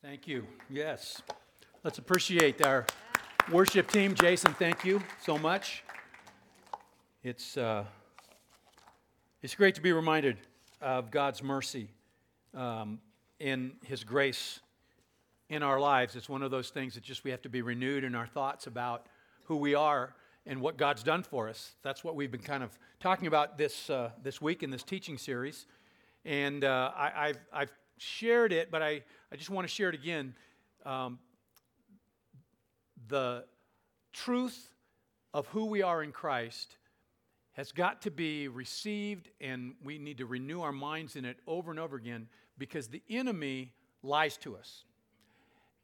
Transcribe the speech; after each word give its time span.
Thank 0.00 0.28
you. 0.28 0.46
Yes. 0.70 1.20
Let's 1.82 1.98
appreciate 1.98 2.64
our 2.64 2.86
worship 3.50 3.90
team. 3.90 4.14
Jason, 4.14 4.54
thank 4.54 4.84
you 4.84 5.02
so 5.24 5.36
much. 5.36 5.82
It's, 7.24 7.56
uh, 7.56 7.82
it's 9.42 9.56
great 9.56 9.74
to 9.74 9.80
be 9.80 9.92
reminded 9.92 10.36
of 10.80 11.10
God's 11.10 11.42
mercy 11.42 11.88
um, 12.54 13.00
in 13.40 13.72
His 13.82 14.04
grace 14.04 14.60
in 15.48 15.64
our 15.64 15.80
lives. 15.80 16.14
It's 16.14 16.28
one 16.28 16.44
of 16.44 16.52
those 16.52 16.70
things 16.70 16.94
that 16.94 17.02
just 17.02 17.24
we 17.24 17.32
have 17.32 17.42
to 17.42 17.48
be 17.48 17.62
renewed 17.62 18.04
in 18.04 18.14
our 18.14 18.28
thoughts 18.28 18.68
about 18.68 19.06
who 19.46 19.56
we 19.56 19.74
are 19.74 20.14
and 20.46 20.60
what 20.60 20.76
God's 20.76 21.02
done 21.02 21.24
for 21.24 21.48
us. 21.48 21.72
That's 21.82 22.04
what 22.04 22.14
we've 22.14 22.30
been 22.30 22.40
kind 22.40 22.62
of 22.62 22.70
talking 23.00 23.26
about 23.26 23.58
this, 23.58 23.90
uh, 23.90 24.10
this 24.22 24.40
week 24.40 24.62
in 24.62 24.70
this 24.70 24.84
teaching 24.84 25.18
series. 25.18 25.66
And 26.24 26.62
uh, 26.62 26.92
I, 26.96 27.26
have 27.26 27.38
I've 27.52 27.72
shared 28.00 28.52
it, 28.52 28.70
but 28.70 28.82
I, 28.82 29.02
I 29.32 29.36
just 29.36 29.50
want 29.50 29.66
to 29.66 29.72
share 29.72 29.88
it 29.88 29.94
again. 29.94 30.34
Um, 30.84 31.18
the 33.08 33.44
truth 34.12 34.70
of 35.34 35.46
who 35.48 35.66
we 35.66 35.82
are 35.82 36.02
in 36.02 36.12
Christ 36.12 36.76
has 37.52 37.72
got 37.72 38.02
to 38.02 38.10
be 38.10 38.48
received, 38.48 39.30
and 39.40 39.74
we 39.82 39.98
need 39.98 40.18
to 40.18 40.26
renew 40.26 40.60
our 40.60 40.72
minds 40.72 41.16
in 41.16 41.24
it 41.24 41.38
over 41.46 41.70
and 41.70 41.80
over 41.80 41.96
again 41.96 42.28
because 42.56 42.88
the 42.88 43.02
enemy 43.10 43.72
lies 44.02 44.36
to 44.38 44.56
us. 44.56 44.84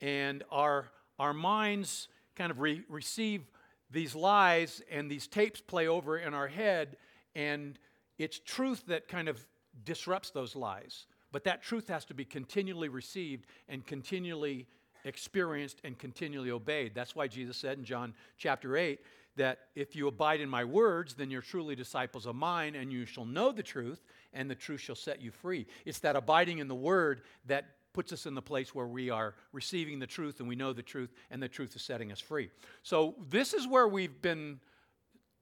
And 0.00 0.44
our, 0.50 0.90
our 1.18 1.34
minds 1.34 2.08
kind 2.36 2.50
of 2.50 2.60
re- 2.60 2.84
receive 2.88 3.42
these 3.90 4.14
lies, 4.14 4.82
and 4.90 5.10
these 5.10 5.26
tapes 5.26 5.60
play 5.60 5.86
over 5.88 6.18
in 6.18 6.34
our 6.34 6.48
head, 6.48 6.96
and 7.34 7.78
it's 8.18 8.38
truth 8.38 8.84
that 8.86 9.08
kind 9.08 9.28
of 9.28 9.44
disrupts 9.84 10.30
those 10.30 10.54
lies. 10.54 11.06
But 11.34 11.42
that 11.42 11.64
truth 11.64 11.88
has 11.88 12.04
to 12.04 12.14
be 12.14 12.24
continually 12.24 12.88
received 12.88 13.46
and 13.68 13.84
continually 13.84 14.68
experienced 15.04 15.80
and 15.82 15.98
continually 15.98 16.52
obeyed. 16.52 16.94
That's 16.94 17.16
why 17.16 17.26
Jesus 17.26 17.56
said 17.56 17.76
in 17.76 17.84
John 17.84 18.14
chapter 18.38 18.76
8 18.76 19.00
that 19.34 19.58
if 19.74 19.96
you 19.96 20.06
abide 20.06 20.40
in 20.40 20.48
my 20.48 20.62
words, 20.62 21.14
then 21.14 21.32
you're 21.32 21.42
truly 21.42 21.74
disciples 21.74 22.26
of 22.26 22.36
mine, 22.36 22.76
and 22.76 22.92
you 22.92 23.04
shall 23.04 23.24
know 23.24 23.50
the 23.50 23.64
truth, 23.64 24.04
and 24.32 24.48
the 24.48 24.54
truth 24.54 24.80
shall 24.80 24.94
set 24.94 25.20
you 25.20 25.32
free. 25.32 25.66
It's 25.84 25.98
that 25.98 26.14
abiding 26.14 26.58
in 26.58 26.68
the 26.68 26.74
word 26.76 27.22
that 27.46 27.64
puts 27.92 28.12
us 28.12 28.26
in 28.26 28.36
the 28.36 28.40
place 28.40 28.72
where 28.72 28.86
we 28.86 29.10
are 29.10 29.34
receiving 29.52 29.98
the 29.98 30.06
truth 30.06 30.38
and 30.38 30.48
we 30.48 30.54
know 30.54 30.72
the 30.72 30.84
truth, 30.84 31.12
and 31.32 31.42
the 31.42 31.48
truth 31.48 31.74
is 31.74 31.82
setting 31.82 32.12
us 32.12 32.20
free. 32.20 32.48
So, 32.84 33.16
this 33.28 33.54
is 33.54 33.66
where 33.66 33.88
we've 33.88 34.22
been 34.22 34.60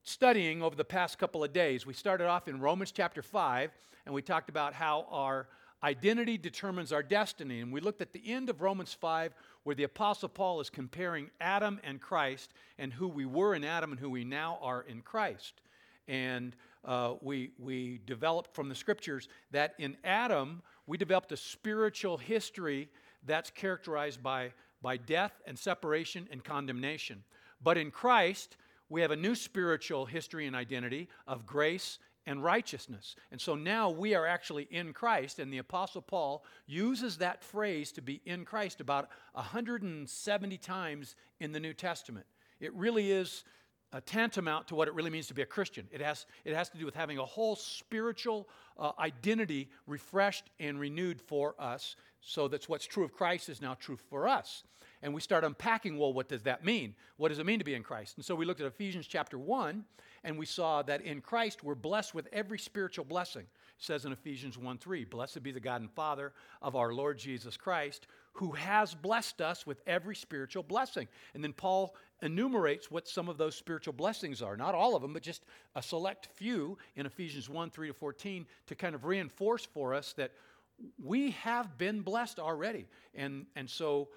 studying 0.04 0.62
over 0.62 0.74
the 0.74 0.86
past 0.86 1.18
couple 1.18 1.44
of 1.44 1.52
days. 1.52 1.84
We 1.84 1.92
started 1.92 2.28
off 2.28 2.48
in 2.48 2.60
Romans 2.60 2.92
chapter 2.92 3.20
5, 3.20 3.70
and 4.06 4.14
we 4.14 4.22
talked 4.22 4.48
about 4.48 4.72
how 4.72 5.06
our 5.10 5.48
Identity 5.84 6.38
determines 6.38 6.92
our 6.92 7.02
destiny. 7.02 7.60
And 7.60 7.72
we 7.72 7.80
looked 7.80 8.00
at 8.00 8.12
the 8.12 8.22
end 8.24 8.48
of 8.48 8.62
Romans 8.62 8.94
5, 8.94 9.34
where 9.64 9.74
the 9.74 9.82
Apostle 9.82 10.28
Paul 10.28 10.60
is 10.60 10.70
comparing 10.70 11.30
Adam 11.40 11.80
and 11.82 12.00
Christ 12.00 12.52
and 12.78 12.92
who 12.92 13.08
we 13.08 13.26
were 13.26 13.54
in 13.54 13.64
Adam 13.64 13.90
and 13.90 14.00
who 14.00 14.10
we 14.10 14.24
now 14.24 14.58
are 14.62 14.82
in 14.82 15.00
Christ. 15.00 15.60
And 16.06 16.54
uh, 16.84 17.14
we, 17.20 17.50
we 17.58 18.00
developed 18.06 18.54
from 18.54 18.68
the 18.68 18.74
scriptures 18.74 19.28
that 19.50 19.74
in 19.78 19.96
Adam, 20.04 20.62
we 20.86 20.98
developed 20.98 21.32
a 21.32 21.36
spiritual 21.36 22.16
history 22.16 22.88
that's 23.24 23.50
characterized 23.50 24.22
by, 24.22 24.52
by 24.82 24.96
death 24.96 25.32
and 25.46 25.58
separation 25.58 26.28
and 26.30 26.42
condemnation. 26.44 27.22
But 27.62 27.78
in 27.78 27.90
Christ, 27.90 28.56
we 28.88 29.00
have 29.00 29.10
a 29.10 29.16
new 29.16 29.34
spiritual 29.34 30.06
history 30.06 30.46
and 30.46 30.54
identity 30.54 31.08
of 31.26 31.46
grace 31.46 31.98
and 32.26 32.42
righteousness. 32.42 33.16
And 33.30 33.40
so 33.40 33.54
now 33.54 33.90
we 33.90 34.14
are 34.14 34.26
actually 34.26 34.68
in 34.70 34.92
Christ, 34.92 35.38
and 35.38 35.52
the 35.52 35.58
Apostle 35.58 36.02
Paul 36.02 36.44
uses 36.66 37.18
that 37.18 37.42
phrase 37.42 37.92
to 37.92 38.02
be 38.02 38.20
in 38.24 38.44
Christ 38.44 38.80
about 38.80 39.08
170 39.32 40.58
times 40.58 41.16
in 41.40 41.52
the 41.52 41.60
New 41.60 41.74
Testament. 41.74 42.26
It 42.60 42.72
really 42.74 43.10
is 43.10 43.44
a 43.92 44.00
tantamount 44.00 44.68
to 44.68 44.74
what 44.74 44.88
it 44.88 44.94
really 44.94 45.10
means 45.10 45.26
to 45.28 45.34
be 45.34 45.42
a 45.42 45.46
Christian. 45.46 45.86
It 45.92 46.00
has, 46.00 46.26
it 46.44 46.54
has 46.54 46.68
to 46.70 46.78
do 46.78 46.84
with 46.84 46.94
having 46.94 47.18
a 47.18 47.24
whole 47.24 47.56
spiritual 47.56 48.48
uh, 48.78 48.92
identity 48.98 49.68
refreshed 49.86 50.44
and 50.58 50.80
renewed 50.80 51.20
for 51.20 51.54
us, 51.58 51.96
so 52.20 52.48
that's 52.48 52.68
what's 52.68 52.86
true 52.86 53.04
of 53.04 53.12
Christ 53.12 53.48
is 53.48 53.60
now 53.60 53.74
true 53.74 53.98
for 54.08 54.28
us 54.28 54.62
and 55.02 55.12
we 55.12 55.20
start 55.20 55.44
unpacking 55.44 55.98
well, 55.98 56.12
what 56.12 56.28
does 56.28 56.42
that 56.42 56.64
mean? 56.64 56.94
What 57.16 57.28
does 57.28 57.40
it 57.40 57.46
mean 57.46 57.58
to 57.58 57.64
be 57.64 57.74
in 57.74 57.82
Christ? 57.82 58.16
And 58.16 58.24
so 58.24 58.34
we 58.34 58.46
looked 58.46 58.60
at 58.60 58.66
Ephesians 58.66 59.06
chapter 59.06 59.36
1, 59.36 59.84
and 60.24 60.38
we 60.38 60.46
saw 60.46 60.82
that 60.82 61.02
in 61.02 61.20
Christ 61.20 61.64
we're 61.64 61.74
blessed 61.74 62.14
with 62.14 62.28
every 62.32 62.58
spiritual 62.58 63.04
blessing. 63.04 63.42
It 63.42 63.84
says 63.84 64.04
in 64.04 64.12
Ephesians 64.12 64.56
1 64.56 64.78
3, 64.78 65.04
Blessed 65.04 65.42
be 65.42 65.50
the 65.50 65.60
God 65.60 65.80
and 65.80 65.90
Father 65.90 66.32
of 66.62 66.76
our 66.76 66.92
Lord 66.92 67.18
Jesus 67.18 67.56
Christ, 67.56 68.06
who 68.34 68.52
has 68.52 68.94
blessed 68.94 69.40
us 69.40 69.66
with 69.66 69.80
every 69.86 70.16
spiritual 70.16 70.62
blessing. 70.62 71.08
And 71.34 71.44
then 71.44 71.52
Paul 71.52 71.94
enumerates 72.22 72.90
what 72.90 73.08
some 73.08 73.28
of 73.28 73.36
those 73.36 73.54
spiritual 73.54 73.92
blessings 73.92 74.40
are. 74.40 74.56
Not 74.56 74.74
all 74.74 74.96
of 74.96 75.02
them, 75.02 75.12
but 75.12 75.22
just 75.22 75.44
a 75.74 75.82
select 75.82 76.28
few 76.34 76.78
in 76.96 77.06
Ephesians 77.06 77.48
1 77.48 77.70
3 77.70 77.88
to 77.88 77.94
14 77.94 78.46
to 78.66 78.74
kind 78.74 78.94
of 78.94 79.04
reinforce 79.04 79.66
for 79.66 79.94
us 79.94 80.14
that 80.14 80.32
we 81.02 81.32
have 81.32 81.76
been 81.78 82.00
blessed 82.00 82.38
already. 82.38 82.86
And, 83.14 83.46
and 83.54 83.68
so 83.68 84.08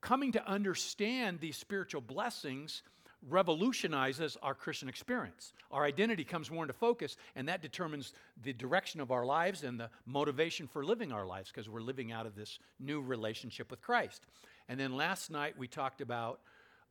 coming 0.00 0.32
to 0.32 0.48
understand 0.48 1.40
these 1.40 1.56
spiritual 1.56 2.00
blessings 2.00 2.82
revolutionizes 3.28 4.36
our 4.42 4.54
Christian 4.54 4.88
experience. 4.88 5.52
Our 5.70 5.84
identity 5.84 6.24
comes 6.24 6.50
more 6.50 6.64
into 6.64 6.74
focus, 6.74 7.16
and 7.34 7.48
that 7.48 7.62
determines 7.62 8.12
the 8.42 8.52
direction 8.52 9.00
of 9.00 9.10
our 9.10 9.24
lives 9.24 9.64
and 9.64 9.78
the 9.78 9.90
motivation 10.04 10.66
for 10.66 10.84
living 10.84 11.12
our 11.12 11.26
lives 11.26 11.50
because 11.50 11.68
we're 11.68 11.80
living 11.80 12.12
out 12.12 12.26
of 12.26 12.34
this 12.34 12.58
new 12.78 13.00
relationship 13.00 13.70
with 13.70 13.80
Christ. 13.80 14.22
And 14.68 14.78
then 14.78 14.96
last 14.96 15.30
night 15.30 15.58
we 15.58 15.68
talked 15.68 16.00
about 16.00 16.40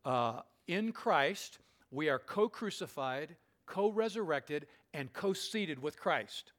uh, 0.03 0.41
in 0.67 0.91
Christ, 0.91 1.59
we 1.91 2.09
are 2.09 2.19
co 2.19 2.49
crucified, 2.49 3.35
co 3.65 3.91
resurrected, 3.91 4.67
and 4.93 5.11
co 5.13 5.33
seated 5.33 5.81
with 5.81 5.99
Christ. 5.99 6.51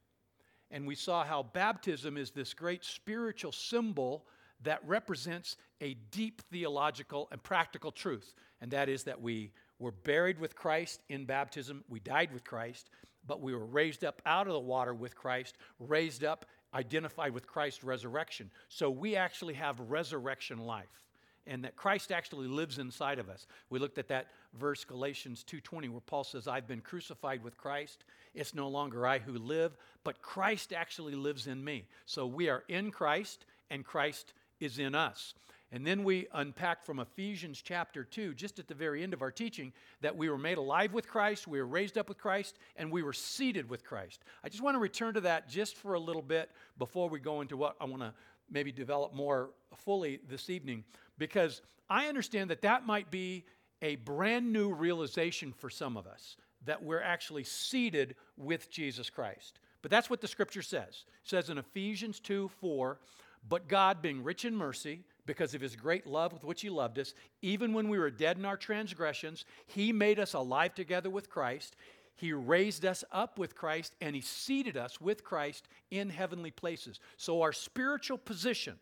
And 0.71 0.85
we 0.85 0.95
saw 0.95 1.23
how 1.23 1.43
baptism 1.43 2.17
is 2.17 2.31
this 2.31 2.53
great 2.53 2.83
spiritual 2.83 3.51
symbol 3.51 4.25
that 4.63 4.85
represents 4.85 5.57
a 5.81 5.95
deep 6.11 6.41
theological 6.51 7.27
and 7.31 7.41
practical 7.43 7.91
truth, 7.91 8.33
and 8.61 8.71
that 8.71 8.89
is 8.89 9.03
that 9.03 9.21
we 9.21 9.51
were 9.79 9.91
buried 9.91 10.39
with 10.39 10.55
Christ 10.55 11.01
in 11.09 11.25
baptism, 11.25 11.83
we 11.87 11.99
died 11.99 12.33
with 12.33 12.43
Christ, 12.43 12.89
but 13.27 13.41
we 13.41 13.53
were 13.53 13.65
raised 13.65 14.03
up 14.03 14.21
out 14.25 14.47
of 14.47 14.53
the 14.53 14.59
water 14.59 14.93
with 14.93 15.15
Christ, 15.15 15.57
raised 15.79 16.23
up, 16.23 16.45
identified 16.73 17.33
with 17.33 17.47
Christ's 17.47 17.83
resurrection. 17.83 18.49
So 18.69 18.89
we 18.89 19.15
actually 19.15 19.53
have 19.55 19.79
resurrection 19.79 20.59
life 20.59 21.03
and 21.47 21.63
that 21.63 21.75
Christ 21.75 22.11
actually 22.11 22.47
lives 22.47 22.77
inside 22.77 23.19
of 23.19 23.29
us. 23.29 23.47
We 23.69 23.79
looked 23.79 23.97
at 23.97 24.09
that 24.09 24.27
verse 24.53 24.83
Galatians 24.83 25.43
2:20 25.43 25.89
where 25.89 26.01
Paul 26.01 26.23
says 26.23 26.47
I've 26.47 26.67
been 26.67 26.81
crucified 26.81 27.41
with 27.41 27.57
Christ. 27.57 28.03
It's 28.33 28.53
no 28.53 28.67
longer 28.67 29.07
I 29.07 29.19
who 29.19 29.37
live, 29.37 29.77
but 30.03 30.21
Christ 30.21 30.73
actually 30.73 31.15
lives 31.15 31.47
in 31.47 31.63
me. 31.63 31.87
So 32.05 32.27
we 32.27 32.49
are 32.49 32.63
in 32.67 32.91
Christ 32.91 33.45
and 33.69 33.85
Christ 33.85 34.33
is 34.59 34.79
in 34.79 34.95
us. 34.95 35.33
And 35.71 35.85
then 35.85 36.05
we 36.05 36.27
unpack 36.33 36.85
from 36.85 36.99
Ephesians 36.99 37.61
chapter 37.61 38.05
2, 38.05 38.33
just 38.35 38.57
at 38.57 38.69
the 38.69 38.73
very 38.73 39.03
end 39.03 39.13
of 39.13 39.21
our 39.21 39.31
teaching, 39.31 39.73
that 39.99 40.15
we 40.15 40.29
were 40.29 40.37
made 40.37 40.57
alive 40.57 40.93
with 40.93 41.09
Christ, 41.09 41.45
we 41.45 41.59
were 41.59 41.67
raised 41.67 41.97
up 41.97 42.07
with 42.07 42.17
Christ, 42.17 42.57
and 42.77 42.89
we 42.89 43.03
were 43.03 43.11
seated 43.11 43.69
with 43.69 43.83
Christ. 43.83 44.23
I 44.45 44.49
just 44.49 44.63
want 44.63 44.75
to 44.75 44.79
return 44.79 45.13
to 45.15 45.21
that 45.21 45.49
just 45.49 45.75
for 45.75 45.95
a 45.95 45.99
little 45.99 46.21
bit 46.21 46.51
before 46.77 47.09
we 47.09 47.19
go 47.19 47.41
into 47.41 47.57
what 47.57 47.75
I 47.81 47.85
want 47.85 48.01
to 48.01 48.13
maybe 48.49 48.71
develop 48.71 49.13
more 49.13 49.49
fully 49.75 50.21
this 50.29 50.49
evening, 50.49 50.85
because 51.17 51.61
I 51.89 52.07
understand 52.07 52.49
that 52.49 52.61
that 52.61 52.85
might 52.85 53.11
be 53.11 53.43
a 53.81 53.97
brand 53.97 54.51
new 54.51 54.73
realization 54.73 55.51
for 55.51 55.69
some 55.69 55.97
of 55.97 56.07
us, 56.07 56.37
that 56.65 56.81
we're 56.81 57.01
actually 57.01 57.43
seated 57.43 58.15
with 58.37 58.71
Jesus 58.71 59.09
Christ. 59.09 59.59
But 59.81 59.91
that's 59.91 60.09
what 60.09 60.21
the 60.21 60.27
scripture 60.27 60.61
says. 60.61 61.05
It 61.23 61.29
says 61.29 61.49
in 61.49 61.57
Ephesians 61.57 62.19
2 62.19 62.49
4, 62.59 62.99
but 63.47 63.67
God, 63.67 64.01
being 64.01 64.23
rich 64.23 64.45
in 64.45 64.55
mercy, 64.55 65.01
because 65.25 65.53
of 65.53 65.61
his 65.61 65.75
great 65.75 66.07
love 66.07 66.33
with 66.33 66.43
which 66.43 66.61
he 66.61 66.69
loved 66.69 66.97
us, 66.99 67.13
even 67.41 67.73
when 67.73 67.89
we 67.89 67.99
were 67.99 68.09
dead 68.09 68.37
in 68.37 68.45
our 68.45 68.57
transgressions, 68.57 69.45
he 69.67 69.91
made 69.91 70.19
us 70.19 70.33
alive 70.33 70.73
together 70.73 71.09
with 71.09 71.29
Christ. 71.29 71.75
He 72.15 72.33
raised 72.33 72.85
us 72.85 73.03
up 73.11 73.37
with 73.37 73.55
Christ 73.55 73.95
and 74.01 74.15
he 74.15 74.21
seated 74.21 74.75
us 74.75 74.99
with 74.99 75.23
Christ 75.23 75.67
in 75.91 76.09
heavenly 76.09 76.51
places. 76.51 76.99
So 77.17 77.41
our 77.41 77.53
spiritual 77.53 78.17
position 78.17 78.79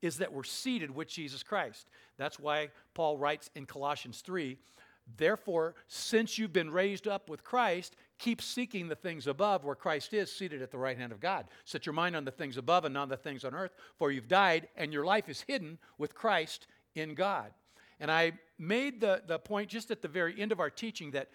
is 0.00 0.16
that 0.18 0.32
we're 0.32 0.44
seated 0.44 0.94
with 0.94 1.08
Jesus 1.08 1.42
Christ. 1.42 1.88
That's 2.16 2.38
why 2.38 2.70
Paul 2.94 3.18
writes 3.18 3.50
in 3.54 3.66
Colossians 3.66 4.22
3 4.22 4.56
Therefore, 5.16 5.74
since 5.88 6.38
you've 6.38 6.52
been 6.52 6.70
raised 6.70 7.08
up 7.08 7.28
with 7.28 7.42
Christ, 7.42 7.96
keep 8.20 8.42
seeking 8.42 8.86
the 8.86 8.94
things 8.94 9.26
above 9.26 9.64
where 9.64 9.74
Christ 9.74 10.12
is 10.12 10.30
seated 10.30 10.62
at 10.62 10.70
the 10.70 10.78
right 10.78 10.96
hand 10.96 11.10
of 11.10 11.20
God. 11.20 11.46
Set 11.64 11.86
your 11.86 11.94
mind 11.94 12.14
on 12.14 12.24
the 12.24 12.30
things 12.30 12.58
above 12.58 12.84
and 12.84 12.94
not 12.94 13.02
on 13.04 13.08
the 13.08 13.16
things 13.16 13.44
on 13.44 13.54
earth, 13.54 13.72
for 13.96 14.12
you've 14.12 14.28
died 14.28 14.68
and 14.76 14.92
your 14.92 15.04
life 15.04 15.28
is 15.28 15.40
hidden 15.40 15.78
with 15.98 16.14
Christ 16.14 16.66
in 16.94 17.14
God. 17.14 17.52
And 17.98 18.10
I 18.10 18.32
made 18.58 19.00
the, 19.00 19.22
the 19.26 19.38
point 19.38 19.70
just 19.70 19.90
at 19.90 20.02
the 20.02 20.08
very 20.08 20.38
end 20.38 20.52
of 20.52 20.60
our 20.60 20.70
teaching 20.70 21.12
that, 21.12 21.30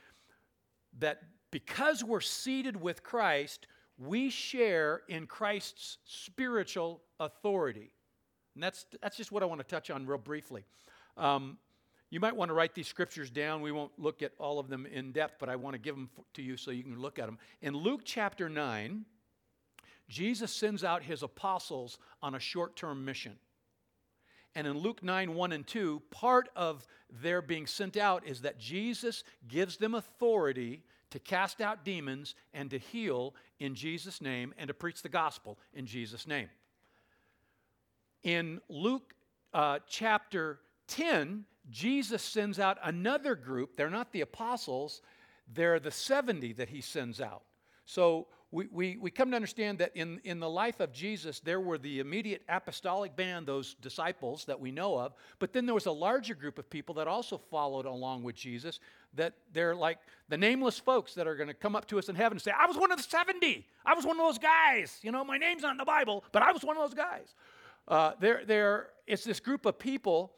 that 1.00 1.22
because 1.52 2.04
we're 2.04 2.22
seated 2.22 2.80
with 2.80 3.04
Christ, 3.04 3.68
we 3.98 4.30
share 4.30 5.02
in 5.08 5.26
Christ's 5.26 5.98
spiritual 6.06 7.02
authority. 7.20 7.92
And 8.54 8.64
that's, 8.64 8.86
that's 9.02 9.18
just 9.18 9.32
what 9.32 9.42
I 9.42 9.48
want 9.48 9.60
to 9.60 9.68
touch 9.68 9.90
on 9.90 10.06
real 10.06 10.18
briefly. 10.18 10.66
Um, 11.18 11.58
you 12.16 12.22
might 12.22 12.38
want 12.38 12.48
to 12.48 12.54
write 12.54 12.74
these 12.74 12.88
scriptures 12.88 13.30
down. 13.30 13.62
We 13.62 13.74
won't 13.74 13.92
look 13.98 14.22
at 14.22 14.32
all 14.40 14.58
of 14.58 14.70
them 14.70 14.86
in 14.86 15.12
depth, 15.12 15.36
but 15.38 15.50
I 15.50 15.58
want 15.58 15.74
to 15.74 15.78
give 15.78 15.96
them 15.96 16.10
to 16.36 16.42
you 16.42 16.56
so 16.56 16.72
you 16.72 16.82
can 16.82 16.98
look 16.98 17.20
at 17.20 17.26
them. 17.26 17.38
In 17.62 17.76
Luke 17.76 18.04
chapter 18.06 18.48
9, 18.48 19.04
Jesus 20.08 20.54
sends 20.54 20.86
out 20.86 21.04
his 21.04 21.24
apostles 21.24 22.00
on 22.24 22.34
a 22.34 22.40
short 22.40 22.78
term 22.78 23.04
mission. 23.04 23.34
And 24.56 24.66
in 24.66 24.78
Luke 24.78 25.04
9, 25.04 25.34
1 25.34 25.52
and 25.52 25.68
2, 25.68 26.04
part 26.10 26.48
of 26.56 26.88
their 27.22 27.42
being 27.42 27.68
sent 27.68 27.98
out 27.98 28.26
is 28.26 28.40
that 28.44 28.58
Jesus 28.58 29.26
gives 29.50 29.76
them 29.76 29.94
authority 29.94 30.84
to 31.10 31.20
cast 31.20 31.60
out 31.60 31.84
demons 31.84 32.34
and 32.54 32.70
to 32.70 32.78
heal 32.78 33.36
in 33.60 33.76
Jesus' 33.76 34.22
name 34.22 34.54
and 34.58 34.70
to 34.70 34.74
preach 34.74 35.02
the 35.02 35.10
gospel 35.10 35.60
in 35.74 35.86
Jesus' 35.86 36.26
name. 36.26 36.48
In 38.24 38.62
Luke 38.70 39.14
uh, 39.54 39.80
chapter 39.90 40.60
10, 40.88 41.44
Jesus 41.70 42.22
sends 42.22 42.60
out 42.60 42.78
another 42.84 43.36
group. 43.36 43.76
They're 43.76 43.90
not 43.90 44.12
the 44.12 44.22
apostles, 44.22 45.02
they're 45.54 45.80
the 45.80 45.92
70 45.92 46.54
that 46.54 46.70
he 46.70 46.82
sends 46.82 47.22
out. 47.22 47.44
So 47.86 48.28
we, 48.52 48.68
we, 48.72 48.98
we 48.98 49.12
come 49.12 49.32
to 49.32 49.36
understand 49.36 49.80
that 49.80 49.92
in, 49.96 50.22
in 50.24 50.40
the 50.40 50.50
life 50.50 50.80
of 50.80 50.94
Jesus, 50.94 51.40
there 51.40 51.60
were 51.60 51.78
the 51.78 52.00
immediate 52.00 52.42
apostolic 52.48 53.16
band, 53.16 53.46
those 53.46 53.74
disciples 53.76 54.46
that 54.46 54.60
we 54.60 54.72
know 54.72 54.98
of, 54.98 55.14
but 55.40 55.52
then 55.52 55.66
there 55.66 55.76
was 55.76 55.88
a 55.88 55.92
larger 55.92 56.36
group 56.36 56.58
of 56.58 56.70
people 56.70 56.96
that 56.96 57.08
also 57.08 57.38
followed 57.38 57.86
along 57.86 58.24
with 58.24 58.36
Jesus, 58.36 58.80
that 59.14 59.34
they're 59.52 59.76
like 59.76 60.00
the 60.30 60.38
nameless 60.38 60.80
folks 60.80 61.14
that 61.16 61.28
are 61.28 61.36
going 61.36 61.48
to 61.50 61.54
come 61.54 61.76
up 61.76 61.86
to 61.88 62.00
us 62.00 62.08
in 62.08 62.16
heaven 62.16 62.38
and 62.38 62.42
say, 62.42 62.52
I 62.58 62.66
was 62.66 62.78
one 62.78 62.92
of 62.92 62.98
the 62.98 63.04
70. 63.04 63.68
I 63.86 63.94
was 63.94 64.06
one 64.06 64.20
of 64.20 64.26
those 64.26 64.40
guys. 64.40 65.00
You 65.02 65.12
know, 65.12 65.26
my 65.26 65.38
name's 65.38 65.64
not 65.64 65.72
in 65.72 65.78
the 65.78 65.86
Bible, 65.86 66.24
but 66.32 66.42
I 66.42 66.52
was 66.52 66.64
one 66.64 66.78
of 66.78 66.84
those 66.84 66.96
guys. 66.96 67.36
Uh, 67.88 68.14
there, 68.20 68.44
there, 68.46 68.88
it's 69.06 69.24
this 69.24 69.40
group 69.40 69.66
of 69.66 69.78
people 69.78 70.32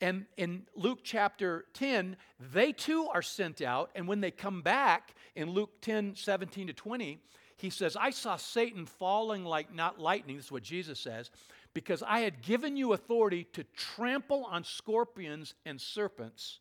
and 0.00 0.26
in 0.36 0.66
Luke 0.74 1.00
chapter 1.02 1.64
10, 1.74 2.16
they 2.52 2.72
too 2.72 3.08
are 3.12 3.22
sent 3.22 3.62
out. 3.62 3.90
And 3.94 4.06
when 4.06 4.20
they 4.20 4.30
come 4.30 4.60
back 4.60 5.14
in 5.34 5.50
Luke 5.50 5.80
10 5.80 6.16
17 6.16 6.66
to 6.66 6.72
20, 6.72 7.18
he 7.56 7.70
says, 7.70 7.96
I 7.98 8.10
saw 8.10 8.36
Satan 8.36 8.84
falling 8.84 9.44
like 9.44 9.74
not 9.74 9.98
lightning. 9.98 10.36
This 10.36 10.46
is 10.46 10.52
what 10.52 10.62
Jesus 10.62 11.00
says, 11.00 11.30
because 11.72 12.02
I 12.02 12.20
had 12.20 12.42
given 12.42 12.76
you 12.76 12.92
authority 12.92 13.44
to 13.54 13.64
trample 13.74 14.44
on 14.44 14.64
scorpions 14.64 15.54
and 15.64 15.80
serpents 15.80 16.60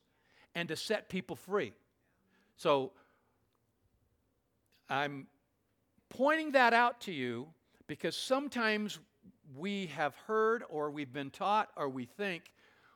and 0.53 0.69
to 0.69 0.77
set 0.77 1.09
people 1.09 1.35
free. 1.35 1.73
So 2.55 2.93
I'm 4.89 5.27
pointing 6.09 6.51
that 6.51 6.73
out 6.73 7.01
to 7.01 7.11
you 7.11 7.47
because 7.87 8.15
sometimes 8.15 8.99
we 9.57 9.87
have 9.87 10.15
heard 10.27 10.63
or 10.69 10.89
we've 10.89 11.11
been 11.11 11.29
taught 11.29 11.69
or 11.75 11.89
we 11.89 12.05
think 12.05 12.43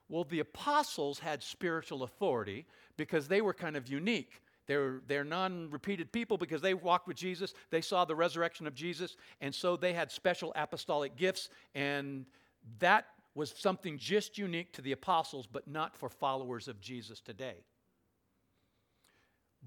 well, 0.09 0.23
the 0.23 0.39
apostles 0.39 1.19
had 1.19 1.43
spiritual 1.43 2.03
authority 2.03 2.65
because 2.97 3.27
they 3.27 3.41
were 3.41 3.53
kind 3.53 3.77
of 3.77 3.87
unique. 3.87 4.41
They're, 4.65 5.01
they're 5.07 5.23
non 5.23 5.69
repeated 5.69 6.11
people 6.11 6.37
because 6.37 6.61
they 6.61 6.73
walked 6.73 7.07
with 7.07 7.17
Jesus. 7.17 7.53
They 7.69 7.81
saw 7.81 8.05
the 8.05 8.15
resurrection 8.15 8.67
of 8.67 8.75
Jesus. 8.75 9.15
And 9.39 9.53
so 9.53 9.75
they 9.75 9.93
had 9.93 10.11
special 10.11 10.51
apostolic 10.55 11.15
gifts. 11.15 11.49
And 11.73 12.25
that 12.79 13.05
was 13.35 13.53
something 13.57 13.97
just 13.97 14.37
unique 14.37 14.73
to 14.73 14.81
the 14.81 14.91
apostles, 14.91 15.47
but 15.47 15.67
not 15.67 15.95
for 15.95 16.09
followers 16.09 16.67
of 16.67 16.81
Jesus 16.81 17.19
today. 17.19 17.63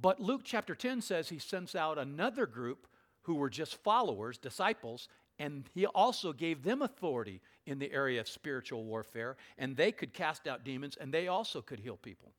But 0.01 0.21
Luke 0.21 0.43
chapter 0.45 0.75
10 0.75 1.01
says 1.03 1.29
he 1.29 1.39
sends 1.39 1.75
out 1.75 1.99
another 1.99 2.47
group 2.47 2.87
who 3.23 3.35
were 3.35 3.51
just 3.51 3.83
followers, 3.83 4.39
disciples, 4.39 5.09
and 5.39 5.69
he 5.75 5.87
also 5.87 6.33
gave 6.33 6.63
them 6.63 6.83
authority 6.83 7.41
in 7.67 7.79
the 7.79 7.93
area 7.93 8.21
of 8.21 8.29
spiritual 8.29 8.85
warfare, 8.85 9.37
and 9.59 9.77
they 9.77 9.93
could 9.93 10.13
cast 10.13 10.47
out 10.47 10.65
demons, 10.65 10.97
and 11.01 11.13
they 11.13 11.29
also 11.29 11.61
could 11.61 11.81
heal 11.81 11.97
people. 11.97 12.33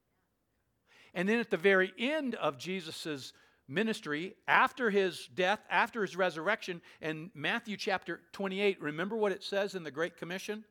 And 1.14 1.28
then 1.30 1.40
at 1.40 1.50
the 1.50 1.58
very 1.58 1.94
end 1.98 2.36
of 2.36 2.58
Jesus' 2.58 3.34
ministry, 3.68 4.36
after 4.48 4.90
his 4.90 5.28
death, 5.34 5.60
after 5.70 6.02
his 6.02 6.16
resurrection, 6.16 6.82
in 7.02 7.30
Matthew 7.34 7.78
chapter 7.78 8.22
28, 8.34 8.82
remember 8.82 9.16
what 9.16 9.32
it 9.32 9.44
says 9.44 9.76
in 9.76 9.84
the 9.84 9.92
Great 9.92 10.18
Commission? 10.18 10.66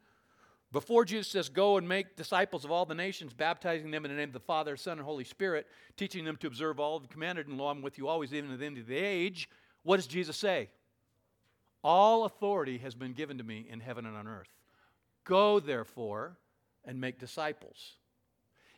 Before 0.72 1.04
Jesus 1.04 1.28
says, 1.28 1.48
Go 1.48 1.76
and 1.76 1.86
make 1.86 2.16
disciples 2.16 2.64
of 2.64 2.70
all 2.70 2.86
the 2.86 2.94
nations, 2.94 3.34
baptizing 3.34 3.90
them 3.90 4.04
in 4.04 4.10
the 4.10 4.16
name 4.16 4.30
of 4.30 4.34
the 4.34 4.40
Father, 4.40 4.76
Son, 4.76 4.98
and 4.98 5.06
Holy 5.06 5.24
Spirit, 5.24 5.66
teaching 5.96 6.24
them 6.24 6.36
to 6.38 6.46
observe 6.46 6.80
all 6.80 6.98
the 6.98 7.08
commanded, 7.08 7.46
and 7.46 7.58
lo, 7.58 7.68
I'm 7.68 7.82
with 7.82 7.98
you 7.98 8.08
always, 8.08 8.32
even 8.32 8.50
to 8.50 8.56
the 8.56 8.66
end 8.66 8.78
of 8.78 8.86
the 8.86 8.96
age. 8.96 9.48
What 9.82 9.96
does 9.96 10.06
Jesus 10.06 10.36
say? 10.36 10.70
All 11.84 12.24
authority 12.24 12.78
has 12.78 12.94
been 12.94 13.12
given 13.12 13.38
to 13.38 13.44
me 13.44 13.66
in 13.68 13.80
heaven 13.80 14.06
and 14.06 14.16
on 14.16 14.28
earth. 14.28 14.48
Go, 15.24 15.60
therefore, 15.60 16.36
and 16.84 17.00
make 17.00 17.18
disciples. 17.18 17.94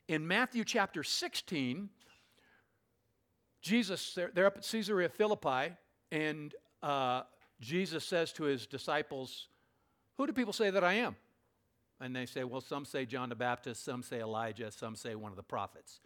In 0.09 0.27
Matthew 0.27 0.65
chapter 0.65 1.03
16, 1.03 1.89
Jesus, 3.63 4.15
they're, 4.15 4.31
they're 4.35 4.47
up 4.47 4.59
at 4.59 4.69
Caesarea 4.71 5.09
Philippi, 5.09 5.75
and 6.13 6.55
uh, 6.83 7.23
Jesus 7.61 8.05
says 8.05 8.33
to 8.35 8.45
his 8.45 8.67
disciples, 8.67 9.49
Who 10.17 10.27
do 10.27 10.33
people 10.33 10.53
say 10.53 10.71
that 10.71 10.85
I 10.85 10.95
am? 10.95 11.17
And 12.01 12.15
they 12.15 12.27
say, 12.27 12.45
Well, 12.45 12.61
some 12.61 12.85
say 12.85 13.07
John 13.07 13.31
the 13.31 13.35
Baptist, 13.35 13.85
some 13.85 14.03
say 14.03 14.21
Elijah, 14.21 14.71
some 14.71 14.97
say 14.97 15.15
one 15.15 15.33
of 15.33 15.37
the 15.37 15.43
prophets. 15.43 16.01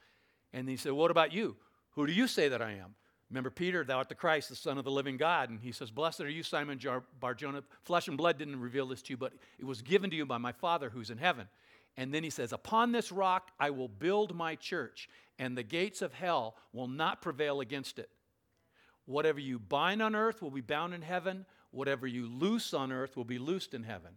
And 0.53 0.69
he 0.69 0.77
said, 0.77 0.93
What 0.93 1.11
about 1.11 1.33
you? 1.33 1.57
Who 1.93 2.07
do 2.07 2.13
you 2.13 2.29
say 2.29 2.49
that 2.49 2.63
I 2.63 2.73
am? 2.73 2.95
Remember 3.31 3.51
Peter, 3.51 3.85
thou 3.85 3.99
art 3.99 4.09
the 4.09 4.15
Christ, 4.15 4.49
the 4.49 4.57
Son 4.57 4.79
of 4.79 4.85
the 4.85 4.91
living 4.91 5.19
God. 5.19 5.51
And 5.51 5.61
he 5.61 5.73
says, 5.73 5.91
Blessed 5.91 6.23
are 6.23 6.31
you, 6.31 6.43
Simon 6.43 6.81
Barjona. 7.21 7.63
Flesh 7.83 8.09
and 8.09 8.17
blood 8.17 8.39
didn't 8.39 8.61
reveal 8.61 8.87
this 8.87 9.03
to 9.03 9.13
you, 9.13 9.17
but 9.17 9.35
it 9.59 9.67
was 9.67 9.83
given 9.83 10.09
to 10.11 10.17
you 10.17 10.25
by 10.25 10.39
my 10.39 10.53
Father 10.53 10.89
who's 10.89 11.11
in 11.11 11.19
heaven. 11.19 11.47
And 11.97 12.15
then 12.15 12.25
he 12.25 12.31
says, 12.31 12.53
Upon 12.53 12.93
this 12.93 13.13
rock 13.13 13.51
I 13.61 13.71
will 13.71 13.89
build 13.89 14.35
my 14.35 14.55
church, 14.55 15.09
and 15.39 15.57
the 15.57 15.63
gates 15.63 16.01
of 16.01 16.15
hell 16.15 16.57
will 16.73 16.89
not 16.89 17.21
prevail 17.21 17.61
against 17.61 17.99
it. 17.99 18.09
Whatever 19.05 19.41
you 19.41 19.59
bind 19.59 20.01
on 20.01 20.15
earth 20.15 20.41
will 20.41 20.51
be 20.51 20.61
bound 20.61 20.95
in 20.95 21.03
heaven. 21.03 21.45
Whatever 21.71 22.07
you 22.07 22.27
loose 22.27 22.73
on 22.73 22.93
earth 22.93 23.17
will 23.17 23.25
be 23.25 23.39
loosed 23.39 23.75
in 23.75 23.83
heaven. 23.83 24.13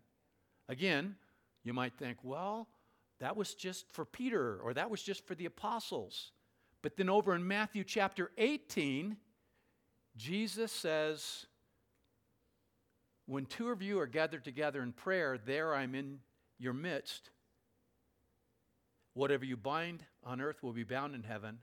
Again, 0.70 1.16
you 1.64 1.74
might 1.74 1.94
think, 1.98 2.18
well, 2.24 2.68
that 3.20 3.36
was 3.36 3.54
just 3.56 3.90
for 3.92 4.06
Peter, 4.06 4.60
or 4.64 4.74
that 4.74 4.90
was 4.90 5.02
just 5.04 5.26
for 5.26 5.36
the 5.36 5.46
apostles. 5.46 6.32
But 6.82 6.98
then 6.98 7.10
over 7.10 7.36
in 7.36 7.48
Matthew 7.48 7.84
chapter 7.84 8.32
18, 8.38 9.18
Jesus 10.18 10.72
says, 10.72 11.46
When 13.28 13.46
two 13.46 13.70
of 13.70 13.82
you 13.82 14.00
are 14.00 14.08
gathered 14.08 14.44
together 14.44 14.82
in 14.82 14.94
prayer, 14.94 15.38
there 15.38 15.76
I'm 15.76 15.94
in 15.96 16.20
your 16.58 16.74
midst. 16.74 17.30
Whatever 19.14 19.46
you 19.46 19.58
bind 19.58 20.04
on 20.24 20.42
earth 20.42 20.64
will 20.64 20.74
be 20.74 20.84
bound 20.84 21.16
in 21.16 21.24
heaven. 21.24 21.60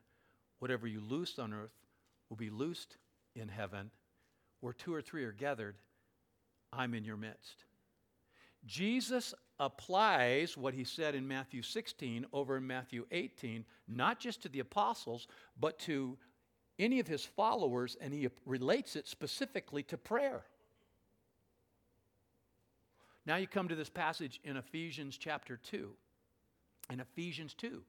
Whatever 0.59 0.87
you 0.87 1.01
loose 1.01 1.39
on 1.39 1.53
earth 1.53 1.75
will 2.29 2.37
be 2.37 2.51
loosed 2.51 2.97
in 3.35 3.49
heaven. 3.49 3.91
Where 4.61 4.73
two 4.73 4.95
or 4.95 5.01
three 5.01 5.25
are 5.25 5.33
gathered, 5.33 5.77
I'm 6.73 6.95
in 6.95 7.05
your 7.05 7.17
midst. 7.17 7.65
Jesus 8.67 9.35
applies 9.61 10.57
what 10.57 10.75
he 10.75 10.85
said 10.85 11.15
in 11.15 11.27
Matthew 11.27 11.63
16 11.63 12.27
over 12.33 12.57
in 12.57 12.67
Matthew 12.67 13.07
18, 13.11 13.65
not 13.89 14.21
just 14.21 14.43
to 14.43 14.49
the 14.49 14.61
apostles, 14.61 15.27
but 15.59 15.79
to 15.81 16.17
any 16.79 17.01
of 17.01 17.09
his 17.09 17.25
followers, 17.25 17.97
and 18.01 18.15
he 18.15 18.29
relates 18.47 18.95
it 18.95 19.09
specifically 19.09 19.83
to 19.85 19.97
prayer. 19.97 20.43
Now 23.27 23.37
you 23.37 23.47
come 23.47 23.69
to 23.69 23.75
this 23.75 23.91
passage 23.91 24.41
in 24.45 24.57
Ephesians 24.57 25.19
chapter 25.19 25.57
2. 25.57 25.91
In 26.91 27.01
Ephesians 27.01 27.53
2, 27.55 27.83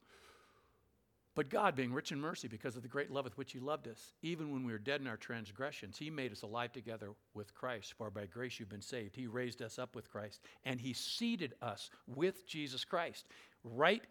but 1.39 1.47
God, 1.47 1.73
being 1.73 1.93
rich 1.93 2.11
in 2.11 2.19
mercy 2.19 2.49
because 2.49 2.75
of 2.75 2.81
the 2.81 2.89
great 2.89 3.11
love 3.11 3.23
with 3.23 3.37
which 3.37 3.53
He 3.53 3.59
loved 3.59 3.87
us, 3.87 4.11
even 4.21 4.51
when 4.51 4.65
we 4.65 4.73
were 4.73 4.77
dead 4.77 4.99
in 4.99 5.07
our 5.07 5.15
transgressions, 5.15 5.97
He 5.97 6.09
made 6.09 6.33
us 6.33 6.41
alive 6.41 6.73
together 6.73 7.11
with 7.33 7.55
Christ. 7.55 7.93
For 7.97 8.09
by 8.09 8.25
grace 8.25 8.59
you've 8.59 8.67
been 8.67 8.81
saved. 8.81 9.15
He 9.15 9.25
raised 9.25 9.61
us 9.61 9.79
up 9.79 9.95
with 9.95 10.11
Christ, 10.11 10.41
and 10.65 10.81
He 10.81 10.91
seated 10.91 11.53
us 11.61 11.91
with 12.13 12.45
Jesus 12.45 12.83
Christ. 12.83 13.29
Right 13.63 14.03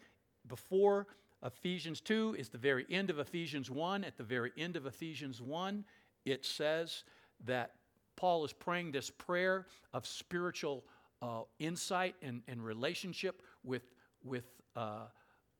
before 0.47 1.05
Ephesians 1.45 2.01
2 2.01 2.35
is 2.35 2.49
the 2.49 2.57
very 2.57 2.87
end 2.89 3.11
of 3.11 3.19
Ephesians 3.19 3.69
1. 3.69 4.03
At 4.03 4.17
the 4.17 4.23
very 4.23 4.51
end 4.57 4.75
of 4.75 4.87
Ephesians 4.87 5.39
1, 5.39 5.85
it 6.25 6.43
says 6.43 7.03
that 7.45 7.75
Paul 8.15 8.43
is 8.43 8.53
praying 8.53 8.91
this 8.91 9.11
prayer 9.11 9.67
of 9.93 10.07
spiritual 10.07 10.83
uh, 11.21 11.41
insight 11.59 12.15
and, 12.23 12.41
and 12.47 12.65
relationship 12.65 13.43
with, 13.63 13.83
with 14.23 14.45
uh, 14.75 15.01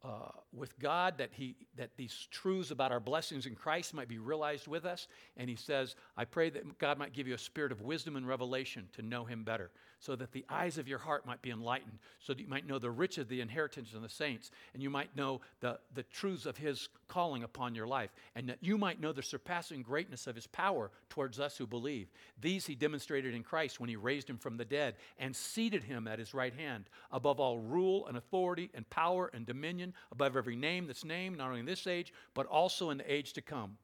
uh, 0.04 0.30
with 0.54 0.80
God, 0.80 1.18
that, 1.18 1.30
he, 1.34 1.56
that 1.76 1.90
these 1.98 2.28
truths 2.32 2.72
about 2.72 2.92
our 2.92 3.02
blessings 3.02 3.46
in 3.46 3.56
Christ 3.56 3.94
might 3.94 4.08
be 4.08 4.18
realized 4.18 4.68
with 4.68 4.86
us. 4.86 5.08
And 5.36 5.50
he 5.50 5.56
says, 5.58 5.96
I 6.16 6.26
pray 6.26 6.50
that 6.52 6.78
God 6.78 6.98
might 6.98 7.14
give 7.14 7.28
you 7.28 7.34
a 7.34 7.40
spirit 7.40 7.72
of 7.72 7.82
wisdom 7.82 8.16
and 8.16 8.28
revelation 8.28 8.88
to 8.94 9.02
know 9.02 9.26
him 9.26 9.44
better. 9.44 9.72
so 10.00 10.16
that 10.16 10.32
the 10.32 10.46
eyes 10.50 10.78
of 10.78 10.88
your 10.88 11.00
heart 11.00 11.26
might 11.26 11.42
be 11.42 11.52
enlightened, 11.52 12.00
so 12.20 12.34
that 12.34 12.42
you 12.42 12.48
might 12.48 12.66
know 12.66 12.80
the 12.80 12.90
riches 12.90 13.20
of 13.20 13.30
the 13.30 13.42
inheritance 13.42 13.94
of 13.94 14.02
the 14.02 14.10
saints, 14.10 14.50
and 14.74 14.82
you 14.82 14.90
might 14.90 15.16
know 15.16 15.42
the, 15.60 15.78
the 15.94 16.04
truths 16.04 16.46
of 16.46 16.58
his 16.58 16.88
calling 17.08 17.44
upon 17.44 17.76
your 17.76 17.88
life, 17.88 18.12
and 18.36 18.48
that 18.48 18.60
you 18.62 18.78
might 18.78 19.02
know 19.02 19.12
the 19.12 19.22
surpassing 19.22 19.82
greatness 19.82 20.26
of 20.28 20.36
his 20.36 20.48
power 20.48 20.90
towards 21.10 21.40
us 21.40 21.58
who 21.58 21.68
believe. 21.68 22.08
These 22.40 22.66
he 22.66 22.76
demonstrated 22.76 23.36
in 23.36 23.44
Christ 23.44 23.80
when 23.80 23.90
he 23.90 23.96
raised 23.98 24.30
him 24.30 24.38
from 24.38 24.58
the 24.58 24.66
dead 24.66 24.96
and 25.18 25.36
seated 25.36 25.84
him 25.84 26.08
at 26.08 26.20
his 26.20 26.34
right 26.34 26.54
hand, 26.54 26.86
above 27.12 27.40
all 27.40 27.60
rule 27.60 28.08
and 28.08 28.18
authority 28.18 28.70
and 28.74 28.90
power 28.90 29.30
and 29.34 29.46
dominion, 29.46 29.89
above 30.12 30.36
every 30.36 30.56
name 30.56 30.88
that's 30.88 31.06
named, 31.06 31.38
not 31.38 31.48
only 31.48 31.60
in 31.60 31.66
this 31.66 31.88
age, 31.88 32.14
but 32.34 32.46
also 32.46 32.90
in 32.90 32.98
the 32.98 33.12
age 33.12 33.34
to 33.34 33.42
come. 33.42 33.78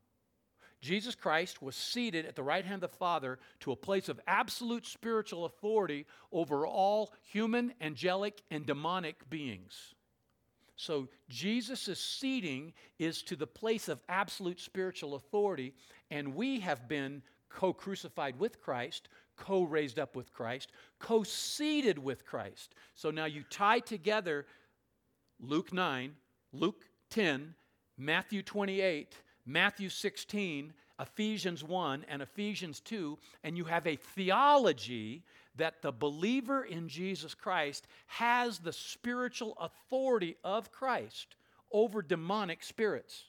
Jesus 0.81 1.15
Christ 1.15 1.61
was 1.61 1.75
seated 1.75 2.25
at 2.25 2.35
the 2.35 2.43
right 2.43 2.63
hand 2.63 2.83
of 2.83 2.91
the 2.91 2.97
Father 2.97 3.39
to 3.61 3.71
a 3.71 3.75
place 3.75 4.07
of 4.07 4.19
absolute 4.27 4.85
spiritual 4.85 5.45
authority 5.45 6.05
over 6.31 6.67
all 6.67 7.13
human, 7.23 7.73
angelic, 7.81 8.43
and 8.51 8.65
demonic 8.65 9.27
beings. 9.29 9.95
So 10.75 11.07
Jesus' 11.29 11.99
seating 11.99 12.73
is 12.99 13.23
to 13.23 13.35
the 13.35 13.47
place 13.47 13.87
of 13.87 14.01
absolute 14.09 14.59
spiritual 14.59 15.15
authority, 15.15 15.73
and 16.11 16.35
we 16.35 16.59
have 16.59 16.87
been 16.87 17.23
co 17.49 17.73
crucified 17.73 18.37
with 18.37 18.61
Christ, 18.61 19.07
co 19.37 19.63
raised 19.63 19.97
up 19.97 20.15
with 20.15 20.33
Christ, 20.33 20.71
co 20.99 21.23
seated 21.23 21.97
with 21.97 22.25
Christ. 22.25 22.75
So 22.93 23.09
now 23.09 23.25
you 23.25 23.43
tie 23.49 23.79
together 23.79 24.45
Luke 25.39 25.73
9, 25.73 26.15
Luke 26.53 26.85
10, 27.09 27.53
Matthew 27.97 28.41
28, 28.41 29.15
Matthew 29.45 29.89
16, 29.89 30.73
Ephesians 30.99 31.63
1, 31.63 32.05
and 32.07 32.21
Ephesians 32.21 32.79
2, 32.79 33.17
and 33.43 33.57
you 33.57 33.65
have 33.65 33.85
a 33.85 33.95
theology 33.95 35.23
that 35.55 35.81
the 35.81 35.91
believer 35.91 36.63
in 36.63 36.87
Jesus 36.87 37.33
Christ 37.33 37.87
has 38.07 38.59
the 38.59 38.73
spiritual 38.73 39.57
authority 39.59 40.35
of 40.43 40.71
Christ 40.71 41.35
over 41.71 42.01
demonic 42.01 42.63
spirits. 42.63 43.25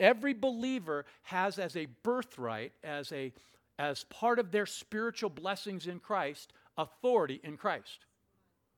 Every 0.00 0.34
believer 0.34 1.04
has 1.22 1.58
as 1.58 1.76
a 1.76 1.86
birthright, 2.04 2.72
as, 2.84 3.10
a, 3.12 3.32
as 3.78 4.04
part 4.04 4.38
of 4.38 4.52
their 4.52 4.66
spiritual 4.66 5.30
blessings 5.30 5.86
in 5.88 5.98
Christ, 5.98 6.52
authority 6.76 7.40
in 7.42 7.56
Christ. 7.56 8.06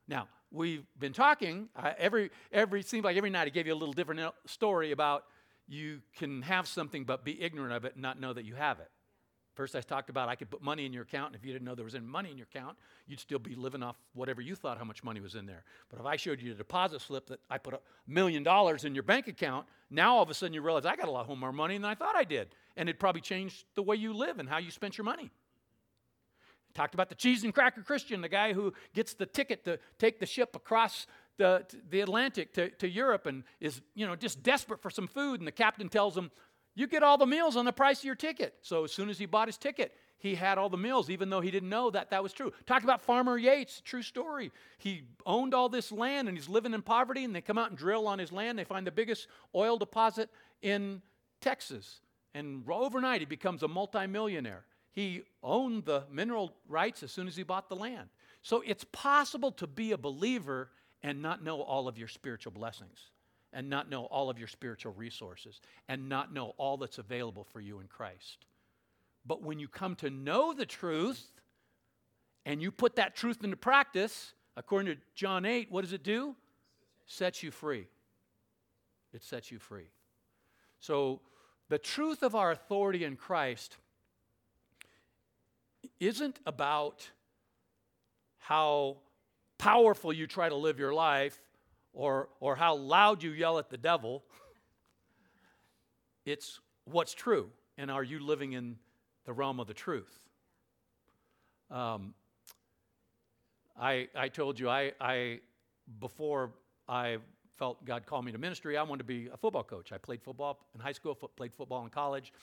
Now, 0.07 0.27
we've 0.51 0.85
been 0.99 1.13
talking, 1.13 1.69
uh, 1.75 1.93
every, 1.97 2.29
every, 2.51 2.83
seems 2.83 3.03
like 3.03 3.17
every 3.17 3.29
night 3.29 3.47
I 3.47 3.49
gave 3.49 3.67
you 3.67 3.73
a 3.73 3.75
little 3.75 3.93
different 3.93 4.21
story 4.45 4.91
about 4.91 5.25
you 5.67 6.01
can 6.17 6.41
have 6.41 6.67
something 6.67 7.05
but 7.05 7.23
be 7.23 7.41
ignorant 7.41 7.73
of 7.73 7.85
it 7.85 7.93
and 7.93 8.01
not 8.01 8.19
know 8.19 8.33
that 8.33 8.45
you 8.45 8.55
have 8.55 8.79
it. 8.79 8.89
First, 9.53 9.75
I 9.75 9.81
talked 9.81 10.09
about 10.09 10.29
I 10.29 10.35
could 10.35 10.49
put 10.49 10.61
money 10.61 10.85
in 10.85 10.93
your 10.93 11.03
account, 11.03 11.27
and 11.27 11.35
if 11.35 11.45
you 11.45 11.51
didn't 11.51 11.65
know 11.65 11.75
there 11.75 11.83
was 11.83 11.95
any 11.95 12.05
money 12.05 12.31
in 12.31 12.37
your 12.37 12.47
account, 12.53 12.77
you'd 13.05 13.19
still 13.19 13.37
be 13.37 13.53
living 13.53 13.83
off 13.83 13.97
whatever 14.13 14.41
you 14.41 14.55
thought 14.55 14.77
how 14.77 14.85
much 14.85 15.03
money 15.03 15.19
was 15.19 15.35
in 15.35 15.45
there. 15.45 15.65
But 15.89 15.99
if 15.99 16.05
I 16.05 16.15
showed 16.15 16.41
you 16.41 16.53
a 16.53 16.55
deposit 16.55 17.01
slip 17.01 17.27
that 17.27 17.41
I 17.49 17.57
put 17.57 17.73
a 17.73 17.79
million 18.07 18.43
dollars 18.43 18.85
in 18.85 18.95
your 18.95 19.03
bank 19.03 19.27
account, 19.27 19.67
now 19.89 20.15
all 20.15 20.23
of 20.23 20.29
a 20.29 20.33
sudden 20.33 20.53
you 20.53 20.61
realize 20.61 20.85
I 20.85 20.95
got 20.95 21.09
a 21.09 21.11
lot 21.11 21.27
more 21.37 21.51
money 21.51 21.75
than 21.75 21.83
I 21.83 21.95
thought 21.95 22.15
I 22.15 22.23
did. 22.23 22.55
And 22.77 22.87
it 22.87 22.97
probably 22.97 23.21
changed 23.21 23.65
the 23.75 23.83
way 23.83 23.97
you 23.97 24.13
live 24.13 24.39
and 24.39 24.47
how 24.47 24.57
you 24.57 24.71
spent 24.71 24.97
your 24.97 25.05
money. 25.05 25.31
Talked 26.73 26.93
about 26.93 27.09
the 27.09 27.15
cheese 27.15 27.43
and 27.43 27.53
cracker 27.53 27.81
Christian, 27.81 28.21
the 28.21 28.29
guy 28.29 28.53
who 28.53 28.73
gets 28.93 29.13
the 29.13 29.25
ticket 29.25 29.63
to 29.65 29.79
take 29.99 30.19
the 30.19 30.25
ship 30.25 30.55
across 30.55 31.07
the, 31.37 31.65
the 31.89 32.01
Atlantic 32.01 32.53
to, 32.53 32.69
to 32.69 32.87
Europe 32.87 33.25
and 33.25 33.43
is, 33.59 33.81
you 33.95 34.05
know, 34.05 34.15
just 34.15 34.43
desperate 34.43 34.81
for 34.81 34.89
some 34.89 35.07
food. 35.07 35.39
And 35.41 35.47
the 35.47 35.51
captain 35.51 35.89
tells 35.89 36.15
him, 36.17 36.31
you 36.75 36.87
get 36.87 37.03
all 37.03 37.17
the 37.17 37.25
meals 37.25 37.57
on 37.57 37.65
the 37.65 37.73
price 37.73 37.99
of 37.99 38.05
your 38.05 38.15
ticket. 38.15 38.55
So 38.61 38.85
as 38.85 38.91
soon 38.91 39.09
as 39.09 39.19
he 39.19 39.25
bought 39.25 39.47
his 39.47 39.57
ticket, 39.57 39.93
he 40.17 40.35
had 40.35 40.57
all 40.57 40.69
the 40.69 40.77
meals, 40.77 41.09
even 41.09 41.29
though 41.29 41.41
he 41.41 41.49
didn't 41.49 41.69
know 41.69 41.89
that 41.89 42.11
that 42.11 42.21
was 42.21 42.31
true. 42.31 42.53
Talked 42.67 42.83
about 42.83 43.01
Farmer 43.01 43.37
Yates, 43.37 43.81
true 43.83 44.03
story. 44.03 44.51
He 44.77 45.03
owned 45.25 45.53
all 45.53 45.67
this 45.67 45.91
land 45.91 46.27
and 46.27 46.37
he's 46.37 46.47
living 46.47 46.73
in 46.73 46.83
poverty, 46.83 47.23
and 47.23 47.35
they 47.35 47.41
come 47.41 47.57
out 47.57 47.69
and 47.69 47.77
drill 47.77 48.07
on 48.07 48.19
his 48.19 48.31
land. 48.31 48.57
They 48.57 48.63
find 48.63 48.85
the 48.85 48.91
biggest 48.91 49.27
oil 49.55 49.77
deposit 49.77 50.29
in 50.61 51.01
Texas. 51.41 52.01
And 52.35 52.63
overnight, 52.69 53.21
he 53.21 53.25
becomes 53.25 53.63
a 53.63 53.67
multimillionaire. 53.67 54.63
He 54.91 55.23
owned 55.41 55.85
the 55.85 56.03
mineral 56.11 56.53
rights 56.67 57.03
as 57.03 57.11
soon 57.11 57.27
as 57.27 57.35
he 57.35 57.43
bought 57.43 57.69
the 57.69 57.75
land. 57.75 58.09
So 58.41 58.61
it's 58.65 58.85
possible 58.91 59.51
to 59.53 59.67
be 59.67 59.91
a 59.91 59.97
believer 59.97 60.69
and 61.03 61.21
not 61.21 61.43
know 61.43 61.61
all 61.61 61.87
of 61.87 61.97
your 61.97 62.07
spiritual 62.07 62.51
blessings 62.51 62.99
and 63.53 63.69
not 63.69 63.89
know 63.89 64.05
all 64.05 64.29
of 64.29 64.39
your 64.39 64.47
spiritual 64.47 64.93
resources 64.93 65.61
and 65.87 66.09
not 66.09 66.33
know 66.33 66.53
all 66.57 66.77
that's 66.77 66.97
available 66.97 67.43
for 67.43 67.59
you 67.59 67.79
in 67.79 67.87
Christ. 67.87 68.45
But 69.25 69.43
when 69.43 69.59
you 69.59 69.67
come 69.67 69.95
to 69.97 70.09
know 70.09 70.53
the 70.53 70.65
truth 70.65 71.31
and 72.45 72.61
you 72.61 72.71
put 72.71 72.95
that 72.95 73.15
truth 73.15 73.43
into 73.43 73.57
practice, 73.57 74.33
according 74.57 74.95
to 74.95 75.01
John 75.15 75.45
8, 75.45 75.71
what 75.71 75.81
does 75.81 75.93
it 75.93 76.03
do? 76.03 76.35
Sets 77.05 77.43
you 77.43 77.51
free. 77.51 77.87
It 79.13 79.23
sets 79.23 79.51
you 79.51 79.59
free. 79.59 79.89
So, 80.79 81.21
the 81.69 81.77
truth 81.77 82.23
of 82.23 82.35
our 82.35 82.51
authority 82.51 83.05
in 83.05 83.15
Christ 83.15 83.77
isn't 85.99 86.39
about 86.45 87.09
how 88.37 88.97
powerful 89.57 90.11
you 90.11 90.27
try 90.27 90.49
to 90.49 90.55
live 90.55 90.79
your 90.79 90.93
life 90.93 91.39
or, 91.93 92.29
or 92.39 92.55
how 92.55 92.75
loud 92.75 93.23
you 93.23 93.31
yell 93.31 93.59
at 93.59 93.69
the 93.69 93.77
devil. 93.77 94.23
It's 96.25 96.59
what's 96.85 97.13
true. 97.13 97.49
And 97.77 97.89
are 97.89 98.03
you 98.03 98.19
living 98.19 98.53
in 98.53 98.77
the 99.25 99.33
realm 99.33 99.59
of 99.59 99.67
the 99.67 99.73
truth? 99.73 100.27
Um, 101.69 102.13
I, 103.79 104.07
I 104.15 104.27
told 104.29 104.59
you, 104.59 104.69
I, 104.69 104.91
I, 104.99 105.39
before 105.99 106.51
I 106.87 107.17
felt 107.57 107.83
God 107.85 108.05
called 108.05 108.25
me 108.25 108.31
to 108.31 108.37
ministry, 108.37 108.77
I 108.77 108.83
wanted 108.83 108.99
to 108.99 109.05
be 109.05 109.29
a 109.31 109.37
football 109.37 109.63
coach. 109.63 109.91
I 109.91 109.97
played 109.97 110.21
football 110.21 110.59
in 110.75 110.81
high 110.81 110.91
school, 110.91 111.15
played 111.15 111.53
football 111.53 111.83
in 111.83 111.89
college, 111.89 112.33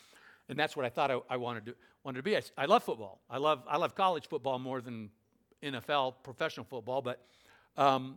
and 0.49 0.59
that's 0.59 0.77
what 0.77 0.87
I 0.87 0.89
thought 0.89 1.11
I, 1.11 1.19
I 1.29 1.37
wanted, 1.37 1.67
to, 1.67 1.75
wanted 2.05 2.19
to 2.19 2.23
be. 2.23 2.37
I, 2.37 2.43
I 2.57 2.67
love 2.67 2.83
football. 2.83 3.21
I 3.29 3.39
love, 3.39 3.63
I 3.69 3.77
love 3.77 3.95
college 3.95 4.29
football 4.29 4.59
more 4.59 4.81
than 4.81 5.11
NFL, 5.63 6.15
professional 6.23 6.65
football, 6.65 7.03
but 7.03 7.25
um, 7.77 8.17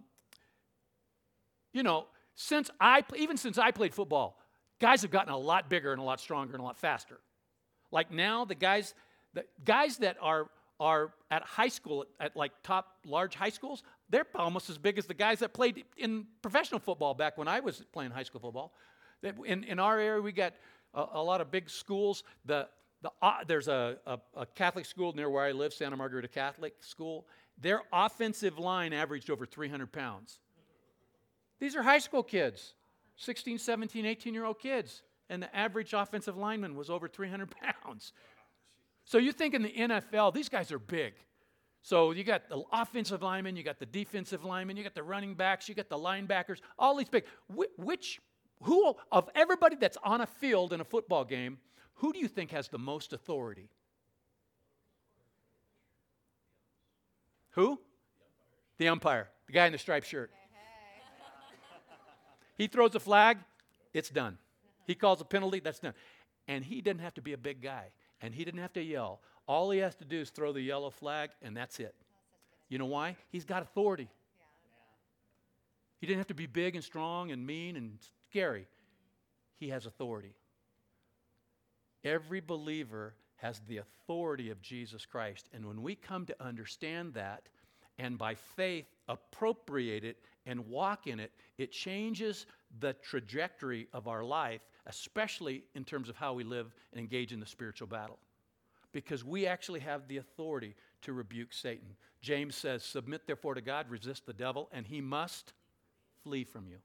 you 1.73 1.83
know, 1.83 2.07
since 2.35 2.69
I 2.79 3.03
even 3.15 3.38
since 3.38 3.57
I 3.57 3.71
played 3.71 3.93
football, 3.93 4.39
guys 4.79 5.01
have 5.03 5.11
gotten 5.11 5.31
a 5.31 5.38
lot 5.38 5.69
bigger 5.69 5.91
and 5.91 6.01
a 6.01 6.03
lot 6.03 6.19
stronger 6.19 6.53
and 6.53 6.61
a 6.61 6.63
lot 6.63 6.77
faster. 6.77 7.19
Like 7.91 8.11
now, 8.11 8.45
the 8.45 8.55
guys, 8.55 8.93
the 9.33 9.45
guys 9.63 9.97
that 9.97 10.17
are 10.21 10.50
are 10.79 11.13
at 11.29 11.43
high 11.43 11.67
school 11.67 12.05
at, 12.19 12.35
like 12.35 12.51
top 12.63 12.97
large 13.05 13.35
high 13.35 13.50
schools, 13.50 13.83
they're 14.09 14.25
almost 14.35 14.69
as 14.69 14.77
big 14.79 14.97
as 14.97 15.05
the 15.05 15.13
guys 15.13 15.39
that 15.39 15.53
played 15.53 15.83
in 15.97 16.25
professional 16.41 16.79
football 16.79 17.13
back 17.13 17.38
when 17.38 17.47
I 17.47 17.59
was 17.59 17.83
playing 17.93 18.11
high 18.11 18.23
school 18.23 18.41
football. 18.41 18.73
In, 19.45 19.63
in 19.63 19.77
our 19.77 20.00
area, 20.00 20.19
we 20.19 20.31
got 20.31 20.53
a, 20.93 21.05
a 21.13 21.24
lot 21.24 21.41
of 21.41 21.51
big 21.51 21.69
schools. 21.69 22.24
The 22.45 22.67
the, 23.01 23.12
uh, 23.21 23.43
there's 23.48 23.67
a, 23.67 23.98
a, 24.05 24.19
a, 24.36 24.45
Catholic 24.45 24.86
school 24.86 25.13
near 25.13 25.29
where 25.29 25.43
I 25.43 25.51
live, 25.51 25.74
Santa 25.74 25.98
Margarita 25.98 26.27
Catholic 26.27 26.75
School. 26.81 27.25
Their 27.60 27.81
offensive 27.91 28.60
line 28.60 28.93
averaged 28.93 29.29
over 29.29 29.45
300 29.45 29.91
pounds. 29.91 30.39
These 31.60 31.75
are 31.75 31.83
high 31.83 32.00
school 32.00 32.24
kids, 32.24 32.74
16, 33.17 33.57
17, 33.57 34.05
18 34.05 34.33
year 34.33 34.45
old 34.45 34.60
kids. 34.60 35.01
And 35.29 35.41
the 35.41 35.55
average 35.55 35.93
offensive 35.93 36.38
lineman 36.38 36.75
was 36.75 36.89
over 36.89 37.07
300 37.07 37.50
pounds. 37.83 38.13
So 39.05 39.17
you 39.17 39.31
think 39.31 39.53
in 39.53 39.63
the 39.63 39.71
NFL, 39.71 40.33
these 40.33 40.50
guys 40.50 40.71
are 40.71 40.79
big. 40.79 41.13
So 41.81 42.12
you 42.12 42.24
got 42.24 42.48
the 42.50 42.63
offensive 42.71 43.24
linemen, 43.24 43.55
you 43.55 43.63
got 43.63 43.79
the 43.79 43.86
defensive 43.88 44.43
linemen, 44.43 44.77
you 44.77 44.83
got 44.83 44.93
the 44.93 45.01
running 45.01 45.33
backs, 45.33 45.67
you 45.67 45.74
got 45.74 45.89
the 45.89 45.98
linebackers, 45.98 46.60
all 46.77 46.95
these 46.95 47.10
big. 47.10 47.24
Which, 47.77 48.21
who 48.62 48.96
of 49.12 49.30
everybody 49.36 49.75
that's 49.75 49.98
on 50.03 50.22
a 50.22 50.25
field 50.25 50.74
in 50.74 50.82
a 50.82 50.84
football 50.84 51.25
game, 51.25 51.58
who 51.96 52.13
do 52.13 52.20
you 52.20 52.27
think 52.27 52.51
has 52.51 52.68
the 52.68 52.80
most 52.80 53.13
authority? 53.13 53.70
Who? 57.51 57.80
The 58.77 58.88
umpire, 58.88 59.30
the 59.48 59.53
guy 59.53 59.65
in 59.65 59.72
the 59.72 59.77
striped 59.77 60.08
shirt. 60.08 60.32
he 62.58 62.68
throws 62.68 62.96
a 62.96 63.00
flag, 63.00 63.38
it's 63.94 64.10
done. 64.10 64.38
He 64.88 64.96
calls 64.96 65.22
a 65.22 65.25
penalty, 65.25 65.60
that's 65.60 65.80
done. 65.80 65.94
And 66.48 66.63
he 66.65 66.82
doesn't 66.82 67.00
have 67.00 67.13
to 67.15 67.22
be 67.22 67.34
a 67.34 67.38
big 67.38 67.62
guy, 67.62 67.88
and 68.22 68.34
he 68.34 68.44
didn't 68.44 68.62
have 68.62 68.74
to 68.74 68.82
yell. 68.82 69.22
All 69.48 69.70
he 69.72 69.80
has 69.80 69.96
to 69.96 70.06
do 70.06 70.20
is 70.20 70.30
throw 70.30 70.53
the 70.53 70.62
yellow 70.62 70.89
flag, 70.89 71.32
and 71.41 71.56
that's 71.56 71.80
it. 71.80 71.94
You 72.70 72.77
know 72.77 72.86
why? 72.86 73.18
He's 73.30 73.46
got 73.46 73.62
authority. 73.62 74.10
He 76.00 76.08
didn't 76.08 76.20
have 76.20 76.27
to 76.27 76.34
be 76.34 76.48
big 76.48 76.75
and 76.75 76.84
strong 76.84 77.32
and 77.32 77.46
mean 77.46 77.75
and 77.75 78.00
scary. 78.31 78.65
He 79.59 79.69
has 79.69 79.85
authority. 79.85 80.33
Every 82.05 82.39
believer 82.39 83.13
has 83.35 83.61
the 83.67 83.77
authority 83.77 84.50
of 84.50 84.61
Jesus 84.61 85.05
Christ. 85.05 85.50
And 85.53 85.65
when 85.65 85.81
we 85.81 85.95
come 85.95 86.25
to 86.27 86.43
understand 86.43 87.13
that 87.15 87.43
and 88.00 88.17
by 88.17 88.35
faith 88.35 88.85
appropriate 89.09 90.05
it 90.05 90.17
and 90.45 90.67
walk 90.69 91.07
in 91.07 91.19
it, 91.19 91.31
it 91.57 91.71
changes 91.73 92.45
the 92.79 92.93
trajectory 92.93 93.88
of 93.91 94.07
our 94.07 94.23
life, 94.23 94.61
especially 94.85 95.63
in 95.75 95.83
terms 95.83 96.07
of 96.07 96.15
how 96.15 96.33
we 96.33 96.45
live 96.45 96.73
and 96.93 97.01
engage 97.01 97.33
in 97.33 97.39
the 97.39 97.45
spiritual 97.45 97.88
battle. 97.88 98.17
because 98.93 99.23
we 99.23 99.47
actually 99.47 99.79
have 99.79 100.07
the 100.07 100.17
authority 100.17 100.75
to 101.01 101.13
rebuke 101.13 101.53
Satan. 101.53 101.95
James 102.21 102.55
says, 102.55 102.83
Submit 102.83 103.25
therefore 103.25 103.55
to 103.55 103.61
God, 103.61 103.89
resist 103.89 104.25
the 104.25 104.33
devil, 104.33 104.67
and 104.73 104.85
he 104.85 105.00
must 105.00 105.53
flee 106.23 106.43
from 106.43 106.67
you. 106.67 106.77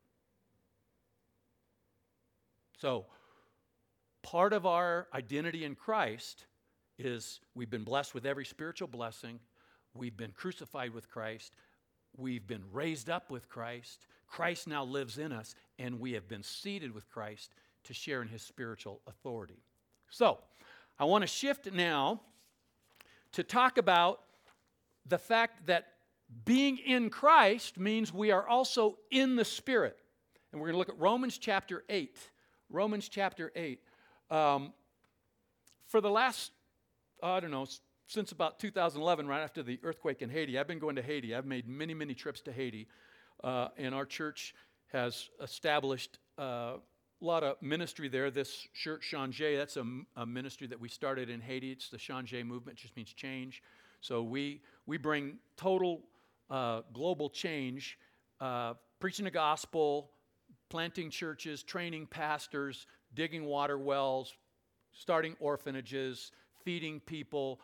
So, 2.79 3.07
part 4.23 4.53
of 4.53 4.67
our 4.67 5.07
identity 5.15 5.65
in 5.65 5.75
Christ 5.75 6.45
is 6.99 7.41
we've 7.55 7.71
been 7.71 7.85
blessed 7.85 8.15
with 8.15 8.27
every 8.27 8.45
spiritual 8.45 8.89
blessing, 8.89 9.41
we've 9.95 10.17
been 10.17 10.33
crucified 10.33 10.93
with 10.93 11.11
Christ, 11.11 11.55
we've 12.17 12.47
been 12.47 12.65
raised 12.73 13.09
up 13.09 13.31
with 13.31 13.49
Christ, 13.49 14.07
Christ 14.27 14.69
now 14.69 14.85
lives 14.85 15.17
in 15.17 15.33
us, 15.33 15.55
and 15.79 15.99
we 16.01 16.13
have 16.13 16.29
been 16.29 16.43
seated 16.43 16.93
with 16.93 17.09
Christ 17.09 17.55
to 17.85 17.95
share 17.95 18.21
in 18.21 18.29
his 18.29 18.43
spiritual 18.43 19.01
authority. 19.07 19.63
So, 20.11 20.39
I 20.99 21.05
want 21.05 21.23
to 21.23 21.29
shift 21.29 21.73
now 21.73 22.21
to 23.33 23.43
talk 23.43 23.79
about 23.79 24.21
the 25.07 25.19
fact 25.19 25.67
that 25.67 25.87
being 26.45 26.77
in 26.77 27.09
Christ 27.09 27.79
means 27.79 28.13
we 28.13 28.33
are 28.33 28.47
also 28.47 28.99
in 29.11 29.37
the 29.37 29.45
Spirit. 29.45 29.97
And 30.53 30.61
we're 30.61 30.69
going 30.69 30.75
to 30.75 30.79
look 30.79 30.89
at 30.89 30.99
Romans 30.99 31.39
chapter 31.39 31.85
8. 31.89 32.19
Romans 32.71 33.09
chapter 33.09 33.53
8. 33.55 33.81
Um, 34.31 34.73
for 35.87 36.01
the 36.01 36.11
last, 36.11 36.53
I 37.23 37.41
don't 37.41 37.51
know, 37.51 37.67
since 38.07 38.33
about 38.33 38.59
2011, 38.59 39.27
right 39.27 39.43
after 39.43 39.63
the 39.63 39.79
earthquake 39.83 40.23
in 40.23 40.31
Haiti, 40.31 40.59
I've 40.59 40.67
been 40.67 40.79
going 40.79 40.97
to 40.97 41.03
Haiti. 41.03 41.35
I've 41.35 41.47
made 41.47 41.69
many, 41.69 41.95
many 41.95 42.15
trips 42.15 42.41
to 42.43 42.53
Haiti. 42.53 42.89
Uh, 43.43 43.69
and 43.77 43.95
our 43.95 44.05
church 44.05 44.55
has 44.93 45.29
established 45.43 46.19
uh, 46.39 46.43
a 46.43 47.25
lot 47.25 47.43
of 47.43 47.61
ministry 47.63 48.09
there. 48.09 48.31
This 48.31 48.67
church, 48.75 49.11
Changé, 49.13 49.57
that's 49.57 49.77
a, 49.77 49.85
a, 50.17 50.27
ministry 50.27 50.67
that 50.67 50.79
we 50.79 50.89
started 50.89 51.31
in 51.31 51.41
Haiti. 51.41 51.73
It's 51.73 51.89
the 51.89 51.97
Changé 51.97 52.45
movement, 52.45 52.79
just 52.79 52.97
means 52.97 53.13
change. 53.13 53.63
So 54.01 54.23
we, 54.23 54.61
we 54.87 54.97
bring 54.97 55.39
total 55.57 56.03
uh, 56.51 56.83
global 56.93 57.29
change, 57.31 57.99
uh, 58.41 58.75
preaching 59.01 59.25
the 59.25 59.31
gospel, 59.31 60.11
planting 60.69 61.11
churches, 61.11 61.63
training 61.63 62.07
pastors, 62.07 62.87
digging 63.15 63.45
water 63.45 63.79
wells, 63.79 64.35
starting 64.93 65.37
orphanages, 65.41 66.33
feeding 66.65 67.01
people, 67.01 67.61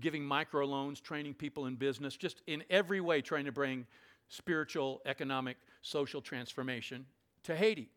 giving 0.00 0.22
microloans, 0.22 1.02
training 1.02 1.34
people 1.34 1.66
in 1.66 1.74
business, 1.74 2.16
just 2.16 2.42
in 2.46 2.62
every 2.70 3.00
way 3.00 3.20
trying 3.20 3.44
to 3.44 3.52
bring 3.52 3.86
spiritual, 4.28 5.00
economic, 5.06 5.56
social 5.82 6.20
transformation 6.20 7.06
to 7.42 7.56
Haiti. 7.56 7.88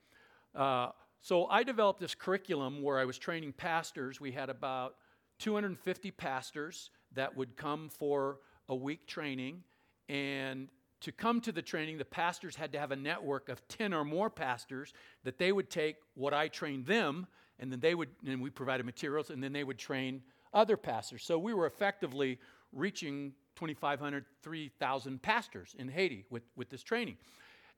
Uh, 0.55 0.89
so 1.21 1.47
I 1.47 1.63
developed 1.63 1.99
this 1.99 2.15
curriculum 2.15 2.81
where 2.81 2.99
I 2.99 3.05
was 3.05 3.17
training 3.17 3.53
pastors. 3.53 4.21
We 4.21 4.31
had 4.31 4.49
about 4.49 4.95
250 5.39 6.11
pastors 6.11 6.91
that 7.13 7.35
would 7.35 7.57
come 7.57 7.89
for 7.89 8.39
a 8.69 8.75
week 8.75 9.07
training. 9.07 9.63
And 10.07 10.69
to 11.01 11.11
come 11.11 11.39
to 11.41 11.51
the 11.51 11.61
training, 11.61 11.97
the 11.97 12.05
pastors 12.05 12.55
had 12.55 12.71
to 12.73 12.79
have 12.79 12.91
a 12.91 12.95
network 12.95 13.49
of 13.49 13.65
10 13.67 13.93
or 13.93 14.03
more 14.03 14.29
pastors 14.29 14.93
that 15.23 15.37
they 15.37 15.51
would 15.51 15.69
take 15.69 15.95
what 16.15 16.33
I 16.33 16.47
trained 16.47 16.85
them, 16.85 17.27
and 17.59 17.71
then 17.71 17.79
they 17.79 17.95
would, 17.95 18.09
and 18.25 18.41
we 18.41 18.49
provided 18.49 18.85
materials, 18.85 19.29
and 19.29 19.43
then 19.43 19.53
they 19.53 19.63
would 19.63 19.77
train 19.77 20.21
other 20.53 20.77
pastors. 20.77 21.23
So 21.23 21.37
we 21.37 21.53
were 21.53 21.65
effectively 21.65 22.39
reaching 22.73 23.33
2,500, 23.55 24.25
3,000 24.41 25.21
pastors 25.21 25.75
in 25.77 25.87
Haiti 25.87 26.25
with, 26.29 26.43
with 26.55 26.69
this 26.69 26.83
training. 26.83 27.17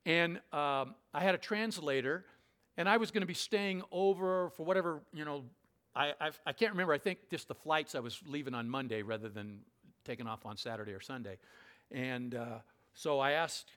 And 0.05 0.37
um, 0.51 0.95
I 1.13 1.21
had 1.21 1.35
a 1.35 1.37
translator 1.37 2.25
and 2.77 2.87
I 2.87 2.97
was 2.97 3.11
going 3.11 3.21
to 3.21 3.27
be 3.27 3.33
staying 3.33 3.83
over 3.91 4.49
for 4.51 4.65
whatever, 4.65 5.01
you 5.13 5.25
know, 5.25 5.43
I, 5.95 6.13
I've, 6.21 6.39
I 6.45 6.53
can 6.53 6.67
not 6.67 6.71
remember. 6.71 6.93
I 6.93 6.97
think 6.97 7.29
just 7.29 7.47
the 7.47 7.55
flights 7.55 7.95
I 7.95 7.99
was 7.99 8.21
leaving 8.25 8.53
on 8.53 8.69
Monday 8.69 9.01
rather 9.01 9.27
than 9.27 9.59
taking 10.05 10.25
off 10.25 10.45
on 10.45 10.55
Saturday 10.55 10.93
or 10.93 11.01
Sunday. 11.01 11.37
And 11.91 12.35
uh, 12.35 12.59
so 12.93 13.19
I 13.19 13.31
asked 13.31 13.71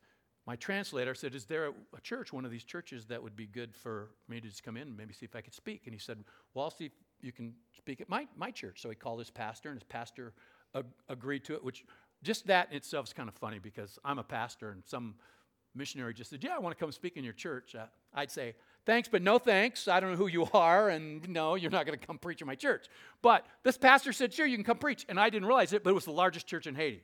my 0.46 0.56
translator, 0.56 1.10
I 1.10 1.14
said, 1.14 1.34
Is 1.34 1.46
there 1.46 1.68
a, 1.68 1.72
a, 1.96 2.00
church, 2.00 2.32
one 2.32 2.44
of 2.44 2.50
these 2.50 2.64
churches, 2.64 3.06
that 3.06 3.22
would 3.22 3.36
be 3.36 3.46
good 3.46 3.74
for 3.74 4.10
me 4.28 4.40
to 4.40 4.48
just 4.48 4.62
come 4.62 4.76
in 4.76 4.88
and 4.88 4.96
maybe 4.96 5.14
see 5.14 5.24
if 5.24 5.34
I 5.34 5.40
could 5.40 5.54
speak? 5.54 5.82
And 5.86 5.94
he 5.94 5.98
said, 5.98 6.18
Well, 6.52 6.64
I'll 6.64 6.70
see 6.70 6.86
if 6.86 6.92
you 7.20 7.32
can 7.32 7.54
speak 7.76 8.00
at 8.00 8.08
my, 8.08 8.26
my 8.36 8.50
church. 8.50 8.82
So 8.82 8.90
he 8.90 8.94
called 8.94 9.18
his 9.18 9.30
pastor, 9.30 9.70
and 9.70 9.78
his 9.78 9.84
pastor 9.84 10.34
ag- 10.74 10.84
agreed 11.08 11.44
to 11.44 11.54
it, 11.54 11.64
which 11.64 11.84
just 12.22 12.46
that 12.46 12.70
in 12.70 12.76
itself 12.76 13.06
is 13.06 13.12
kind 13.12 13.28
of 13.28 13.34
funny 13.34 13.58
because 13.58 13.98
I'm 14.04 14.18
a 14.18 14.24
pastor, 14.24 14.70
and 14.70 14.82
some 14.84 15.14
missionary 15.74 16.14
just 16.14 16.30
said, 16.30 16.44
Yeah, 16.44 16.56
I 16.56 16.58
want 16.58 16.76
to 16.76 16.82
come 16.82 16.92
speak 16.92 17.16
in 17.16 17.24
your 17.24 17.32
church. 17.32 17.74
Uh, 17.74 17.86
I'd 18.12 18.30
say, 18.30 18.54
Thanks, 18.86 19.08
but 19.08 19.22
no 19.22 19.38
thanks. 19.38 19.88
I 19.88 19.98
don't 19.98 20.10
know 20.10 20.16
who 20.16 20.26
you 20.26 20.46
are, 20.54 20.90
and 20.90 21.26
no, 21.28 21.54
you're 21.54 21.70
not 21.70 21.86
going 21.86 21.98
to 21.98 22.06
come 22.06 22.18
preach 22.18 22.42
in 22.42 22.46
my 22.46 22.54
church. 22.54 22.86
But 23.22 23.46
this 23.62 23.78
pastor 23.78 24.12
said, 24.12 24.32
Sure, 24.32 24.46
you 24.46 24.56
can 24.56 24.64
come 24.64 24.78
preach. 24.78 25.06
And 25.08 25.18
I 25.18 25.30
didn't 25.30 25.46
realize 25.48 25.72
it, 25.72 25.82
but 25.82 25.90
it 25.90 25.94
was 25.94 26.04
the 26.04 26.12
largest 26.12 26.46
church 26.46 26.66
in 26.66 26.74
Haiti, 26.74 27.02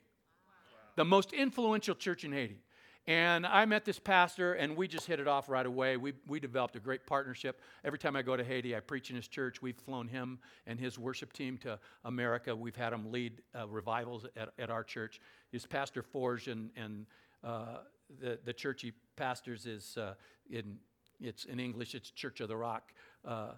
the 0.97 1.05
most 1.05 1.33
influential 1.33 1.95
church 1.95 2.25
in 2.25 2.33
Haiti. 2.33 2.63
And 3.07 3.47
I 3.47 3.65
met 3.65 3.85
this 3.85 3.99
pastor, 3.99 4.53
and 4.53 4.77
we 4.77 4.87
just 4.87 5.07
hit 5.07 5.21
it 5.21 5.27
off 5.27 5.49
right 5.49 5.65
away. 5.65 5.97
We, 5.97 6.13
we 6.29 6.39
developed 6.39 6.77
a 6.77 6.81
great 6.81 7.07
partnership. 7.07 7.61
Every 7.83 7.99
time 7.99 8.15
I 8.15 8.23
go 8.23 8.37
to 8.37 8.45
Haiti, 8.45 8.77
I 8.77 8.81
preach 8.81 9.11
in 9.11 9.17
his 9.17 9.27
church. 9.27 9.63
We've 9.63 9.77
flown 9.77 10.07
him 10.07 10.39
and 10.67 10.79
his 10.79 10.99
worship 10.99 11.33
team 11.33 11.57
to 11.59 11.79
America. 12.05 12.55
We've 12.55 12.77
had 12.77 12.93
him 12.93 13.11
lead 13.11 13.41
uh, 13.59 13.67
revivals 13.69 14.27
at, 14.37 14.51
at 14.59 14.71
our 14.71 14.85
church. 14.85 15.21
His 15.51 15.67
Pastor 15.67 16.03
Forge, 16.03 16.49
and, 16.49 16.71
and 16.77 17.07
uh, 17.43 17.79
the, 18.21 18.39
the 18.45 18.53
church 18.53 18.83
he 18.83 18.93
pastors 19.17 19.67
is 19.67 19.97
uh, 19.97 20.15
in 20.51 20.77
it's 21.21 21.45
in 21.45 21.61
English, 21.61 21.95
it's 21.95 22.11
Church 22.11 22.41
of 22.41 22.49
the 22.49 22.57
Rock. 22.57 22.93
Uh, 23.25 23.53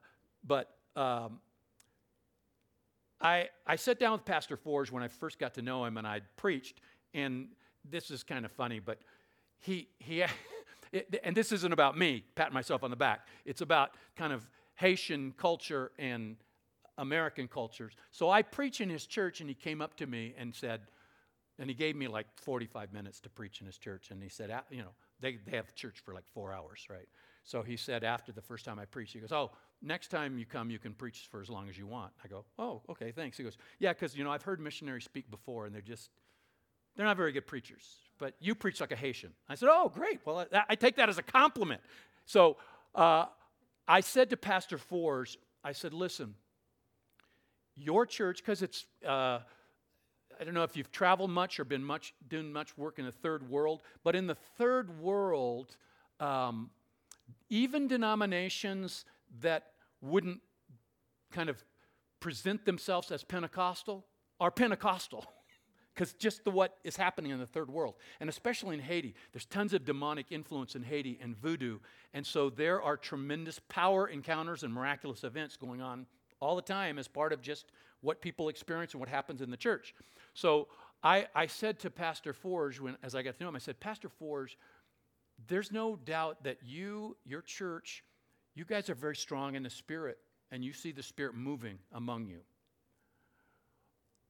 but 0.45 0.75
um, 0.97 1.40
I, 3.21 3.49
I 3.66 3.77
sat 3.77 4.01
down 4.01 4.12
with 4.12 4.25
Pastor 4.25 4.57
Forge 4.57 4.90
when 4.90 5.03
I 5.03 5.09
first 5.09 5.38
got 5.38 5.55
to 5.55 5.62
know 5.62 5.85
him 5.85 5.97
and 5.97 6.07
I'd 6.07 6.25
preached. 6.37 6.81
And 7.14 7.48
this 7.88 8.11
is 8.11 8.22
kind 8.22 8.44
of 8.44 8.53
funny, 8.53 8.81
but 8.81 8.98
he, 9.59 9.88
he 9.98 10.25
and 11.25 11.37
this 11.37 11.53
isn't 11.53 11.72
about 11.72 11.96
me 11.96 12.25
patting 12.35 12.55
myself 12.55 12.83
on 12.83 12.90
the 12.90 12.96
back. 12.96 13.27
It's 13.44 13.61
about 13.61 13.92
kind 14.16 14.33
of 14.33 14.48
Haitian 14.75 15.33
culture 15.37 15.92
and 15.98 16.37
American 16.98 17.48
cultures. 17.48 17.94
So 18.11 18.31
I 18.31 18.42
preach 18.42 18.81
in 18.81 18.90
his 18.90 19.07
church, 19.07 19.40
and 19.40 19.48
he 19.48 19.55
came 19.55 19.81
up 19.81 19.96
to 19.96 20.07
me 20.07 20.35
and 20.37 20.55
said, 20.55 20.83
and 21.59 21.68
he 21.68 21.75
gave 21.75 21.96
me 21.96 22.09
like 22.09 22.27
45 22.37 22.92
minutes 22.92 23.20
to 23.20 23.31
preach 23.31 23.61
in 23.61 23.66
his 23.66 23.79
church. 23.79 24.11
And 24.11 24.22
he 24.22 24.29
said, 24.29 24.51
you 24.70 24.83
know, 24.83 24.90
they, 25.20 25.38
they 25.46 25.57
have 25.57 25.75
church 25.75 26.01
for 26.05 26.14
like 26.14 26.25
four 26.33 26.53
hours, 26.53 26.87
right? 26.90 27.09
So 27.44 27.62
he 27.62 27.77
said 27.77 28.05
after 28.05 28.33
the 28.33 28.40
first 28.40 28.64
time 28.64 28.79
I 28.79 28.85
preached, 28.85 29.12
he 29.12 29.20
goes, 29.20 29.33
Oh, 29.33 29.51
next 29.81 30.09
time 30.09 30.38
you 30.38 30.46
come, 30.46 30.70
you 30.70 30.79
can 30.79 30.94
preach 30.94 31.29
for 31.31 31.40
as 31.40 31.51
long 31.51 31.68
as 31.68 31.77
you 31.77 31.87
want. 31.87 32.12
I 32.25 32.29
go, 32.29 32.44
Oh, 32.59 32.83
okay, 32.88 33.12
thanks. 33.12 33.37
He 33.37 33.44
goes, 33.44 33.59
Yeah, 33.79 33.92
because, 33.92 34.16
you 34.16 34.25
know, 34.25 34.31
I've 34.31 34.42
heard 34.42 34.61
missionaries 34.61 35.05
speak 35.05 35.31
before 35.31 35.66
and 35.66 35.75
they're 35.75 35.83
just, 35.83 36.11
they're 36.96 37.07
not 37.07 37.16
very 37.16 37.33
good 37.33 37.46
preachers, 37.46 37.85
but 38.18 38.35
you 38.40 38.55
preach 38.55 38.81
like 38.81 38.92
a 38.92 38.96
Haitian. 38.96 39.33
I 39.48 39.55
said, 39.55 39.68
Oh, 39.70 39.90
great. 39.92 40.20
Well, 40.24 40.46
I, 40.52 40.62
I 40.70 40.74
take 40.74 40.96
that 40.96 41.09
as 41.09 41.18
a 41.18 41.22
compliment. 41.22 41.81
So 42.26 42.57
uh, 42.94 43.26
I 43.88 44.00
said 44.00 44.31
to 44.31 44.37
Pastor 44.37 44.78
Forge, 44.78 45.38
I 45.64 45.72
said, 45.72 45.92
Listen, 45.92 46.35
your 47.74 48.07
church, 48.07 48.38
because 48.38 48.62
it's, 48.62 48.87
uh, 49.07 49.38
I 50.40 50.44
don't 50.44 50.55
know 50.55 50.64
if 50.64 50.76
you've 50.76 50.92
traveled 50.92 51.31
much 51.31 51.59
or 51.59 51.64
been 51.64 51.85
much 51.85 52.14
doing 52.28 52.52
much 52.52 52.76
work 52.76 52.98
in 52.98 53.05
the 53.05 53.12
third 53.12 53.48
world, 53.48 53.83
but 54.05 54.14
in 54.14 54.26
the 54.26 54.37
third 54.59 55.00
world, 55.00 55.76
um, 56.20 56.70
even 57.48 57.88
denominations 57.88 59.05
that 59.40 59.68
wouldn't 60.00 60.40
kind 61.31 61.48
of 61.48 61.62
present 62.20 62.64
themselves 62.64 63.11
as 63.11 63.24
Pentecostal 63.24 64.07
are 64.40 64.50
Pentecostal. 64.50 65.24
Because 65.94 66.14
just 66.14 66.44
the 66.44 66.50
what 66.50 66.78
is 66.85 66.96
happening 66.96 67.33
in 67.33 67.38
the 67.38 67.46
third 67.46 67.70
world, 67.70 67.94
and 68.20 68.31
especially 68.31 68.74
in 68.74 68.81
Haiti, 68.81 69.14
there's 69.33 69.44
tons 69.44 69.74
of 69.74 69.85
demonic 69.85 70.26
influence 70.31 70.74
in 70.74 70.83
Haiti 70.83 71.18
and 71.22 71.37
voodoo, 71.37 71.78
and 72.14 72.26
so 72.26 72.48
there 72.48 72.81
are 72.81 72.96
tremendous 72.96 73.61
power 73.68 74.09
encounters 74.09 74.62
and 74.62 74.72
miraculous 74.72 75.22
events 75.22 75.57
going 75.57 75.83
on 75.83 76.07
all 76.40 76.57
the 76.57 76.62
time 76.62 76.98
as 76.98 77.09
part 77.09 77.33
of 77.33 77.42
just 77.42 77.66
what 78.00 78.20
people 78.20 78.48
experience 78.48 78.92
and 78.92 79.00
what 79.00 79.09
happens 79.09 79.40
in 79.42 79.50
the 79.50 79.57
church. 79.57 79.94
So 80.35 80.68
I, 81.02 81.26
I 81.35 81.46
said 81.46 81.78
to 81.81 81.90
Pastor 81.90 82.33
Forge 82.33 82.81
when 82.81 82.96
as 83.02 83.14
I 83.14 83.22
got 83.22 83.37
to 83.37 83.42
know 83.42 83.48
him, 83.48 83.57
I 83.57 83.61
said, 83.61 83.78
Pastor 83.81 84.09
Forge, 84.09 84.59
there's 85.46 85.72
no 85.72 85.96
doubt 85.96 86.44
that 86.44 86.59
you, 86.64 87.16
your 87.24 87.42
church, 87.42 88.05
you 88.55 88.64
guys 88.64 88.90
are 88.90 88.94
very 88.94 89.16
strong 89.16 89.55
in 89.55 89.62
the 89.62 89.70
Spirit 89.70 90.18
and 90.50 90.64
you 90.64 90.72
see 90.72 90.92
the 90.92 91.02
Spirit 91.02 91.35
moving 91.35 91.78
among 91.92 92.26
you. 92.26 92.40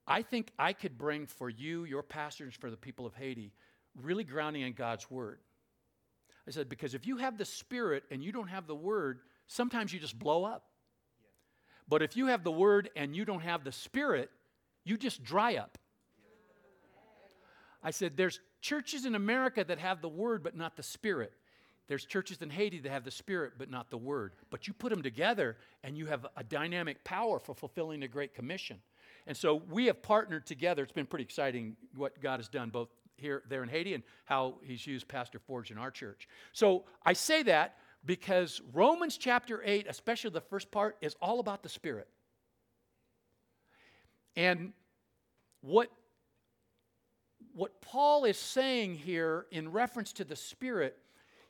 I 0.07 0.23
think 0.23 0.53
I 0.59 0.73
could 0.73 0.99
bring 0.99 1.27
for 1.27 1.49
you, 1.49 1.85
your 1.85 2.03
pastors, 2.03 2.55
for 2.55 2.71
the 2.71 2.77
people 2.77 3.07
of 3.07 3.15
Haiti, 3.15 3.53
really 4.01 4.25
grounding 4.25 4.63
in 4.63 4.73
God's 4.73 5.11
Word. 5.11 5.39
I 6.47 6.51
said, 6.51 6.69
because 6.69 6.95
if 6.95 7.07
you 7.07 7.19
have 7.19 7.39
the 7.39 7.45
Spirit 7.45 8.05
and 8.11 8.23
you 8.23 8.33
don't 8.33 8.49
have 8.49 8.67
the 8.67 8.75
Word, 8.75 9.21
sometimes 9.47 9.93
you 9.93 10.01
just 10.01 10.19
blow 10.19 10.45
up. 10.45 10.65
But 11.89 12.03
if 12.03 12.17
you 12.17 12.27
have 12.27 12.43
the 12.43 12.51
Word 12.51 12.91
and 12.97 13.15
you 13.15 13.25
don't 13.25 13.43
have 13.43 13.65
the 13.65 13.73
Spirit, 13.73 14.31
you 14.85 14.97
just 14.97 15.23
dry 15.23 15.57
up. 15.57 15.79
I 17.83 17.91
said, 17.91 18.17
there's 18.17 18.41
churches 18.61 19.05
in 19.05 19.15
America 19.15 19.65
that 19.65 19.79
have 19.79 20.01
the 20.01 20.09
word 20.09 20.43
but 20.43 20.57
not 20.57 20.77
the 20.77 20.83
spirit. 20.83 21.33
There's 21.89 22.07
churches 22.07 22.41
in 22.41 22.49
Haiti 22.49 22.79
that 22.79 22.93
have 22.93 23.05
the 23.05 23.11
spirit 23.11 23.55
but 23.59 23.71
not 23.71 23.91
the 23.91 23.99
word. 23.99 24.35
But 24.51 24.69
you 24.69 24.73
put 24.73 24.91
them 24.91 25.03
together 25.03 25.57
and 25.83 25.99
you 25.99 26.07
have 26.07 26.27
a 26.37 26.45
dynamic 26.45 27.03
power 27.03 27.39
for 27.39 27.55
fulfilling 27.55 28.01
the 28.01 28.09
Great 28.09 28.35
Commission. 28.35 28.79
And 29.27 29.37
so 29.37 29.63
we 29.71 29.87
have 29.87 30.03
partnered 30.03 30.47
together. 30.47 30.83
It's 30.83 30.93
been 30.93 31.07
pretty 31.07 31.25
exciting 31.25 31.77
what 31.95 32.21
God 32.21 32.41
has 32.41 32.49
done, 32.49 32.71
both 32.71 32.89
here, 33.17 33.43
there 33.49 33.63
in 33.63 33.69
Haiti, 33.69 33.95
and 33.95 34.03
how 34.25 34.57
He's 34.63 34.87
used 34.87 35.09
Pastor 35.09 35.39
Forge 35.39 35.71
in 35.71 35.79
our 35.79 35.91
church. 35.91 36.29
So 36.53 36.85
I 37.05 37.13
say 37.13 37.43
that 37.45 37.77
because 38.05 38.61
Romans 38.73 39.17
chapter 39.17 39.63
8, 39.65 39.87
especially 39.89 40.31
the 40.31 40.41
first 40.41 40.71
part, 40.71 40.97
is 41.01 41.15
all 41.23 41.41
about 41.41 41.63
the 41.63 41.69
Spirit. 41.69 42.09
And 44.35 44.73
what, 45.61 45.91
what 47.55 47.81
Paul 47.81 48.25
is 48.25 48.39
saying 48.39 48.97
here 48.97 49.47
in 49.51 49.71
reference 49.71 50.13
to 50.15 50.25
the 50.25 50.37
Spirit 50.37 50.99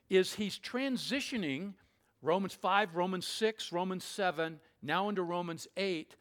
is 0.09 0.33
he's 0.33 0.59
transitioning 0.59 1.73
Romans 2.21 2.53
5, 2.53 2.95
Romans 2.95 3.27
6, 3.27 3.71
Romans 3.71 4.03
7, 4.03 4.59
now 4.81 5.09
into 5.09 5.23
Romans 5.23 5.67
8, 5.75 6.15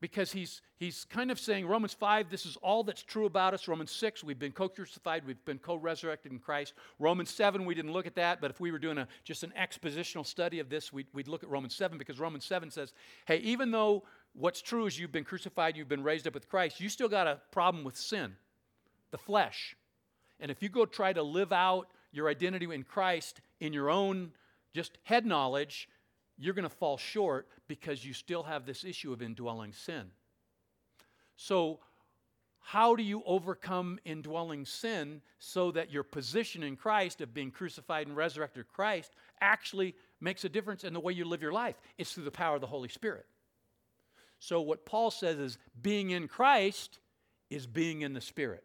because 0.00 0.30
he's, 0.30 0.62
he's 0.76 1.04
kind 1.06 1.30
of 1.30 1.40
saying 1.40 1.66
Romans 1.66 1.92
5, 1.92 2.30
this 2.30 2.46
is 2.46 2.56
all 2.62 2.84
that's 2.84 3.02
true 3.02 3.26
about 3.26 3.54
us. 3.54 3.66
Romans 3.66 3.90
6, 3.90 4.22
we've 4.22 4.38
been 4.38 4.52
co 4.52 4.68
crucified, 4.68 5.26
we've 5.26 5.44
been 5.44 5.58
co 5.58 5.76
resurrected 5.76 6.30
in 6.30 6.38
Christ. 6.38 6.74
Romans 6.98 7.30
7, 7.30 7.64
we 7.64 7.74
didn't 7.74 7.92
look 7.92 8.06
at 8.06 8.14
that, 8.14 8.40
but 8.40 8.50
if 8.50 8.60
we 8.60 8.70
were 8.70 8.78
doing 8.78 8.98
a, 8.98 9.08
just 9.24 9.42
an 9.42 9.52
expositional 9.58 10.24
study 10.24 10.60
of 10.60 10.68
this, 10.68 10.92
we'd, 10.92 11.06
we'd 11.12 11.28
look 11.28 11.42
at 11.42 11.50
Romans 11.50 11.74
7 11.74 11.98
because 11.98 12.20
Romans 12.20 12.44
7 12.44 12.70
says, 12.70 12.92
hey, 13.26 13.38
even 13.38 13.70
though 13.70 14.04
what's 14.34 14.62
true 14.62 14.86
is 14.86 14.98
you've 14.98 15.12
been 15.12 15.24
crucified, 15.24 15.76
you've 15.76 15.88
been 15.88 16.04
raised 16.04 16.26
up 16.26 16.34
with 16.34 16.48
Christ, 16.48 16.80
you 16.80 16.88
still 16.88 17.08
got 17.08 17.26
a 17.26 17.40
problem 17.50 17.82
with 17.82 17.96
sin, 17.96 18.36
the 19.10 19.18
flesh. 19.18 19.76
And 20.40 20.50
if 20.50 20.62
you 20.62 20.68
go 20.68 20.86
try 20.86 21.12
to 21.12 21.22
live 21.22 21.52
out 21.52 21.88
your 22.12 22.28
identity 22.28 22.72
in 22.72 22.84
Christ 22.84 23.40
in 23.60 23.72
your 23.72 23.90
own 23.90 24.30
just 24.74 24.98
head 25.02 25.26
knowledge, 25.26 25.88
you're 26.38 26.54
going 26.54 26.68
to 26.68 26.74
fall 26.74 26.96
short 26.96 27.48
because 27.68 28.04
you 28.04 28.12
still 28.12 28.42
have 28.42 28.66
this 28.66 28.84
issue 28.84 29.12
of 29.12 29.22
indwelling 29.22 29.72
sin. 29.72 30.10
So, 31.36 31.80
how 32.60 32.96
do 32.96 33.02
you 33.02 33.22
overcome 33.24 33.98
indwelling 34.04 34.66
sin 34.66 35.22
so 35.38 35.70
that 35.70 35.90
your 35.90 36.02
position 36.02 36.62
in 36.62 36.76
Christ 36.76 37.20
of 37.20 37.32
being 37.32 37.50
crucified 37.50 38.06
and 38.06 38.16
resurrected 38.16 38.66
Christ 38.68 39.14
actually 39.40 39.94
makes 40.20 40.44
a 40.44 40.50
difference 40.50 40.84
in 40.84 40.92
the 40.92 41.00
way 41.00 41.12
you 41.12 41.24
live 41.24 41.40
your 41.40 41.52
life? 41.52 41.76
It's 41.96 42.12
through 42.12 42.24
the 42.24 42.30
power 42.30 42.56
of 42.56 42.60
the 42.60 42.66
Holy 42.66 42.88
Spirit. 42.88 43.26
So, 44.38 44.60
what 44.60 44.84
Paul 44.84 45.10
says 45.10 45.38
is 45.38 45.58
being 45.80 46.10
in 46.10 46.28
Christ 46.28 46.98
is 47.50 47.66
being 47.66 48.02
in 48.02 48.12
the 48.12 48.20
Spirit. 48.20 48.64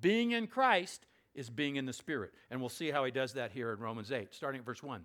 Being 0.00 0.32
in 0.32 0.46
Christ 0.46 1.06
is 1.34 1.50
being 1.50 1.76
in 1.76 1.86
the 1.86 1.92
Spirit. 1.92 2.32
And 2.50 2.60
we'll 2.60 2.68
see 2.68 2.90
how 2.90 3.04
he 3.04 3.10
does 3.10 3.34
that 3.34 3.52
here 3.52 3.72
in 3.72 3.78
Romans 3.78 4.10
8, 4.10 4.34
starting 4.34 4.60
at 4.60 4.66
verse 4.66 4.82
1. 4.82 5.04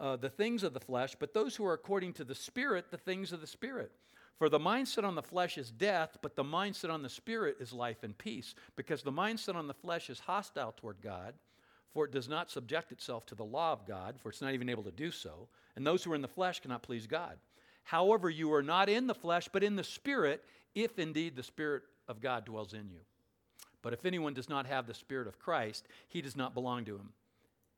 uh, 0.00 0.16
the 0.16 0.30
things 0.30 0.62
of 0.62 0.74
the 0.74 0.80
flesh, 0.80 1.14
but 1.18 1.34
those 1.34 1.56
who 1.56 1.66
are 1.66 1.74
according 1.74 2.12
to 2.14 2.24
the 2.24 2.34
Spirit, 2.34 2.90
the 2.90 2.96
things 2.96 3.32
of 3.32 3.40
the 3.40 3.46
Spirit. 3.46 3.92
For 4.38 4.48
the 4.48 4.60
mindset 4.60 5.02
on 5.02 5.16
the 5.16 5.22
flesh 5.22 5.58
is 5.58 5.72
death, 5.72 6.16
but 6.22 6.36
the 6.36 6.44
mindset 6.44 6.90
on 6.90 7.02
the 7.02 7.08
Spirit 7.08 7.56
is 7.58 7.72
life 7.72 8.04
and 8.04 8.16
peace, 8.16 8.54
because 8.76 9.02
the 9.02 9.10
mindset 9.10 9.56
on 9.56 9.66
the 9.66 9.74
flesh 9.74 10.08
is 10.10 10.20
hostile 10.20 10.72
toward 10.76 11.02
God, 11.02 11.34
for 11.92 12.04
it 12.04 12.12
does 12.12 12.28
not 12.28 12.50
subject 12.50 12.92
itself 12.92 13.26
to 13.26 13.34
the 13.34 13.44
law 13.44 13.72
of 13.72 13.86
God, 13.86 14.14
for 14.20 14.28
it's 14.28 14.40
not 14.40 14.54
even 14.54 14.68
able 14.68 14.84
to 14.84 14.92
do 14.92 15.10
so. 15.10 15.48
And 15.74 15.84
those 15.84 16.04
who 16.04 16.12
are 16.12 16.16
in 16.16 16.22
the 16.22 16.28
flesh 16.28 16.60
cannot 16.60 16.82
please 16.82 17.06
God. 17.06 17.36
However, 17.82 18.30
you 18.30 18.52
are 18.52 18.62
not 18.62 18.88
in 18.88 19.06
the 19.06 19.14
flesh, 19.14 19.48
but 19.50 19.64
in 19.64 19.74
the 19.74 19.82
Spirit, 19.82 20.44
if 20.74 20.98
indeed 20.98 21.34
the 21.34 21.42
Spirit 21.42 21.82
of 22.06 22.20
God 22.20 22.44
dwells 22.44 22.74
in 22.74 22.88
you. 22.90 23.00
But 23.82 23.92
if 23.92 24.04
anyone 24.04 24.34
does 24.34 24.48
not 24.48 24.66
have 24.66 24.86
the 24.86 24.94
Spirit 24.94 25.26
of 25.26 25.38
Christ, 25.38 25.88
he 26.08 26.20
does 26.20 26.36
not 26.36 26.54
belong 26.54 26.84
to 26.84 26.96
him. 26.96 27.08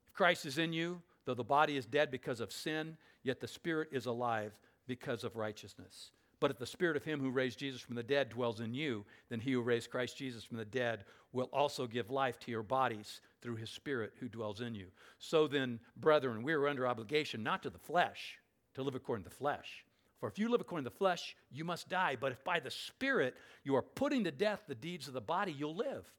If 0.09 0.15
Christ 0.15 0.45
is 0.45 0.59
in 0.59 0.73
you, 0.73 1.01
Though 1.31 1.35
the 1.35 1.45
body 1.45 1.77
is 1.77 1.87
dead 1.87 2.11
because 2.11 2.41
of 2.41 2.51
sin, 2.51 2.97
yet 3.23 3.39
the 3.39 3.47
spirit 3.47 3.91
is 3.93 4.07
alive 4.07 4.51
because 4.89 5.23
of 5.23 5.37
righteousness. 5.37 6.11
But 6.41 6.51
if 6.51 6.59
the 6.59 6.67
spirit 6.67 6.97
of 6.97 7.05
him 7.05 7.21
who 7.21 7.31
raised 7.31 7.61
Jesus 7.61 7.81
from 7.81 7.95
the 7.95 8.03
dead 8.03 8.31
dwells 8.31 8.59
in 8.59 8.75
you, 8.75 9.05
then 9.29 9.39
he 9.39 9.53
who 9.53 9.61
raised 9.61 9.93
Christ 9.93 10.17
Jesus 10.17 10.43
from 10.43 10.57
the 10.57 10.65
dead 10.65 11.05
will 11.33 11.49
also 11.53 11.87
give 11.87 12.11
life 12.11 12.41
to 12.41 12.51
your 12.51 12.65
bodies 12.65 13.21
through 13.43 13.55
his 13.55 13.71
spirit 13.71 14.13
who 14.19 14.29
dwells 14.29 14.61
in 14.61 14.75
you. 14.75 14.87
So 15.21 15.47
then, 15.47 15.79
brethren, 15.97 16.43
we 16.43 16.53
are 16.53 16.67
under 16.67 16.85
obligation 16.85 17.45
not 17.45 17.63
to 17.63 17.71
the 17.71 17.79
flesh, 17.79 18.41
to 18.75 18.83
live 18.83 18.97
according 18.97 19.23
to 19.23 19.31
the 19.31 19.37
flesh. 19.37 19.85
For 20.19 20.29
if 20.29 20.37
you 20.37 20.49
live 20.49 20.61
according 20.61 20.83
to 20.83 20.91
the 20.91 20.97
flesh, 20.97 21.37
you 21.53 21.65
must 21.65 21.89
die. 21.89 22.17
But 22.21 22.33
if 22.33 22.43
by 22.43 22.59
the 22.59 22.73
Spirit 22.73 23.37
you 23.63 23.77
are 23.77 23.83
putting 23.83 24.25
to 24.25 24.33
death 24.33 24.63
the 24.67 24.75
deeds 24.75 25.07
of 25.07 25.15
the 25.15 25.21
body, 25.21 25.53
you'll 25.53 25.77
live. 25.77 26.11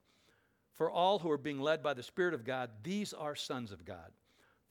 For 0.76 0.90
all 0.90 1.20
who 1.20 1.30
are 1.30 1.38
being 1.38 1.60
led 1.60 1.84
by 1.84 1.96
the 1.96 2.02
Spirit 2.02 2.34
of 2.34 2.46
God, 2.46 2.70
these 2.82 3.12
are 3.12 3.36
sons 3.36 3.74
of 3.74 3.84
God. 3.84 4.10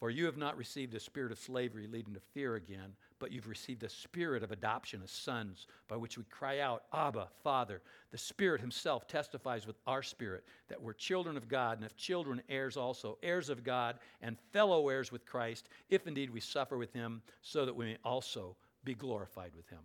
For 0.00 0.08
you 0.08 0.24
have 0.24 0.38
not 0.38 0.56
received 0.56 0.94
a 0.94 1.00
spirit 1.00 1.30
of 1.30 1.38
slavery 1.38 1.86
leading 1.86 2.14
to 2.14 2.20
fear 2.32 2.54
again, 2.54 2.94
but 3.18 3.30
you've 3.30 3.46
received 3.46 3.82
a 3.82 3.88
spirit 3.90 4.42
of 4.42 4.50
adoption 4.50 5.02
as 5.04 5.10
sons, 5.10 5.66
by 5.88 5.96
which 5.96 6.16
we 6.16 6.24
cry 6.24 6.60
out, 6.60 6.84
Abba, 6.90 7.28
Father. 7.44 7.82
The 8.10 8.16
Spirit 8.16 8.62
Himself 8.62 9.06
testifies 9.06 9.66
with 9.66 9.76
our 9.86 10.02
spirit 10.02 10.42
that 10.68 10.80
we're 10.80 10.94
children 10.94 11.36
of 11.36 11.50
God, 11.50 11.76
and 11.76 11.84
if 11.84 11.94
children, 11.98 12.40
heirs 12.48 12.78
also, 12.78 13.18
heirs 13.22 13.50
of 13.50 13.62
God, 13.62 13.98
and 14.22 14.38
fellow 14.54 14.88
heirs 14.88 15.12
with 15.12 15.26
Christ, 15.26 15.68
if 15.90 16.06
indeed 16.06 16.30
we 16.30 16.40
suffer 16.40 16.78
with 16.78 16.94
Him, 16.94 17.20
so 17.42 17.66
that 17.66 17.76
we 17.76 17.84
may 17.84 17.98
also 18.02 18.56
be 18.84 18.94
glorified 18.94 19.54
with 19.54 19.68
Him. 19.68 19.80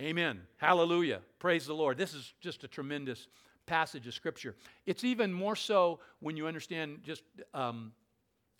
Amen. 0.00 0.40
Hallelujah. 0.56 1.20
Praise 1.38 1.66
the 1.66 1.74
Lord. 1.74 1.98
This 1.98 2.14
is 2.14 2.32
just 2.40 2.64
a 2.64 2.68
tremendous 2.68 3.28
passage 3.66 4.06
of 4.06 4.14
Scripture. 4.14 4.56
It's 4.86 5.04
even 5.04 5.34
more 5.34 5.54
so 5.54 6.00
when 6.20 6.38
you 6.38 6.46
understand 6.46 7.00
just. 7.04 7.24
Um, 7.52 7.92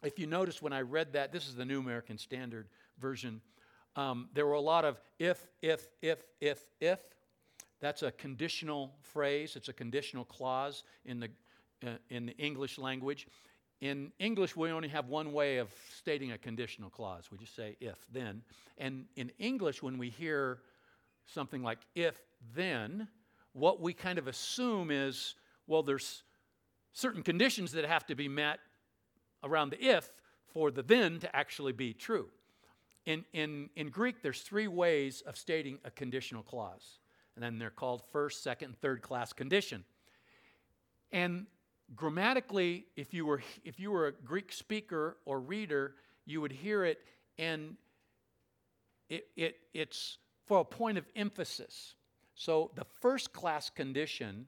if 0.02 0.18
you 0.18 0.26
notice 0.26 0.62
when 0.62 0.72
I 0.72 0.80
read 0.80 1.12
that, 1.12 1.32
this 1.32 1.46
is 1.46 1.54
the 1.54 1.64
New 1.64 1.80
American 1.80 2.18
Standard 2.18 2.68
Version, 2.98 3.40
um, 3.96 4.28
there 4.34 4.46
were 4.46 4.54
a 4.54 4.60
lot 4.60 4.84
of 4.84 5.00
if, 5.18 5.46
if, 5.62 5.86
if, 6.02 6.22
if, 6.40 6.62
if. 6.80 7.00
That's 7.80 8.02
a 8.02 8.10
conditional 8.12 8.94
phrase, 9.00 9.56
it's 9.56 9.68
a 9.68 9.72
conditional 9.72 10.24
clause 10.24 10.84
in 11.04 11.20
the, 11.20 11.28
uh, 11.86 11.92
in 12.10 12.26
the 12.26 12.36
English 12.36 12.78
language. 12.78 13.26
In 13.80 14.12
English, 14.18 14.54
we 14.54 14.70
only 14.70 14.88
have 14.88 15.08
one 15.08 15.32
way 15.32 15.56
of 15.56 15.70
stating 15.96 16.32
a 16.32 16.38
conditional 16.38 16.90
clause. 16.90 17.30
We 17.32 17.38
just 17.38 17.56
say 17.56 17.76
if, 17.80 17.96
then. 18.12 18.42
And 18.76 19.06
in 19.16 19.32
English, 19.38 19.82
when 19.82 19.96
we 19.96 20.10
hear 20.10 20.58
something 21.26 21.62
like 21.62 21.78
if, 21.94 22.20
then, 22.54 23.08
what 23.54 23.80
we 23.80 23.94
kind 23.94 24.18
of 24.18 24.28
assume 24.28 24.90
is 24.90 25.34
well, 25.70 25.84
there's 25.84 26.24
certain 26.92 27.22
conditions 27.22 27.70
that 27.72 27.84
have 27.84 28.04
to 28.06 28.16
be 28.16 28.26
met 28.26 28.58
around 29.42 29.70
the 29.70 29.84
if 29.84 30.10
for 30.52 30.70
the 30.70 30.82
then 30.82 31.20
to 31.20 31.36
actually 31.36 31.72
be 31.72 31.92
true. 31.92 32.28
In, 33.06 33.24
in, 33.32 33.70
in 33.76 33.88
Greek, 33.88 34.22
there's 34.22 34.42
three 34.42 34.68
ways 34.68 35.22
of 35.22 35.36
stating 35.36 35.78
a 35.84 35.90
conditional 35.90 36.42
clause, 36.42 36.98
and 37.34 37.42
then 37.42 37.58
they're 37.58 37.70
called 37.70 38.02
first, 38.12 38.42
second, 38.42 38.76
third 38.80 39.00
class 39.02 39.32
condition. 39.32 39.84
And 41.12 41.46
grammatically, 41.96 42.86
if 42.96 43.14
you 43.14 43.26
were, 43.26 43.42
if 43.64 43.80
you 43.80 43.90
were 43.90 44.08
a 44.08 44.12
Greek 44.12 44.52
speaker 44.52 45.16
or 45.24 45.40
reader, 45.40 45.94
you 46.26 46.40
would 46.40 46.52
hear 46.52 46.84
it, 46.84 47.00
and 47.38 47.76
it, 49.08 49.26
it, 49.36 49.56
it's 49.72 50.18
for 50.46 50.60
a 50.60 50.64
point 50.64 50.98
of 50.98 51.04
emphasis. 51.16 51.94
So 52.34 52.70
the 52.74 52.84
first 53.00 53.32
class 53.32 53.70
condition 53.70 54.46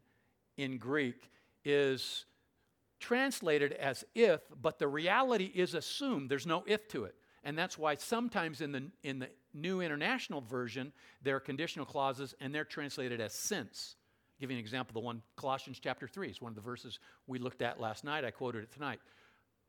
in 0.57 0.79
Greek 0.79 1.31
is 1.65 2.27
translated 3.03 3.73
as 3.73 4.05
if, 4.15 4.41
but 4.63 4.79
the 4.79 4.89
reality 4.89 5.51
is 5.55 5.75
assumed. 5.75 6.31
There's 6.31 6.47
no 6.47 6.65
if 6.67 6.89
to 6.89 7.05
it. 7.05 7.15
And 7.45 7.59
that's 7.59 7.77
why 7.77 7.97
sometimes 7.97 8.61
in 8.61 8.73
the, 8.73 8.85
in 9.03 9.19
the 9.19 9.29
New 9.53 9.81
International 9.81 10.41
Version, 10.41 10.93
there 11.23 11.37
are 11.37 11.41
conditional 11.41 11.85
clauses 11.85 12.35
and 12.41 12.55
they're 12.55 12.65
translated 12.65 13.21
as 13.21 13.35
since. 13.35 13.97
I'll 14.37 14.41
give 14.41 14.51
you 14.51 14.57
an 14.57 14.61
example. 14.61 14.95
The 14.95 15.01
one, 15.01 15.23
Colossians 15.37 15.81
chapter 15.81 16.07
3, 16.07 16.29
is 16.29 16.41
one 16.41 16.51
of 16.51 16.57
the 16.57 16.63
verses 16.63 17.01
we 17.27 17.39
looked 17.39 17.61
at 17.61 17.81
last 17.81 18.05
night. 18.05 18.25
I 18.25 18.31
quoted 18.31 18.63
it 18.63 18.73
tonight. 18.73 19.01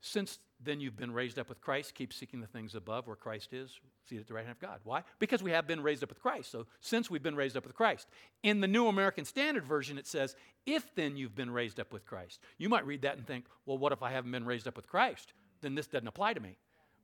Since 0.00 0.38
then 0.64 0.80
you've 0.80 0.96
been 0.96 1.12
raised 1.12 1.38
up 1.38 1.48
with 1.48 1.60
Christ, 1.60 1.94
keep 1.94 2.12
seeking 2.12 2.40
the 2.40 2.46
things 2.46 2.74
above 2.74 3.06
where 3.06 3.16
Christ 3.16 3.52
is, 3.52 3.78
seated 4.08 4.22
at 4.22 4.28
the 4.28 4.34
right 4.34 4.44
hand 4.44 4.56
of 4.56 4.68
God. 4.68 4.80
Why? 4.84 5.02
Because 5.18 5.42
we 5.42 5.50
have 5.50 5.66
been 5.66 5.82
raised 5.82 6.02
up 6.02 6.08
with 6.08 6.20
Christ. 6.20 6.50
So 6.50 6.66
since 6.80 7.10
we've 7.10 7.22
been 7.22 7.36
raised 7.36 7.56
up 7.56 7.64
with 7.64 7.74
Christ. 7.74 8.08
In 8.42 8.60
the 8.60 8.68
New 8.68 8.86
American 8.86 9.24
Standard 9.24 9.64
Version, 9.64 9.98
it 9.98 10.06
says, 10.06 10.36
if 10.66 10.94
then 10.94 11.16
you've 11.16 11.34
been 11.34 11.50
raised 11.50 11.80
up 11.80 11.92
with 11.92 12.06
Christ. 12.06 12.40
You 12.58 12.68
might 12.68 12.86
read 12.86 13.02
that 13.02 13.16
and 13.16 13.26
think, 13.26 13.46
well, 13.66 13.78
what 13.78 13.92
if 13.92 14.02
I 14.02 14.10
haven't 14.10 14.32
been 14.32 14.46
raised 14.46 14.68
up 14.68 14.76
with 14.76 14.88
Christ? 14.88 15.32
Then 15.60 15.74
this 15.74 15.86
doesn't 15.86 16.08
apply 16.08 16.34
to 16.34 16.40
me. 16.40 16.56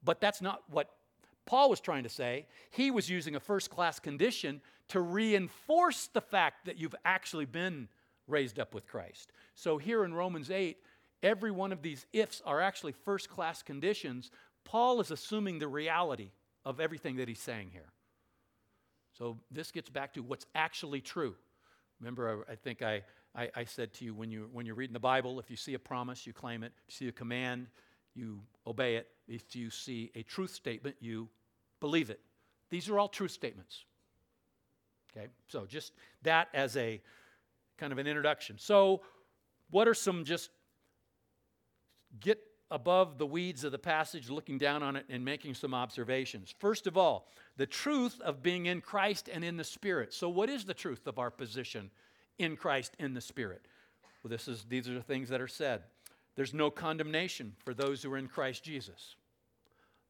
But 0.02 0.20
that's 0.20 0.40
not 0.40 0.62
what 0.70 0.90
Paul 1.46 1.70
was 1.70 1.80
trying 1.80 2.04
to 2.04 2.08
say. 2.08 2.46
He 2.70 2.90
was 2.90 3.10
using 3.10 3.34
a 3.34 3.40
first 3.40 3.70
class 3.70 3.98
condition 3.98 4.60
to 4.88 5.00
reinforce 5.00 6.06
the 6.06 6.20
fact 6.20 6.66
that 6.66 6.78
you've 6.78 6.94
actually 7.04 7.44
been 7.44 7.88
raised 8.26 8.58
up 8.58 8.74
with 8.74 8.86
Christ. 8.86 9.32
So 9.54 9.78
here 9.78 10.04
in 10.04 10.14
Romans 10.14 10.50
8, 10.50 10.78
every 11.22 11.50
one 11.50 11.72
of 11.72 11.82
these 11.82 12.06
ifs 12.12 12.42
are 12.44 12.60
actually 12.60 12.92
first 12.92 13.28
class 13.28 13.62
conditions. 13.62 14.30
Paul 14.64 15.00
is 15.00 15.10
assuming 15.10 15.58
the 15.58 15.68
reality 15.68 16.30
of 16.64 16.80
everything 16.80 17.16
that 17.16 17.28
he's 17.28 17.40
saying 17.40 17.70
here. 17.72 17.92
So 19.12 19.38
this 19.50 19.70
gets 19.70 19.90
back 19.90 20.14
to 20.14 20.22
what's 20.22 20.46
actually 20.54 21.00
true. 21.00 21.34
Remember, 22.00 22.44
I, 22.48 22.52
I 22.52 22.56
think 22.56 22.82
I, 22.82 23.02
I, 23.34 23.50
I, 23.54 23.64
said 23.64 23.92
to 23.94 24.04
you 24.04 24.14
when, 24.14 24.30
you 24.30 24.48
when 24.52 24.66
you're 24.66 24.74
reading 24.74 24.94
the 24.94 25.00
Bible, 25.00 25.38
if 25.38 25.50
you 25.50 25.56
see 25.56 25.74
a 25.74 25.78
promise, 25.78 26.26
you 26.26 26.32
claim 26.32 26.62
it. 26.62 26.72
If 26.88 26.94
you 26.94 27.06
see 27.06 27.08
a 27.08 27.12
command, 27.12 27.66
you 28.14 28.40
obey 28.66 28.96
it. 28.96 29.08
If 29.28 29.54
you 29.54 29.70
see 29.70 30.10
a 30.14 30.22
truth 30.22 30.52
statement, 30.52 30.96
you 31.00 31.28
believe 31.80 32.10
it. 32.10 32.20
These 32.70 32.88
are 32.88 32.98
all 32.98 33.08
truth 33.08 33.30
statements. 33.30 33.84
Okay, 35.16 35.26
so 35.48 35.66
just 35.66 35.92
that 36.22 36.48
as 36.54 36.76
a 36.76 37.00
kind 37.78 37.92
of 37.92 37.98
an 37.98 38.06
introduction. 38.06 38.56
So, 38.58 39.02
what 39.70 39.88
are 39.88 39.94
some 39.94 40.24
just 40.24 40.50
get 42.18 42.40
above 42.70 43.18
the 43.18 43.26
weeds 43.26 43.64
of 43.64 43.72
the 43.72 43.78
passage, 43.78 44.30
looking 44.30 44.58
down 44.58 44.82
on 44.82 44.96
it 44.96 45.04
and 45.08 45.24
making 45.24 45.54
some 45.54 45.74
observations? 45.74 46.54
First 46.58 46.86
of 46.86 46.96
all, 46.96 47.28
the 47.56 47.66
truth 47.66 48.20
of 48.20 48.42
being 48.42 48.66
in 48.66 48.80
Christ 48.80 49.28
and 49.32 49.44
in 49.44 49.56
the 49.56 49.64
Spirit. 49.64 50.12
So, 50.12 50.28
what 50.28 50.48
is 50.48 50.64
the 50.64 50.74
truth 50.74 51.06
of 51.06 51.18
our 51.18 51.30
position 51.30 51.90
in 52.38 52.56
Christ 52.56 52.96
in 52.98 53.14
the 53.14 53.20
Spirit? 53.20 53.66
Well, 54.22 54.30
this 54.30 54.48
is, 54.48 54.64
these 54.68 54.88
are 54.88 54.94
the 54.94 55.02
things 55.02 55.28
that 55.28 55.40
are 55.40 55.48
said. 55.48 55.82
There's 56.36 56.54
no 56.54 56.70
condemnation 56.70 57.54
for 57.64 57.74
those 57.74 58.02
who 58.02 58.12
are 58.12 58.18
in 58.18 58.28
Christ 58.28 58.64
Jesus. 58.64 59.16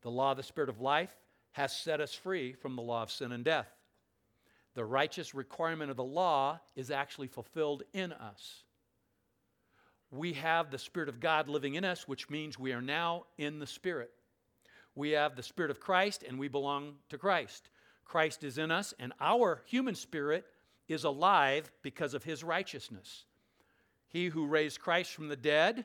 The 0.02 0.10
law 0.10 0.32
of 0.32 0.36
the 0.36 0.42
Spirit 0.42 0.70
of 0.70 0.80
life 0.80 1.14
has 1.52 1.76
set 1.76 2.00
us 2.00 2.14
free 2.14 2.52
from 2.52 2.76
the 2.76 2.82
law 2.82 3.02
of 3.02 3.10
sin 3.10 3.32
and 3.32 3.44
death. 3.44 3.68
The 4.74 4.84
righteous 4.84 5.34
requirement 5.34 5.90
of 5.90 5.96
the 5.96 6.04
law 6.04 6.60
is 6.76 6.90
actually 6.90 7.26
fulfilled 7.26 7.82
in 7.92 8.12
us. 8.12 8.62
We 10.10 10.32
have 10.34 10.70
the 10.70 10.78
Spirit 10.78 11.08
of 11.08 11.20
God 11.20 11.48
living 11.48 11.74
in 11.74 11.84
us, 11.84 12.08
which 12.08 12.28
means 12.30 12.58
we 12.58 12.72
are 12.72 12.82
now 12.82 13.24
in 13.38 13.58
the 13.58 13.66
Spirit. 13.66 14.10
We 14.94 15.10
have 15.10 15.36
the 15.36 15.42
Spirit 15.42 15.70
of 15.70 15.80
Christ, 15.80 16.24
and 16.26 16.38
we 16.38 16.48
belong 16.48 16.94
to 17.10 17.18
Christ. 17.18 17.70
Christ 18.04 18.42
is 18.42 18.58
in 18.58 18.72
us, 18.72 18.92
and 18.98 19.12
our 19.20 19.62
human 19.66 19.94
spirit 19.94 20.44
is 20.88 21.04
alive 21.04 21.70
because 21.82 22.12
of 22.12 22.24
his 22.24 22.42
righteousness. 22.42 23.24
He 24.08 24.26
who 24.26 24.46
raised 24.46 24.80
Christ 24.80 25.12
from 25.12 25.28
the 25.28 25.36
dead 25.36 25.84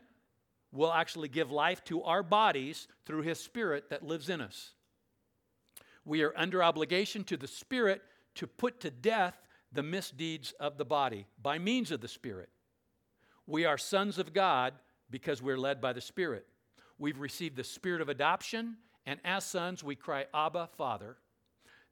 will 0.71 0.91
actually 0.91 1.27
give 1.27 1.51
life 1.51 1.83
to 1.85 2.01
our 2.01 2.23
bodies 2.23 2.87
through 3.05 3.21
his 3.21 3.39
spirit 3.39 3.91
that 3.91 4.01
lives 4.01 4.29
in 4.29 4.41
us. 4.41 4.71
We 6.03 6.23
are 6.23 6.33
under 6.35 6.63
obligation 6.63 7.23
to 7.25 7.37
the 7.37 7.47
spirit 7.47 8.01
to 8.35 8.47
put 8.47 8.79
to 8.79 8.89
death 8.89 9.35
the 9.71 9.83
misdeeds 9.83 10.51
of 10.59 10.77
the 10.79 10.85
body 10.85 11.27
by 11.41 11.59
means 11.59 11.91
of 11.91 12.01
the 12.01 12.07
spirit. 12.07 12.49
We 13.47 13.65
are 13.65 13.77
sons 13.77 14.17
of 14.17 14.33
God 14.33 14.73
because 15.09 15.41
we're 15.41 15.57
led 15.57 15.81
by 15.81 15.93
the 15.93 16.01
spirit. 16.01 16.45
We've 16.97 17.19
received 17.19 17.55
the 17.55 17.63
spirit 17.63 18.01
of 18.01 18.09
adoption, 18.09 18.77
and 19.05 19.19
as 19.23 19.45
sons, 19.45 19.83
we 19.83 19.95
cry, 19.95 20.25
Abba, 20.33 20.69
Father. 20.77 21.17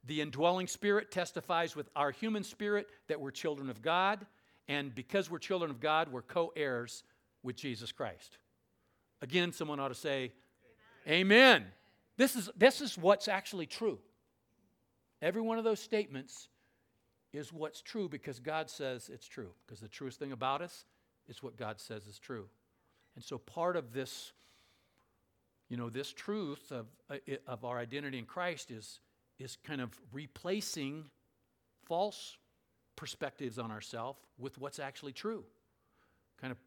The 0.06 0.20
indwelling 0.20 0.66
spirit 0.66 1.10
testifies 1.10 1.76
with 1.76 1.88
our 1.94 2.10
human 2.10 2.42
spirit 2.42 2.88
that 3.08 3.20
we're 3.20 3.30
children 3.30 3.70
of 3.70 3.82
God, 3.82 4.26
and 4.68 4.94
because 4.94 5.30
we're 5.30 5.38
children 5.38 5.70
of 5.70 5.80
God, 5.80 6.10
we're 6.10 6.22
co 6.22 6.52
heirs 6.56 7.04
with 7.42 7.56
Jesus 7.56 7.92
Christ. 7.92 8.38
Again, 9.22 9.52
someone 9.52 9.78
ought 9.78 9.88
to 9.88 9.94
say, 9.94 10.32
Amen. 11.06 11.20
Amen. 11.20 11.66
This, 12.16 12.36
is, 12.36 12.50
this 12.56 12.80
is 12.80 12.96
what's 12.96 13.28
actually 13.28 13.66
true. 13.66 13.98
Every 15.20 15.42
one 15.42 15.58
of 15.58 15.64
those 15.64 15.80
statements 15.80 16.48
is 17.32 17.52
what's 17.52 17.82
true 17.82 18.08
because 18.08 18.38
God 18.38 18.70
says 18.70 19.10
it's 19.12 19.26
true. 19.26 19.50
Because 19.66 19.80
the 19.80 19.88
truest 19.88 20.18
thing 20.18 20.32
about 20.32 20.62
us 20.62 20.84
is 21.28 21.42
what 21.42 21.56
God 21.56 21.80
says 21.80 22.06
is 22.06 22.18
true. 22.18 22.46
And 23.14 23.24
so 23.24 23.38
part 23.38 23.76
of 23.76 23.92
this, 23.92 24.32
you 25.68 25.76
know, 25.76 25.90
this 25.90 26.12
truth 26.12 26.72
of, 26.72 26.86
uh, 27.10 27.16
of 27.46 27.64
our 27.64 27.78
identity 27.78 28.18
in 28.18 28.26
Christ 28.26 28.70
is, 28.70 29.00
is 29.38 29.56
kind 29.64 29.80
of 29.80 29.90
replacing 30.12 31.10
false 31.86 32.36
perspectives 32.96 33.58
on 33.58 33.70
ourselves 33.70 34.18
with 34.38 34.58
what's 34.58 34.78
actually 34.78 35.12
true. 35.12 35.44
Kind 36.40 36.52
of 36.52 36.58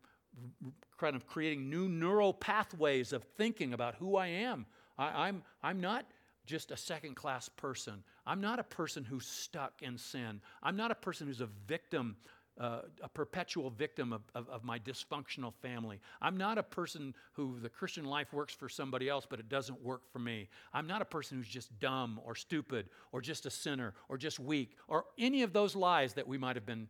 kind 0.98 1.16
of 1.16 1.28
creating 1.28 1.70
new 1.70 1.88
neural 1.88 2.34
pathways 2.34 3.14
of 3.14 3.24
thinking 3.38 3.74
about 3.74 3.96
who 3.96 4.18
I 4.18 4.28
am. 4.28 4.66
I, 4.98 5.28
I'm, 5.28 5.44
I'm 5.64 5.80
not 5.80 6.06
just 6.46 6.72
a 6.72 6.78
second 6.78 7.16
class 7.16 7.50
person. 7.50 8.04
I'm 8.26 8.42
not 8.42 8.60
a 8.60 8.64
person 8.64 9.04
who's 9.04 9.26
stuck 9.26 9.82
in 9.82 9.98
sin. 9.98 10.42
I'm 10.64 10.76
not 10.76 10.92
a 10.92 10.96
person 10.96 11.28
who's 11.28 11.42
a 11.42 11.50
victim, 11.68 12.18
uh, 12.60 12.80
a 13.02 13.10
perpetual 13.10 13.70
victim 13.70 14.12
of, 14.12 14.22
of, 14.34 14.50
of, 14.50 14.64
my 14.64 14.80
dysfunctional 14.80 15.54
family. 15.62 16.00
I'm 16.22 16.38
not 16.38 16.58
a 16.58 16.64
person 16.64 17.14
who 17.34 17.60
the 17.60 17.70
Christian 17.70 18.06
life 18.06 18.34
works 18.34 18.54
for 18.54 18.68
somebody 18.68 19.08
else, 19.10 19.28
but 19.30 19.40
it 19.40 19.48
doesn't 19.48 19.82
work 19.84 20.02
for 20.12 20.20
me. 20.20 20.50
I'm 20.74 20.88
not 20.88 21.02
a 21.02 21.06
person 21.06 21.38
who's 21.38 21.48
just 21.48 21.78
dumb 21.80 22.20
or 22.24 22.34
stupid 22.34 22.90
or 23.12 23.22
just 23.22 23.46
a 23.46 23.52
sinner 23.52 23.94
or 24.10 24.18
just 24.18 24.40
weak 24.40 24.76
or 24.88 25.06
any 25.20 25.44
of 25.44 25.54
those 25.54 25.76
lies 25.76 26.14
that 26.14 26.28
we 26.28 26.38
might 26.38 26.56
have 26.56 26.66
been 26.66 26.88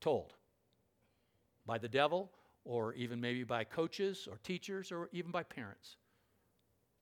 told 0.00 0.34
by 1.66 1.78
the 1.78 1.88
devil 1.88 2.30
or 2.64 2.94
even 2.94 3.20
maybe 3.20 3.42
by 3.42 3.64
coaches 3.64 4.28
or 4.30 4.38
teachers 4.44 4.92
or 4.92 5.08
even 5.12 5.30
by 5.30 5.42
parents. 5.42 5.96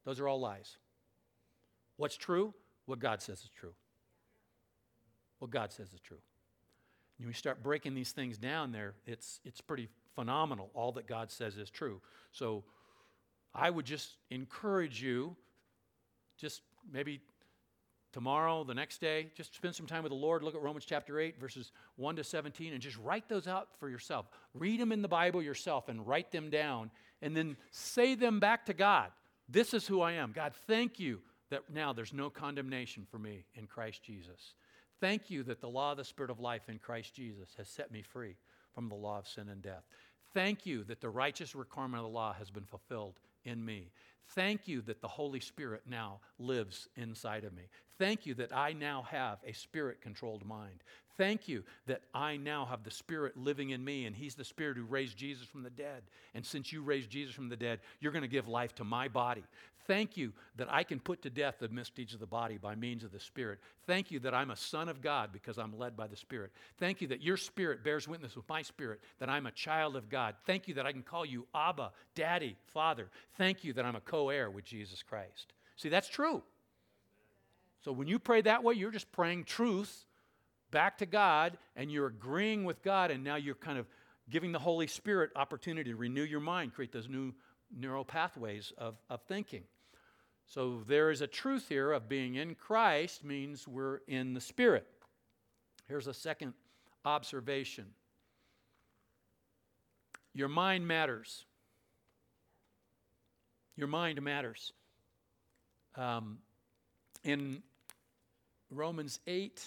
Those 0.04 0.20
are 0.20 0.28
all 0.28 0.40
lies. 0.40 0.78
What's 1.96 2.16
true? 2.16 2.54
What 2.86 3.00
God 3.00 3.20
says 3.20 3.40
is 3.42 3.50
true. 3.50 3.74
What 5.40 5.50
God 5.50 5.72
says 5.72 5.92
is 5.92 6.00
true. 6.00 6.18
And 7.18 7.26
you 7.26 7.32
start 7.32 7.62
breaking 7.62 7.94
these 7.94 8.12
things 8.12 8.38
down 8.38 8.72
there, 8.72 8.94
it's, 9.06 9.40
it's 9.44 9.60
pretty 9.60 9.88
phenomenal. 10.14 10.70
All 10.74 10.92
that 10.92 11.06
God 11.06 11.30
says 11.30 11.56
is 11.56 11.70
true. 11.70 12.00
So 12.32 12.64
I 13.54 13.70
would 13.70 13.84
just 13.84 14.16
encourage 14.30 15.02
you, 15.02 15.36
just 16.36 16.62
maybe 16.92 17.20
tomorrow, 18.12 18.64
the 18.64 18.74
next 18.74 19.00
day, 19.00 19.28
just 19.34 19.54
spend 19.54 19.74
some 19.74 19.86
time 19.86 20.02
with 20.02 20.10
the 20.10 20.16
Lord. 20.16 20.42
Look 20.42 20.54
at 20.54 20.62
Romans 20.62 20.84
chapter 20.84 21.18
8, 21.20 21.40
verses 21.40 21.72
1 21.96 22.16
to 22.16 22.24
17, 22.24 22.72
and 22.72 22.80
just 22.80 22.96
write 22.98 23.28
those 23.28 23.46
out 23.46 23.68
for 23.78 23.88
yourself. 23.88 24.26
Read 24.54 24.80
them 24.80 24.92
in 24.92 25.02
the 25.02 25.08
Bible 25.08 25.42
yourself 25.42 25.88
and 25.88 26.06
write 26.06 26.30
them 26.30 26.50
down, 26.50 26.90
and 27.22 27.36
then 27.36 27.56
say 27.70 28.14
them 28.14 28.40
back 28.40 28.66
to 28.66 28.74
God. 28.74 29.10
This 29.48 29.74
is 29.74 29.86
who 29.86 30.00
I 30.00 30.12
am. 30.12 30.32
God, 30.32 30.52
thank 30.66 30.98
you 30.98 31.20
that 31.50 31.62
now 31.72 31.92
there's 31.92 32.12
no 32.12 32.30
condemnation 32.30 33.06
for 33.10 33.18
me 33.18 33.44
in 33.54 33.66
Christ 33.66 34.02
Jesus. 34.02 34.54
Thank 35.00 35.30
you 35.30 35.42
that 35.44 35.60
the 35.60 35.68
law 35.68 35.92
of 35.92 35.98
the 35.98 36.04
Spirit 36.04 36.30
of 36.30 36.40
life 36.40 36.68
in 36.68 36.78
Christ 36.78 37.14
Jesus 37.14 37.50
has 37.56 37.68
set 37.68 37.92
me 37.92 38.02
free 38.02 38.36
from 38.74 38.88
the 38.88 38.94
law 38.94 39.18
of 39.18 39.28
sin 39.28 39.48
and 39.48 39.62
death. 39.62 39.84
Thank 40.34 40.66
you 40.66 40.84
that 40.84 41.00
the 41.00 41.10
righteous 41.10 41.54
requirement 41.54 42.04
of 42.04 42.10
the 42.10 42.14
law 42.14 42.32
has 42.34 42.50
been 42.50 42.64
fulfilled 42.64 43.18
in 43.44 43.64
me. 43.64 43.90
Thank 44.34 44.68
you 44.68 44.82
that 44.82 45.00
the 45.00 45.08
Holy 45.08 45.40
Spirit 45.40 45.82
now 45.88 46.20
lives 46.38 46.88
inside 46.96 47.44
of 47.44 47.54
me. 47.54 47.64
Thank 47.98 48.26
you 48.26 48.34
that 48.34 48.54
I 48.54 48.74
now 48.74 49.06
have 49.10 49.38
a 49.46 49.52
spirit 49.52 50.02
controlled 50.02 50.44
mind. 50.44 50.82
Thank 51.18 51.48
you 51.48 51.64
that 51.86 52.02
I 52.14 52.36
now 52.36 52.64
have 52.64 52.84
the 52.84 52.92
Spirit 52.92 53.36
living 53.36 53.70
in 53.70 53.84
me, 53.84 54.06
and 54.06 54.14
He's 54.14 54.36
the 54.36 54.44
Spirit 54.44 54.76
who 54.76 54.84
raised 54.84 55.18
Jesus 55.18 55.48
from 55.48 55.64
the 55.64 55.70
dead. 55.70 56.04
And 56.32 56.46
since 56.46 56.72
you 56.72 56.80
raised 56.80 57.10
Jesus 57.10 57.34
from 57.34 57.48
the 57.48 57.56
dead, 57.56 57.80
you're 57.98 58.12
going 58.12 58.22
to 58.22 58.28
give 58.28 58.46
life 58.46 58.72
to 58.76 58.84
my 58.84 59.08
body. 59.08 59.42
Thank 59.88 60.18
you 60.18 60.34
that 60.56 60.70
I 60.70 60.84
can 60.84 61.00
put 61.00 61.22
to 61.22 61.30
death 61.30 61.56
the 61.58 61.68
misdeeds 61.70 62.12
of 62.12 62.20
the 62.20 62.26
body 62.26 62.58
by 62.58 62.74
means 62.74 63.04
of 63.04 63.10
the 63.10 63.18
Spirit. 63.18 63.58
Thank 63.86 64.10
you 64.10 64.20
that 64.20 64.34
I'm 64.34 64.50
a 64.50 64.56
son 64.56 64.86
of 64.90 65.00
God 65.00 65.30
because 65.32 65.56
I'm 65.56 65.76
led 65.76 65.96
by 65.96 66.06
the 66.06 66.14
Spirit. 66.14 66.52
Thank 66.76 67.00
you 67.00 67.08
that 67.08 67.22
your 67.22 67.38
Spirit 67.38 67.82
bears 67.82 68.06
witness 68.06 68.36
with 68.36 68.46
my 68.50 68.60
Spirit 68.60 69.00
that 69.18 69.30
I'm 69.30 69.46
a 69.46 69.50
child 69.50 69.96
of 69.96 70.10
God. 70.10 70.34
Thank 70.46 70.68
you 70.68 70.74
that 70.74 70.84
I 70.84 70.92
can 70.92 71.02
call 71.02 71.24
you 71.24 71.46
Abba, 71.54 71.92
Daddy, 72.14 72.54
Father. 72.66 73.08
Thank 73.38 73.64
you 73.64 73.72
that 73.72 73.86
I'm 73.86 73.96
a 73.96 74.00
co 74.00 74.28
heir 74.28 74.50
with 74.50 74.66
Jesus 74.66 75.02
Christ. 75.02 75.54
See, 75.76 75.88
that's 75.88 76.08
true. 76.08 76.42
So 77.82 77.90
when 77.90 78.08
you 78.08 78.18
pray 78.18 78.42
that 78.42 78.62
way, 78.62 78.74
you're 78.74 78.90
just 78.90 79.10
praying 79.10 79.44
truth 79.44 80.04
back 80.70 80.98
to 80.98 81.06
God 81.06 81.56
and 81.76 81.90
you're 81.90 82.08
agreeing 82.08 82.64
with 82.64 82.82
God, 82.82 83.10
and 83.10 83.24
now 83.24 83.36
you're 83.36 83.54
kind 83.54 83.78
of 83.78 83.86
giving 84.28 84.52
the 84.52 84.58
Holy 84.58 84.86
Spirit 84.86 85.30
opportunity 85.34 85.90
to 85.90 85.96
renew 85.96 86.24
your 86.24 86.40
mind, 86.40 86.74
create 86.74 86.92
those 86.92 87.08
new 87.08 87.32
neural 87.74 88.04
pathways 88.04 88.74
of, 88.76 88.96
of 89.08 89.22
thinking. 89.22 89.62
So 90.48 90.82
there 90.86 91.10
is 91.10 91.20
a 91.20 91.26
truth 91.26 91.66
here 91.68 91.92
of 91.92 92.08
being 92.08 92.36
in 92.36 92.54
Christ 92.54 93.22
means 93.22 93.68
we're 93.68 94.00
in 94.08 94.32
the 94.32 94.40
Spirit. 94.40 94.86
Here's 95.86 96.06
a 96.06 96.14
second 96.14 96.54
observation 97.04 97.86
your 100.34 100.48
mind 100.48 100.86
matters. 100.86 101.44
Your 103.76 103.88
mind 103.88 104.22
matters. 104.22 104.72
Um, 105.96 106.38
in 107.24 107.62
Romans 108.70 109.18
8, 109.26 109.64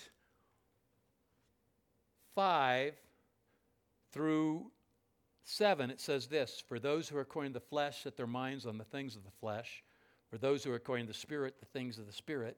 5 2.36 2.94
through 4.14 4.72
7, 5.44 5.90
it 5.90 6.00
says 6.00 6.28
this 6.28 6.64
For 6.66 6.80
those 6.80 7.10
who 7.10 7.18
are 7.18 7.22
according 7.22 7.52
to 7.54 7.60
the 7.60 7.66
flesh 7.66 8.04
set 8.04 8.16
their 8.16 8.28
minds 8.28 8.66
on 8.66 8.78
the 8.78 8.86
things 8.86 9.16
of 9.16 9.24
the 9.24 9.32
flesh, 9.42 9.84
for 10.32 10.40
those 10.40 10.64
who 10.64 10.72
are 10.72 10.76
according 10.76 11.06
to 11.06 11.14
the 11.14 11.20
Spirit, 11.20 11.60
the 11.60 11.66
things 11.68 12.00
of 12.00 12.08
the 12.08 12.14
Spirit. 12.14 12.58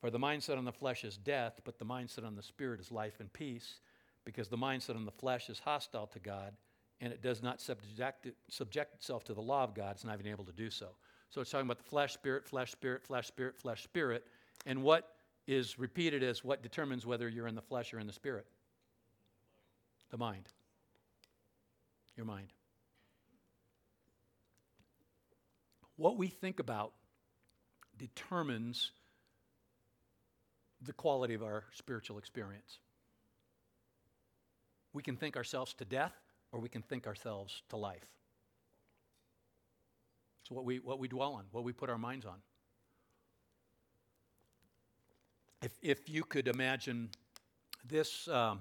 For 0.00 0.10
the 0.10 0.18
mindset 0.18 0.56
on 0.56 0.64
the 0.64 0.72
flesh 0.72 1.04
is 1.04 1.18
death, 1.18 1.60
but 1.64 1.78
the 1.78 1.84
mindset 1.84 2.24
on 2.24 2.34
the 2.34 2.42
spirit 2.42 2.80
is 2.80 2.90
life 2.90 3.20
and 3.20 3.30
peace, 3.32 3.80
because 4.24 4.48
the 4.48 4.56
mindset 4.56 4.96
on 4.96 5.04
the 5.04 5.10
flesh 5.10 5.50
is 5.50 5.58
hostile 5.58 6.06
to 6.06 6.18
God, 6.18 6.54
and 7.02 7.12
it 7.12 7.22
does 7.22 7.42
not 7.42 7.60
subject, 7.60 8.26
it, 8.26 8.36
subject 8.48 8.94
itself 8.94 9.24
to 9.24 9.34
the 9.34 9.42
law 9.42 9.62
of 9.62 9.74
God. 9.74 9.92
It's 9.92 10.04
not 10.04 10.18
even 10.18 10.30
able 10.32 10.44
to 10.44 10.52
do 10.52 10.70
so. 10.70 10.88
So 11.28 11.42
it's 11.42 11.50
talking 11.50 11.66
about 11.66 11.78
the 11.78 11.84
flesh, 11.84 12.14
spirit, 12.14 12.46
flesh, 12.46 12.72
spirit, 12.72 13.04
flesh, 13.04 13.26
spirit, 13.26 13.58
flesh, 13.58 13.82
spirit, 13.82 14.26
and 14.64 14.82
what 14.82 15.16
is 15.46 15.78
repeated 15.78 16.22
as 16.22 16.42
what 16.44 16.62
determines 16.62 17.04
whether 17.04 17.28
you're 17.28 17.46
in 17.46 17.54
the 17.54 17.62
flesh 17.62 17.92
or 17.92 17.98
in 17.98 18.06
the 18.06 18.12
spirit? 18.12 18.46
The 20.10 20.16
mind. 20.16 20.48
Your 22.16 22.26
mind. 22.26 22.48
What 25.96 26.16
we 26.16 26.28
think 26.28 26.58
about 26.58 26.92
determines 28.00 28.92
the 30.80 30.92
quality 30.94 31.34
of 31.34 31.42
our 31.42 31.64
spiritual 31.74 32.16
experience. 32.18 32.78
We 34.92 35.02
can 35.02 35.16
think 35.16 35.36
ourselves 35.36 35.74
to 35.74 35.84
death 35.84 36.14
or 36.50 36.60
we 36.60 36.70
can 36.70 36.82
think 36.82 37.06
ourselves 37.06 37.62
to 37.68 37.76
life. 37.76 38.06
It's 40.42 40.50
what 40.50 40.64
we, 40.64 40.78
what 40.78 40.98
we 40.98 41.08
dwell 41.08 41.34
on, 41.34 41.44
what 41.52 41.62
we 41.62 41.72
put 41.72 41.90
our 41.90 41.98
minds 41.98 42.24
on. 42.24 42.38
If, 45.62 45.72
if 45.82 46.08
you 46.08 46.24
could 46.24 46.48
imagine 46.48 47.10
this, 47.86 48.26
um, 48.28 48.60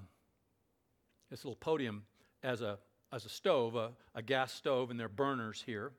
this 1.30 1.45
little 1.45 1.56
podium 1.56 2.04
as 2.43 2.62
a, 2.62 2.78
as 3.13 3.25
a 3.25 3.30
stove, 3.30 3.75
a, 3.75 3.91
a 4.13 4.21
gas 4.21 4.52
stove, 4.52 4.91
and 4.91 4.99
there 4.99 5.06
are 5.06 5.10
burners 5.10 5.63
here. 5.65 5.93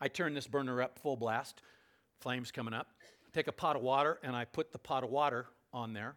I 0.00 0.08
turn 0.08 0.34
this 0.34 0.48
burner 0.48 0.82
up 0.82 0.98
full 0.98 1.16
blast, 1.16 1.62
flames 2.24 2.50
coming 2.50 2.74
up 2.74 2.88
take 3.34 3.48
a 3.48 3.52
pot 3.52 3.76
of 3.76 3.82
water 3.82 4.18
and 4.22 4.34
I 4.34 4.44
put 4.44 4.72
the 4.72 4.78
pot 4.78 5.02
of 5.02 5.10
water 5.10 5.46
on 5.72 5.92
there. 5.92 6.14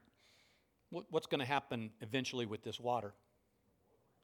What's 0.89 1.27
going 1.27 1.39
to 1.39 1.45
happen 1.45 1.89
eventually 1.99 2.45
with 2.45 2.63
this 2.63 2.79
water? 2.79 3.13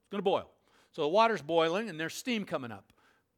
It's 0.04 0.10
going 0.10 0.20
to 0.20 0.24
boil. 0.24 0.50
So 0.94 1.02
the 1.02 1.10
water's 1.10 1.42
boiling 1.42 1.90
and 1.90 2.00
there's 2.00 2.14
steam 2.14 2.46
coming 2.46 2.72
up. 2.72 2.94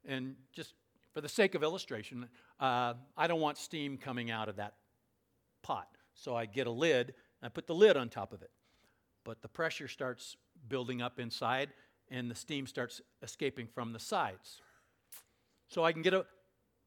And 0.05 0.35
just 0.53 0.73
for 1.13 1.21
the 1.21 1.29
sake 1.29 1.55
of 1.55 1.63
illustration, 1.63 2.27
uh, 2.59 2.93
I 3.17 3.25
don't 3.27 3.39
want 3.39 3.57
steam 3.57 3.97
coming 3.97 4.29
out 4.29 4.49
of 4.49 4.57
that 4.57 4.73
pot. 5.63 5.87
So 6.13 6.35
I 6.35 6.45
get 6.45 6.67
a 6.67 6.71
lid 6.71 7.07
and 7.41 7.45
I 7.45 7.49
put 7.49 7.65
the 7.65 7.73
lid 7.73 7.97
on 7.97 8.09
top 8.09 8.31
of 8.31 8.43
it. 8.43 8.51
But 9.23 9.41
the 9.41 9.47
pressure 9.47 9.87
starts 9.87 10.35
building 10.67 11.01
up 11.01 11.19
inside 11.19 11.69
and 12.11 12.29
the 12.29 12.35
steam 12.35 12.67
starts 12.67 13.01
escaping 13.23 13.67
from 13.73 13.93
the 13.93 13.99
sides. 13.99 14.61
So 15.67 15.83
I 15.83 15.93
can 15.93 16.03
get 16.03 16.13
a 16.13 16.25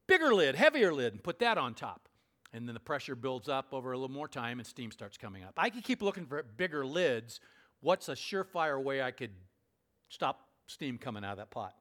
bigger 0.08 0.34
lid, 0.34 0.56
heavier 0.56 0.92
lid, 0.92 1.12
and 1.12 1.22
put 1.22 1.38
that 1.38 1.56
on 1.56 1.74
top. 1.74 2.08
And 2.52 2.66
then 2.66 2.74
the 2.74 2.80
pressure 2.80 3.14
builds 3.14 3.48
up 3.48 3.68
over 3.72 3.92
a 3.92 3.98
little 3.98 4.14
more 4.14 4.26
time 4.26 4.58
and 4.58 4.66
steam 4.66 4.90
starts 4.90 5.16
coming 5.16 5.44
up. 5.44 5.52
I 5.56 5.70
could 5.70 5.84
keep 5.84 6.02
looking 6.02 6.26
for 6.26 6.42
bigger 6.42 6.84
lids. 6.84 7.40
What's 7.80 8.08
a 8.08 8.14
surefire 8.14 8.82
way 8.82 9.02
I 9.02 9.12
could 9.12 9.30
stop 10.08 10.48
steam 10.66 10.98
coming 10.98 11.24
out 11.24 11.32
of 11.32 11.38
that 11.38 11.50
pot? 11.50 11.76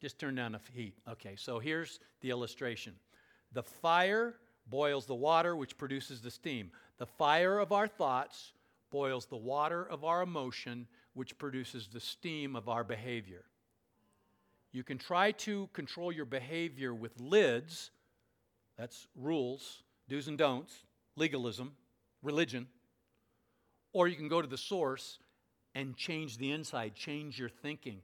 Just 0.00 0.18
turn 0.18 0.34
down 0.34 0.52
the 0.52 0.60
heat. 0.72 0.94
Okay, 1.08 1.36
so 1.36 1.60
here's 1.60 2.00
the 2.22 2.30
illustration 2.30 2.94
the 3.52 3.62
fire 3.62 4.34
boils 4.66 5.06
the 5.06 5.14
water, 5.14 5.54
which 5.54 5.76
produces 5.76 6.20
the 6.20 6.30
steam. 6.30 6.70
The 6.98 7.06
fire 7.06 7.58
of 7.58 7.70
our 7.70 7.86
thoughts 7.86 8.52
boils 8.90 9.26
the 9.26 9.36
water 9.36 9.86
of 9.88 10.04
our 10.04 10.22
emotion, 10.22 10.86
which 11.14 11.36
produces 11.38 11.88
the 11.88 12.00
steam 12.00 12.56
of 12.56 12.68
our 12.68 12.84
behavior. 12.84 13.44
You 14.72 14.82
can 14.82 14.98
try 14.98 15.32
to 15.32 15.68
control 15.74 16.10
your 16.10 16.24
behavior 16.24 16.94
with 16.94 17.20
lids 17.20 17.90
that's 18.78 19.06
rules, 19.14 19.82
do's 20.08 20.28
and 20.28 20.38
don'ts, 20.38 20.84
legalism, 21.16 21.72
religion. 22.22 22.66
Or 23.92 24.08
you 24.08 24.16
can 24.16 24.28
go 24.28 24.40
to 24.40 24.48
the 24.48 24.56
source 24.56 25.18
and 25.74 25.96
change 25.96 26.38
the 26.38 26.50
inside, 26.50 26.94
change 26.94 27.38
your 27.38 27.50
thinking. 27.50 28.00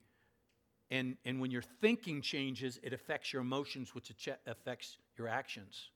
And, 0.90 1.16
and 1.24 1.40
when 1.40 1.50
your 1.50 1.62
thinking 1.62 2.20
changes, 2.20 2.78
it 2.82 2.92
affects 2.92 3.32
your 3.32 3.42
emotions, 3.42 3.94
which 3.94 4.12
affects 4.46 4.98
your 5.16 5.28
actions. 5.28 5.90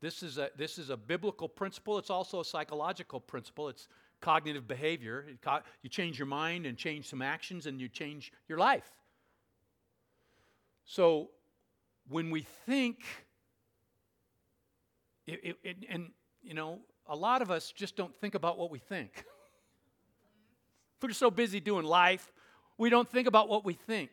This 0.00 0.22
is, 0.22 0.38
a, 0.38 0.50
this 0.56 0.78
is 0.78 0.90
a 0.90 0.96
biblical 0.96 1.48
principle. 1.48 1.98
It's 1.98 2.10
also 2.10 2.40
a 2.40 2.44
psychological 2.44 3.20
principle. 3.20 3.68
It's 3.68 3.88
cognitive 4.20 4.66
behavior. 4.66 5.26
You 5.82 5.90
change 5.90 6.18
your 6.18 6.26
mind 6.26 6.66
and 6.66 6.76
change 6.76 7.08
some 7.08 7.22
actions, 7.22 7.66
and 7.66 7.80
you 7.80 7.88
change 7.88 8.32
your 8.48 8.58
life. 8.58 8.90
So 10.84 11.30
when 12.08 12.30
we 12.30 12.42
think 12.66 13.04
it, 15.26 15.40
it, 15.42 15.56
it, 15.62 15.76
and, 15.88 16.10
you 16.42 16.54
know, 16.54 16.80
a 17.06 17.16
lot 17.16 17.42
of 17.42 17.50
us 17.50 17.72
just 17.72 17.96
don't 17.96 18.14
think 18.16 18.34
about 18.34 18.58
what 18.58 18.70
we 18.70 18.78
think. 18.78 19.24
We're 21.02 21.12
so 21.12 21.30
busy 21.30 21.60
doing 21.60 21.84
life, 21.84 22.32
we 22.78 22.90
don't 22.90 23.08
think 23.08 23.28
about 23.28 23.48
what 23.48 23.64
we 23.64 23.74
think. 23.74 24.10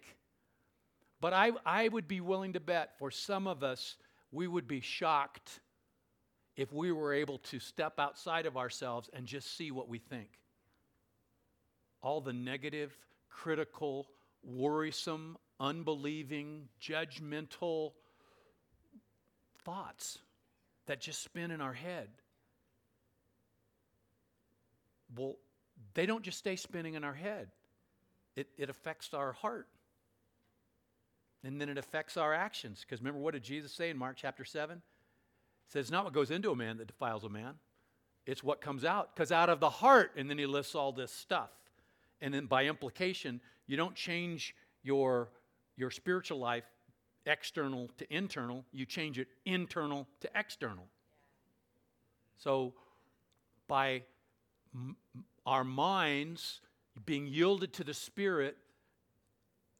But 1.21 1.34
I, 1.34 1.51
I 1.65 1.88
would 1.88 2.07
be 2.07 2.19
willing 2.19 2.53
to 2.53 2.60
bet 2.60 2.97
for 2.97 3.12
some 3.12 3.47
of 3.47 3.63
us, 3.63 3.95
we 4.31 4.47
would 4.47 4.67
be 4.67 4.81
shocked 4.81 5.62
if 6.57 6.73
we 6.73 6.91
were 6.91 7.13
able 7.13 7.38
to 7.38 7.60
step 7.60 7.99
outside 7.99 8.45
of 8.45 8.57
ourselves 8.57 9.10
and 9.13 9.25
just 9.25 9.55
see 9.55 9.71
what 9.71 9.88
we 9.88 9.99
think. 9.99 10.29
All 12.01 12.21
the 12.21 12.34
negative, 12.34 12.97
critical, 13.29 14.07
worrisome, 14.43 15.38
unbelieving, 15.62 16.67
judgmental 16.82 17.91
thoughts 19.63 20.17
that 20.88 21.00
just 21.00 21.24
spin 21.24 21.52
in 21.52 21.62
our 21.62 21.71
head. 21.71 22.10
Well, 25.15 25.36
they 25.93 26.06
don't 26.06 26.24
just 26.24 26.39
stay 26.39 26.56
spinning 26.56 26.95
in 26.95 27.04
our 27.04 27.13
head, 27.13 27.50
it, 28.36 28.47
it 28.58 28.69
affects 28.69 29.13
our 29.13 29.32
heart. 29.34 29.67
And 31.43 31.60
then 31.60 31.69
it 31.69 31.78
affects 31.80 32.17
our 32.17 32.36
actions. 32.36 32.82
Because 32.82 33.00
remember, 33.02 33.19
what 33.19 33.34
did 33.34 33.41
Jesus 33.41 33.71
say 33.71 33.89
in 33.89 33.97
Mark 33.97 34.15
chapter 34.15 34.45
7? 34.45 34.78
It 34.78 34.82
says, 35.67 35.89
Not 35.89 36.04
what 36.04 36.13
goes 36.13 36.30
into 36.30 36.52
a 36.52 36.56
man 36.56 36.78
that 36.78 36.86
defiles 36.86 37.24
a 37.24 37.30
man, 37.30 37.56
it's 38.28 38.43
what 38.43 38.62
comes 38.62 38.86
out. 38.86 39.15
Because 39.15 39.32
out 39.32 39.50
of 39.50 39.60
the 39.60 39.69
heart, 39.69 40.12
and 40.15 40.30
then 40.30 40.38
he 40.38 40.45
lists 40.45 40.76
all 40.76 40.91
this 40.91 41.12
stuff. 41.12 41.50
And 42.21 42.32
then 42.32 42.45
by 42.45 42.65
implication, 42.65 43.41
you 43.65 43.76
don't 43.76 43.95
change 43.95 44.56
your, 44.84 45.30
your 45.75 45.91
spiritual 45.91 46.39
life 46.39 46.65
external 47.25 47.89
to 47.97 48.13
internal, 48.13 48.65
you 48.71 48.86
change 48.86 49.19
it 49.19 49.27
internal 49.45 50.07
to 50.21 50.29
external. 50.36 50.86
So, 52.38 52.73
by 53.67 54.03
m- 54.73 54.95
our 55.45 55.63
minds 55.63 56.62
being 57.05 57.27
yielded 57.27 57.73
to 57.73 57.84
the 57.84 57.93
Spirit 57.93 58.57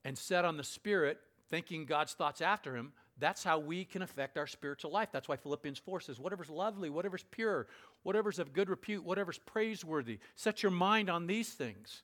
and 0.06 0.18
set 0.18 0.46
on 0.46 0.58
the 0.58 0.64
Spirit, 0.64 1.20
thinking 1.50 1.86
God's 1.86 2.14
thoughts 2.14 2.42
after 2.42 2.76
Him, 2.76 2.94
that's 3.18 3.44
how 3.44 3.60
we 3.60 3.86
can 3.86 4.02
affect 4.02 4.38
our 4.38 4.48
spiritual 4.48 4.92
life. 4.92 5.10
That's 5.12 5.28
why 5.28 5.36
Philippians 5.36 5.78
4 5.80 6.00
says, 6.00 6.20
whatever's 6.20 6.50
lovely, 6.50 6.90
whatever's 6.90 7.26
pure, 7.30 7.68
whatever's 8.04 8.40
of 8.40 8.54
good 8.54 8.70
repute, 8.70 9.04
whatever's 9.04 9.38
praiseworthy, 9.38 10.20
set 10.36 10.64
your 10.64 10.72
mind 10.72 11.10
on 11.10 11.28
these 11.28 11.50
things. 11.50 12.02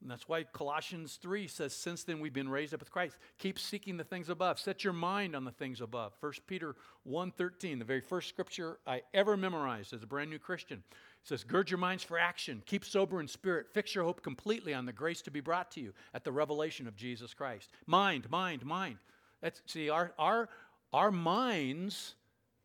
And 0.00 0.08
that's 0.08 0.28
why 0.28 0.44
Colossians 0.44 1.18
3 1.20 1.48
says, 1.48 1.74
Since 1.74 2.04
then 2.04 2.20
we've 2.20 2.32
been 2.32 2.48
raised 2.48 2.72
up 2.72 2.80
with 2.80 2.90
Christ. 2.90 3.16
Keep 3.38 3.58
seeking 3.58 3.96
the 3.96 4.04
things 4.04 4.28
above. 4.28 4.60
Set 4.60 4.84
your 4.84 4.92
mind 4.92 5.34
on 5.34 5.44
the 5.44 5.50
things 5.50 5.80
above. 5.80 6.12
1 6.20 6.32
Peter 6.46 6.76
1.13, 7.08 7.80
the 7.80 7.84
very 7.84 8.00
first 8.00 8.28
scripture 8.28 8.78
I 8.86 9.02
ever 9.12 9.36
memorized 9.36 9.92
as 9.92 10.04
a 10.04 10.06
brand 10.06 10.30
new 10.30 10.38
Christian, 10.38 10.84
says, 11.24 11.42
Gird 11.42 11.68
your 11.68 11.78
minds 11.78 12.04
for 12.04 12.16
action. 12.16 12.62
Keep 12.66 12.84
sober 12.84 13.20
in 13.20 13.26
spirit. 13.26 13.66
Fix 13.72 13.94
your 13.94 14.04
hope 14.04 14.22
completely 14.22 14.72
on 14.72 14.86
the 14.86 14.92
grace 14.92 15.20
to 15.22 15.32
be 15.32 15.40
brought 15.40 15.72
to 15.72 15.80
you 15.80 15.92
at 16.14 16.22
the 16.22 16.32
revelation 16.32 16.86
of 16.86 16.94
Jesus 16.94 17.34
Christ. 17.34 17.70
Mind, 17.86 18.30
mind, 18.30 18.64
mind. 18.64 18.98
That's, 19.42 19.60
see, 19.66 19.90
our, 19.90 20.12
our, 20.16 20.48
our 20.92 21.10
minds 21.10 22.14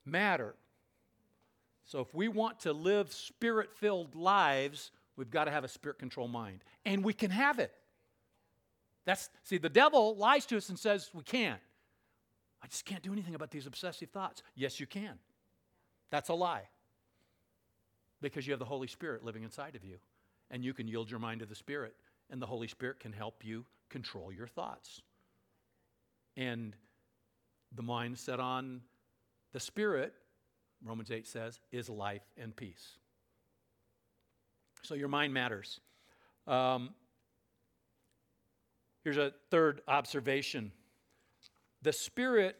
matter. 0.05 0.53
So 1.85 1.99
if 1.99 2.13
we 2.13 2.27
want 2.27 2.59
to 2.61 2.73
live 2.73 3.11
spirit 3.11 3.73
filled 3.73 4.15
lives, 4.15 4.91
We've 5.15 5.29
got 5.29 5.45
to 5.45 5.51
have 5.51 5.63
a 5.63 5.67
spirit 5.67 5.99
control 5.99 6.27
mind. 6.27 6.63
And 6.85 7.03
we 7.03 7.13
can 7.13 7.31
have 7.31 7.59
it. 7.59 7.71
That's 9.05 9.29
see, 9.43 9.57
the 9.57 9.69
devil 9.69 10.15
lies 10.15 10.45
to 10.47 10.57
us 10.57 10.69
and 10.69 10.79
says 10.79 11.09
we 11.13 11.23
can't. 11.23 11.59
I 12.61 12.67
just 12.67 12.85
can't 12.85 13.03
do 13.03 13.11
anything 13.11 13.35
about 13.35 13.51
these 13.51 13.67
obsessive 13.67 14.09
thoughts. 14.09 14.41
Yes, 14.55 14.79
you 14.79 14.87
can. 14.87 15.19
That's 16.09 16.29
a 16.29 16.33
lie. 16.33 16.69
Because 18.21 18.47
you 18.47 18.53
have 18.53 18.59
the 18.59 18.65
Holy 18.65 18.87
Spirit 18.87 19.25
living 19.25 19.43
inside 19.43 19.75
of 19.75 19.83
you. 19.83 19.97
And 20.49 20.63
you 20.63 20.73
can 20.73 20.87
yield 20.87 21.09
your 21.09 21.19
mind 21.19 21.41
to 21.41 21.45
the 21.45 21.55
Spirit, 21.55 21.95
and 22.29 22.41
the 22.41 22.45
Holy 22.45 22.67
Spirit 22.67 22.99
can 22.99 23.11
help 23.11 23.43
you 23.43 23.65
control 23.89 24.31
your 24.31 24.47
thoughts. 24.47 25.01
And 26.37 26.75
the 27.75 27.81
mind 27.81 28.17
set 28.17 28.39
on 28.39 28.81
the 29.51 29.59
Spirit, 29.59 30.13
Romans 30.85 31.11
8 31.11 31.27
says, 31.27 31.59
is 31.71 31.89
life 31.89 32.23
and 32.37 32.55
peace. 32.55 32.99
So 34.83 34.95
your 34.95 35.07
mind 35.07 35.33
matters. 35.33 35.79
Um, 36.45 36.93
here's 39.03 39.17
a 39.17 39.31
third 39.49 39.81
observation 39.87 40.71
the 41.81 41.93
Spirit 41.93 42.57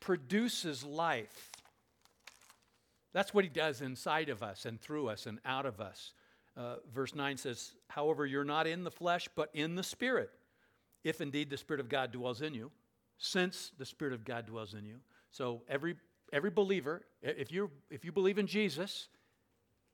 produces 0.00 0.84
life. 0.84 1.50
That's 3.12 3.32
what 3.32 3.44
he 3.44 3.50
does 3.50 3.80
inside 3.80 4.28
of 4.28 4.42
us 4.42 4.66
and 4.66 4.80
through 4.80 5.08
us 5.08 5.26
and 5.26 5.38
out 5.44 5.66
of 5.66 5.80
us. 5.80 6.12
Uh, 6.56 6.76
verse 6.92 7.14
9 7.14 7.36
says, 7.36 7.72
However, 7.88 8.26
you're 8.26 8.44
not 8.44 8.66
in 8.66 8.84
the 8.84 8.90
flesh, 8.90 9.28
but 9.34 9.50
in 9.54 9.76
the 9.76 9.82
Spirit, 9.82 10.30
if 11.04 11.20
indeed 11.20 11.50
the 11.50 11.56
Spirit 11.56 11.80
of 11.80 11.88
God 11.88 12.12
dwells 12.12 12.42
in 12.42 12.54
you, 12.54 12.70
since 13.18 13.72
the 13.78 13.86
Spirit 13.86 14.14
of 14.14 14.24
God 14.24 14.46
dwells 14.46 14.74
in 14.74 14.84
you. 14.84 14.96
So 15.30 15.62
every, 15.68 15.96
every 16.32 16.50
believer, 16.50 17.02
if, 17.22 17.52
you 17.52 17.70
if 17.90 18.04
you 18.04 18.12
believe 18.12 18.38
in 18.38 18.46
Jesus, 18.46 19.08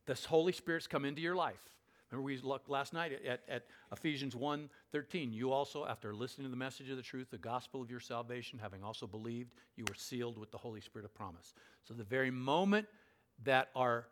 the 0.07 0.15
Holy 0.29 0.53
Spirit's 0.53 0.87
come 0.87 1.05
into 1.05 1.21
your 1.21 1.37
life. 1.37 1.61
Remember, 2.11 2.25
we 2.25 2.39
looked 2.39 2.69
last 2.69 2.93
night 2.93 3.13
at, 3.25 3.41
at 3.49 3.67
Ephesians 3.93 4.35
1 4.35 4.69
13. 4.91 5.33
You 5.33 5.53
also, 5.53 5.87
after 5.87 6.13
listening 6.13 6.47
to 6.47 6.51
the 6.51 6.57
message 6.57 6.91
of 6.91 6.97
the 6.97 7.03
truth, 7.03 7.31
the 7.31 7.39
gospel 7.39 7.81
of 7.81 7.91
your 7.91 8.01
salvation, 8.01 8.59
having 8.59 8.83
also 8.83 9.07
believed, 9.07 9.55
you 9.77 9.85
were 9.89 9.95
sealed 9.95 10.37
with 10.37 10.51
the 10.51 10.59
Holy 10.59 10.81
Spirit 10.81 11.05
of 11.05 11.15
promise. 11.15 11.55
So, 11.85 11.95
the 11.95 12.05
very 12.05 12.31
moment 12.31 12.89
that 13.45 13.69
our 13.77 14.07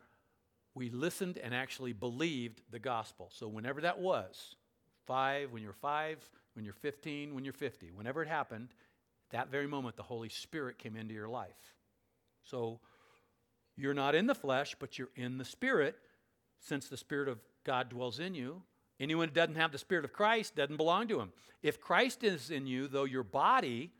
we 0.75 0.89
listened 0.89 1.37
and 1.37 1.53
actually 1.53 1.93
believed 1.93 2.61
the 2.71 2.79
gospel. 2.79 3.29
So, 3.33 3.47
whenever 3.47 3.81
that 3.81 3.99
was, 3.99 4.55
five, 5.05 5.51
when 5.51 5.61
you're 5.61 5.73
five, 5.73 6.17
when 6.53 6.63
you're 6.63 6.73
15, 6.73 7.35
when 7.35 7.43
you're 7.43 7.53
50, 7.53 7.91
whenever 7.91 8.21
it 8.21 8.29
happened, 8.29 8.69
that 9.31 9.49
very 9.49 9.67
moment 9.67 9.97
the 9.97 10.03
Holy 10.03 10.29
Spirit 10.29 10.77
came 10.77 10.95
into 10.95 11.13
your 11.13 11.27
life. 11.27 11.75
So, 12.43 12.79
you're 13.79 13.93
not 13.93 14.15
in 14.15 14.27
the 14.27 14.35
flesh, 14.35 14.75
but 14.79 14.97
you're 14.99 15.09
in 15.15 15.37
the 15.37 15.45
Spirit, 15.45 15.95
since 16.59 16.87
the 16.87 16.97
Spirit 16.97 17.29
of 17.29 17.39
God 17.63 17.89
dwells 17.89 18.19
in 18.19 18.35
you. 18.35 18.61
Anyone 18.99 19.29
who 19.29 19.33
doesn't 19.33 19.55
have 19.55 19.71
the 19.71 19.77
Spirit 19.77 20.03
of 20.03 20.11
Christ 20.11 20.55
doesn't 20.55 20.77
belong 20.77 21.07
to 21.07 21.19
him. 21.19 21.31
If 21.63 21.79
Christ 21.79 22.23
is 22.23 22.51
in 22.51 22.67
you, 22.67 22.87
though 22.87 23.05
your 23.05 23.23
body 23.23 23.91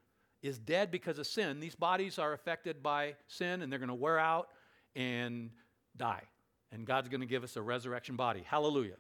is 0.42 0.60
dead 0.60 0.92
because 0.92 1.20
of 1.20 1.28
sin, 1.28 1.60
these 1.60 1.76
bodies 1.76 2.20
are 2.20 2.34
affected 2.34 2.84
by 2.84 3.16
sin 3.28 3.62
and 3.62 3.72
they're 3.72 3.80
going 3.80 3.90
to 3.90 3.96
wear 3.96 4.20
out 4.20 4.50
and 4.96 5.50
die 5.96 6.24
and 6.72 6.86
God's 6.86 7.10
going 7.10 7.22
to 7.22 7.28
give 7.28 7.44
us 7.44 7.56
a 7.56 7.62
resurrection 7.62 8.16
body. 8.16 8.44
Hallelujah. 8.46 8.98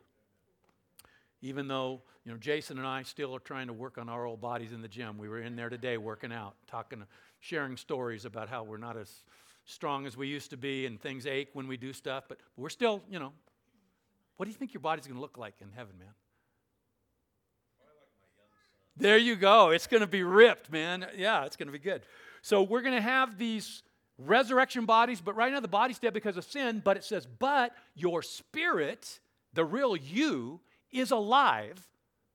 Even 1.41 1.67
though, 1.67 2.01
you 2.25 2.32
know, 2.32 2.38
Jason 2.38 2.77
and 2.77 2.88
I 2.88 3.03
still 3.03 3.36
are 3.36 3.39
trying 3.39 3.67
to 3.67 3.73
work 3.73 3.97
on 3.97 4.09
our 4.09 4.25
old 4.25 4.41
bodies 4.41 4.73
in 4.73 4.82
the 4.82 4.88
gym. 4.88 5.17
We 5.17 5.30
were 5.30 5.39
in 5.39 5.55
there 5.55 5.69
today 5.69 5.97
working 5.97 6.34
out, 6.34 6.55
talking, 6.67 7.03
sharing 7.39 7.77
stories 7.77 8.25
about 8.25 8.49
how 8.49 8.63
we're 8.63 8.77
not 8.77 8.97
as 8.97 9.23
strong 9.70 10.05
as 10.05 10.17
we 10.17 10.28
used 10.28 10.49
to 10.49 10.57
be 10.57 10.86
and 10.86 10.99
things 10.99 11.26
ache 11.26 11.49
when 11.53 11.67
we 11.67 11.78
do 11.78 11.93
stuff, 11.93 12.26
but 12.28 12.39
we're 12.57 12.70
still, 12.70 13.01
you 13.09 13.20
know, 13.20 13.32
what 14.38 14.45
do 14.45 14.51
you 14.51 14.57
think 14.57 14.74
your 14.74 14.82
body's 14.82 15.05
going 15.05 15.15
to 15.15 15.22
look 15.22 15.38
like 15.38 15.55
in 15.61 15.72
heaven, 15.76 15.93
man? 15.99 16.09
There 18.97 19.17
you 19.17 19.36
go. 19.36 19.70
It's 19.70 19.88
going 19.88 20.01
to 20.01 20.07
be 20.07 20.24
ripped, 20.24 20.72
man. 20.72 21.05
Yeah, 21.15 21.45
it's 21.45 21.55
going 21.55 21.67
to 21.67 21.74
be 21.74 21.80
good. 21.80 22.01
So 22.41 22.63
we're 22.63 22.82
going 22.82 22.95
to 22.95 23.01
have 23.01 23.38
these 23.38 23.84
resurrection 24.17 24.86
bodies, 24.86 25.22
but 25.22 25.36
right 25.36 25.53
now 25.53 25.59
the 25.59 25.67
body's 25.67 25.99
dead 25.99 26.13
because 26.13 26.36
of 26.36 26.43
sin. 26.43 26.82
But 26.84 26.97
it 26.97 27.03
says, 27.03 27.26
but 27.26 27.72
your 27.95 28.22
spirit, 28.22 29.20
the 29.53 29.63
real 29.63 29.95
you, 29.95 30.59
is 30.91 31.11
alive 31.11 31.89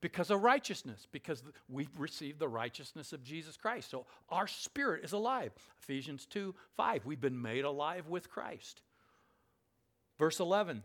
because 0.05 0.29
of 0.29 0.43
righteousness, 0.43 1.07
because 1.11 1.41
we've 1.67 1.89
received 1.97 2.37
the 2.37 2.47
righteousness 2.47 3.11
of 3.11 3.23
Jesus 3.23 3.57
Christ. 3.57 3.89
So 3.89 4.05
our 4.29 4.45
spirit 4.45 5.03
is 5.03 5.13
alive. 5.13 5.51
Ephesians 5.81 6.27
2 6.27 6.53
5, 6.77 7.07
we've 7.07 7.19
been 7.19 7.41
made 7.41 7.65
alive 7.65 8.07
with 8.07 8.29
Christ. 8.29 8.83
Verse 10.19 10.39
11, 10.39 10.83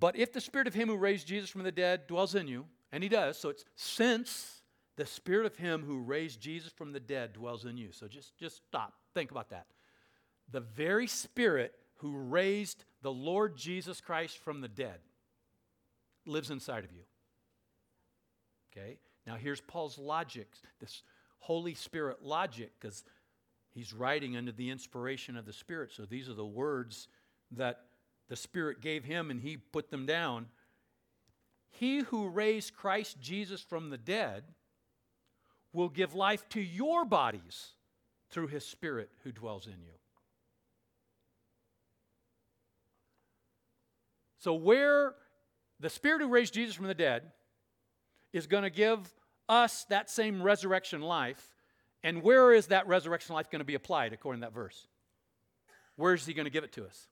but 0.00 0.16
if 0.16 0.32
the 0.32 0.40
spirit 0.40 0.66
of 0.66 0.72
him 0.72 0.88
who 0.88 0.96
raised 0.96 1.26
Jesus 1.26 1.50
from 1.50 1.64
the 1.64 1.70
dead 1.70 2.06
dwells 2.06 2.34
in 2.34 2.48
you, 2.48 2.64
and 2.92 3.02
he 3.02 3.10
does, 3.10 3.36
so 3.36 3.50
it's 3.50 3.66
since 3.76 4.62
the 4.96 5.04
spirit 5.04 5.44
of 5.44 5.56
him 5.56 5.84
who 5.86 5.98
raised 5.98 6.40
Jesus 6.40 6.72
from 6.72 6.92
the 6.92 7.00
dead 7.00 7.34
dwells 7.34 7.66
in 7.66 7.76
you. 7.76 7.92
So 7.92 8.08
just, 8.08 8.38
just 8.38 8.56
stop. 8.68 8.94
Think 9.12 9.32
about 9.32 9.50
that. 9.50 9.66
The 10.50 10.60
very 10.60 11.06
spirit 11.06 11.74
who 11.96 12.16
raised 12.16 12.86
the 13.02 13.12
Lord 13.12 13.54
Jesus 13.54 14.00
Christ 14.00 14.38
from 14.38 14.62
the 14.62 14.68
dead 14.68 15.00
lives 16.24 16.50
inside 16.50 16.84
of 16.84 16.92
you. 16.92 17.02
Okay? 18.72 18.98
Now 19.26 19.36
here's 19.36 19.60
Paul's 19.60 19.98
logic, 19.98 20.48
this 20.80 21.02
Holy 21.38 21.74
Spirit 21.74 22.22
logic, 22.22 22.72
because 22.80 23.04
he's 23.70 23.92
writing 23.92 24.36
under 24.36 24.52
the 24.52 24.70
inspiration 24.70 25.36
of 25.36 25.46
the 25.46 25.52
Spirit. 25.52 25.92
So 25.92 26.04
these 26.04 26.28
are 26.28 26.34
the 26.34 26.44
words 26.44 27.08
that 27.52 27.80
the 28.28 28.36
Spirit 28.36 28.80
gave 28.80 29.04
him 29.04 29.30
and 29.30 29.40
he 29.40 29.56
put 29.56 29.90
them 29.90 30.06
down. 30.06 30.46
He 31.70 32.00
who 32.00 32.28
raised 32.28 32.74
Christ 32.74 33.20
Jesus 33.20 33.60
from 33.60 33.90
the 33.90 33.98
dead 33.98 34.44
will 35.72 35.88
give 35.88 36.14
life 36.14 36.48
to 36.50 36.60
your 36.60 37.04
bodies 37.04 37.70
through 38.30 38.48
his 38.48 38.64
Spirit 38.64 39.10
who 39.24 39.32
dwells 39.32 39.66
in 39.66 39.80
you. 39.82 39.92
So, 44.38 44.54
where 44.54 45.14
the 45.78 45.90
Spirit 45.90 46.20
who 46.20 46.28
raised 46.28 46.54
Jesus 46.54 46.74
from 46.74 46.86
the 46.86 46.94
dead 46.94 47.30
is 48.32 48.46
going 48.46 48.62
to 48.62 48.70
give 48.70 49.12
us 49.48 49.84
that 49.90 50.10
same 50.10 50.42
resurrection 50.42 51.02
life, 51.02 51.54
and 52.02 52.22
where 52.22 52.52
is 52.52 52.68
that 52.68 52.86
resurrection 52.86 53.34
life 53.34 53.50
going 53.50 53.60
to 53.60 53.64
be 53.64 53.74
applied 53.74 54.12
according 54.12 54.40
to 54.40 54.46
that 54.46 54.54
verse? 54.54 54.86
Where 55.96 56.14
is 56.14 56.24
he 56.24 56.34
going 56.34 56.46
to 56.46 56.50
give 56.50 56.64
it 56.64 56.72
to 56.72 56.84
us? 56.84 57.08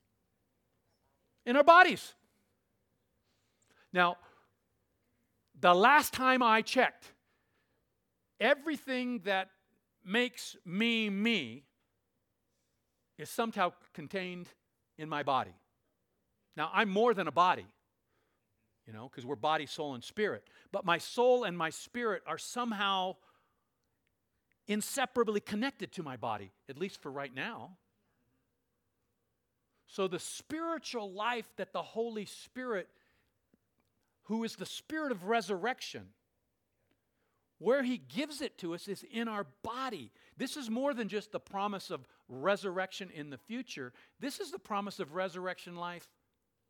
In 1.46 1.56
our 1.56 1.64
bodies. 1.64 2.14
Now, 3.92 4.16
the 5.60 5.74
last 5.74 6.12
time 6.14 6.42
I 6.42 6.62
checked, 6.62 7.12
everything 8.40 9.20
that 9.24 9.50
makes 10.04 10.56
me 10.64 11.10
me 11.10 11.64
is 13.18 13.28
somehow 13.28 13.72
contained 13.92 14.48
in 14.96 15.08
my 15.08 15.22
body. 15.22 15.54
Now, 16.56 16.70
I'm 16.72 16.88
more 16.88 17.12
than 17.12 17.28
a 17.28 17.32
body, 17.32 17.66
you 18.91 18.99
know, 18.99 19.09
because 19.09 19.24
we're 19.24 19.36
body, 19.36 19.66
soul, 19.66 19.95
and 19.95 20.03
spirit. 20.03 20.43
But 20.72 20.84
my 20.84 20.99
soul 20.99 21.45
and 21.45 21.57
my 21.57 21.70
spirit 21.70 22.22
are 22.26 22.38
somehow 22.38 23.14
inseparably 24.66 25.38
connected 25.38 25.93
to 25.93 26.03
my 26.03 26.16
body, 26.16 26.51
at 26.68 26.76
least 26.76 27.01
for 27.01 27.12
right 27.12 27.32
now. 27.32 27.76
So, 29.86 30.09
the 30.09 30.18
spiritual 30.18 31.12
life 31.12 31.47
that 31.57 31.72
the 31.72 31.82
Holy 31.82 32.24
Spirit, 32.24 32.88
who 34.24 34.43
is 34.43 34.57
the 34.57 34.66
spirit 34.66 35.12
of 35.12 35.24
resurrection, 35.24 36.09
where 37.59 37.84
he 37.84 37.97
gives 37.97 38.41
it 38.41 38.59
to 38.59 38.74
us 38.74 38.88
is 38.88 39.05
in 39.12 39.28
our 39.28 39.47
body. 39.62 40.11
This 40.36 40.57
is 40.57 40.68
more 40.68 40.95
than 40.95 41.07
just 41.07 41.30
the 41.30 41.38
promise 41.38 41.93
of 41.93 42.09
resurrection 42.28 43.09
in 43.14 43.30
the 43.30 43.38
future. 43.38 43.93
This 44.18 44.41
is 44.41 44.51
the 44.51 44.59
promise 44.59 44.99
of 44.99 45.14
resurrection 45.14 45.76
life 45.76 46.09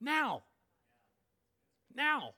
now. 0.03 0.43
Now. 1.95 2.35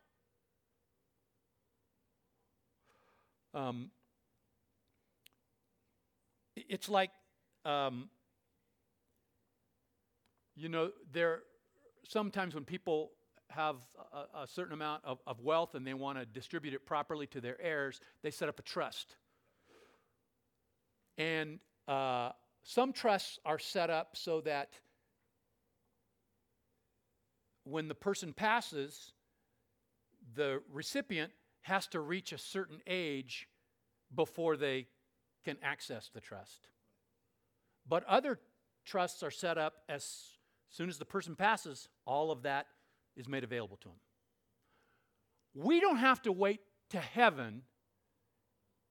Um, 3.55 3.91
it's 6.57 6.89
like, 6.89 7.11
um, 7.65 8.09
you 10.57 10.69
know, 10.69 10.91
there 11.13 11.41
sometimes 12.09 12.55
when 12.55 12.65
people 12.65 13.11
have 13.51 13.77
a, 14.13 14.43
a 14.43 14.47
certain 14.47 14.73
amount 14.73 15.05
of, 15.05 15.19
of 15.27 15.41
wealth 15.41 15.75
and 15.75 15.87
they 15.87 15.95
want 15.95 16.19
to 16.19 16.25
distribute 16.25 16.75
it 16.75 16.87
properly 16.87 17.27
to 17.29 17.41
their 17.41 17.61
heirs, 17.61 18.01
they 18.23 18.31
set 18.31 18.49
up 18.49 18.59
a 18.59 18.63
trust. 18.63 19.17
And 21.19 21.59
uh, 21.87 22.31
some 22.63 22.93
trusts 22.93 23.39
are 23.45 23.59
set 23.59 23.91
up 23.91 24.17
so 24.17 24.41
that 24.43 24.71
when 27.65 27.89
the 27.89 27.95
person 27.95 28.33
passes, 28.33 29.13
the 30.35 30.63
recipient 30.71 31.33
has 31.63 31.87
to 31.89 32.01
reach 32.01 32.33
a 32.33 32.39
certain 32.39 32.81
age 32.87 33.49
before 34.15 34.57
they 34.57 34.87
can 35.45 35.57
access 35.63 36.11
the 36.13 36.21
trust. 36.21 36.69
But 37.89 38.05
other 38.05 38.39
trusts 38.85 39.23
are 39.23 39.31
set 39.31 39.59
up 39.59 39.75
as 39.89 40.07
soon 40.69 40.89
as 40.89 40.99
the 40.99 41.05
person 41.05 41.37
passes, 41.37 41.89
all 42.05 42.31
of 42.31 42.43
that 42.43 42.67
is 43.17 43.29
made 43.29 43.45
available 43.45 43.77
to 43.79 43.89
them. 43.89 43.99
We 45.55 45.81
don't 45.81 45.97
have 45.97 46.23
to 46.23 46.33
wait 46.33 46.61
to 46.91 46.99
heaven 46.99 47.63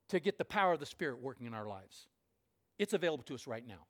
to 0.09 0.19
get 0.19 0.37
the 0.37 0.45
power 0.45 0.73
of 0.73 0.79
the 0.79 0.85
Spirit 0.85 1.21
working 1.21 1.47
in 1.47 1.53
our 1.53 1.65
lives. 1.65 2.07
It's 2.77 2.93
available 2.93 3.23
to 3.25 3.33
us 3.33 3.47
right 3.47 3.65
now. 3.65 3.87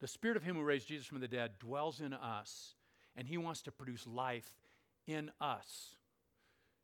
The 0.00 0.08
Spirit 0.08 0.36
of 0.36 0.42
Him 0.42 0.56
who 0.56 0.62
raised 0.62 0.88
Jesus 0.88 1.06
from 1.06 1.20
the 1.20 1.28
dead 1.28 1.58
dwells 1.58 2.00
in 2.00 2.12
us, 2.12 2.74
and 3.16 3.26
He 3.26 3.38
wants 3.38 3.62
to 3.62 3.72
produce 3.72 4.06
life 4.06 4.59
in 5.12 5.30
us. 5.40 5.96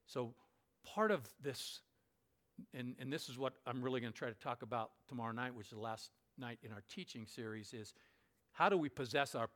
So, 0.07 0.35
part 0.85 1.11
of 1.11 1.29
this, 1.43 1.81
and, 2.74 2.95
and 2.99 3.12
this 3.12 3.29
is 3.29 3.39
what 3.39 3.55
I'm 3.66 3.83
really 3.83 4.01
going 4.01 4.12
to 4.12 4.18
try 4.18 4.29
to 4.29 4.35
talk 4.35 4.62
about 4.62 4.91
tomorrow 5.09 5.33
night, 5.33 5.55
which 5.55 5.66
is 5.66 5.72
the 5.72 5.81
last 5.81 6.11
night 6.39 6.59
in 6.62 6.72
our 6.72 6.83
teaching 6.89 7.27
series, 7.27 7.72
is 7.72 7.95
how 8.53 8.68
do 8.68 8.77
we 8.77 8.89
possess 8.89 9.35
our 9.35 9.49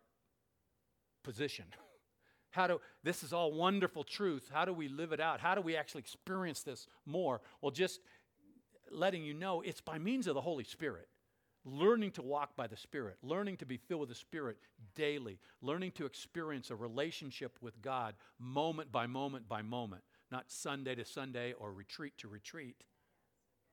position? 1.23 1.67
How 2.53 2.67
do 2.67 2.81
this 3.05 3.23
is 3.23 3.33
all 3.33 3.53
wonderful 3.53 4.03
truth. 4.03 4.51
How 4.53 4.65
do 4.65 4.73
we 4.73 4.89
live 4.89 5.13
it 5.13 5.21
out? 5.21 5.39
How 5.39 5.55
do 5.55 5.61
we 5.61 5.77
actually 5.77 6.01
experience 6.01 6.65
this 6.65 6.89
more? 7.07 7.41
Well, 7.61 7.71
just 7.71 8.01
letting 8.91 9.23
you 9.23 9.35
know 9.35 9.61
it's 9.61 9.81
by 9.81 10.01
means 10.01 10.27
of 10.27 10.35
the 10.35 10.41
Holy 10.41 10.65
Spirit. 10.65 11.07
Learning 11.65 12.13
to 12.13 12.23
walk 12.23 12.57
by 12.57 12.67
the 12.67 12.77
Spirit, 12.77 13.17
learning 13.23 13.57
to 13.59 13.67
be 13.67 13.77
filled 13.77 14.01
with 14.01 14.09
the 14.09 14.15
Spirit 14.15 14.57
daily, 14.95 15.39
learning 15.61 15.93
to 15.93 16.07
experience 16.07 16.71
a 16.71 16.77
relationship 16.77 17.59
with 17.61 17.81
God 17.83 18.15
moment 18.39 18.91
by 18.91 19.07
moment 19.07 19.49
by 19.49 19.63
moment, 19.63 20.03
not 20.31 20.51
Sunday 20.51 20.95
to 20.95 21.05
Sunday 21.05 21.53
or 21.53 21.73
retreat 21.73 22.17
to 22.19 22.29
retreat 22.29 22.85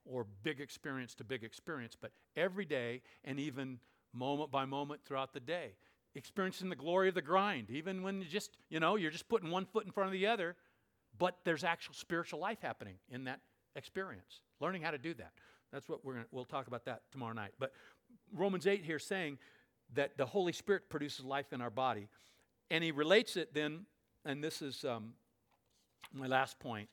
or 0.05 0.25
big 0.43 0.59
experience 0.59 1.13
to 1.15 1.23
big 1.23 1.43
experience, 1.43 1.95
but 1.99 2.11
every 2.35 2.65
day 2.65 3.01
and 3.23 3.39
even 3.39 3.79
moment 4.13 4.51
by 4.51 4.65
moment 4.65 5.01
throughout 5.05 5.33
the 5.33 5.39
day. 5.39 5.75
Experiencing 6.15 6.69
the 6.69 6.75
glory 6.75 7.09
of 7.09 7.15
the 7.15 7.21
grind, 7.21 7.69
even 7.69 8.01
when 8.01 8.21
you 8.21 8.27
just, 8.27 8.57
you 8.69 8.79
know, 8.79 8.95
you're 8.95 9.11
just 9.11 9.29
putting 9.29 9.51
one 9.51 9.65
foot 9.65 9.85
in 9.85 9.91
front 9.91 10.07
of 10.07 10.13
the 10.13 10.25
other, 10.25 10.55
but 11.17 11.38
there's 11.43 11.63
actual 11.63 11.93
spiritual 11.93 12.39
life 12.39 12.57
happening 12.61 12.95
in 13.09 13.25
that 13.25 13.39
experience. 13.75 14.41
Learning 14.59 14.81
how 14.81 14.91
to 14.91 14.97
do 14.97 15.13
that. 15.15 15.31
That's 15.72 15.89
what 15.89 16.03
we're 16.05 16.15
to, 16.15 16.26
we'll 16.32 16.45
talk 16.45 16.68
about 16.68 16.86
that 16.86 17.01
tomorrow 17.11 17.34
night. 17.34 17.51
But 17.59 17.74
Romans 18.34 18.68
8 18.68 18.84
here 18.84 18.99
saying 18.99 19.38
that 19.93 20.18
the 20.18 20.26
Holy 20.26 20.53
Spirit 20.53 20.89
produces 20.89 21.26
life 21.26 21.53
in 21.53 21.61
our 21.61 21.70
body. 21.70 22.07
And 22.70 22.84
he 22.84 22.91
relates 22.91 23.38
it 23.38 23.53
then, 23.53 23.86
and 24.26 24.43
this 24.43 24.61
is 24.61 24.84
um, 24.84 25.13
my 26.13 26.28
last 26.28 26.59
point. 26.59 26.89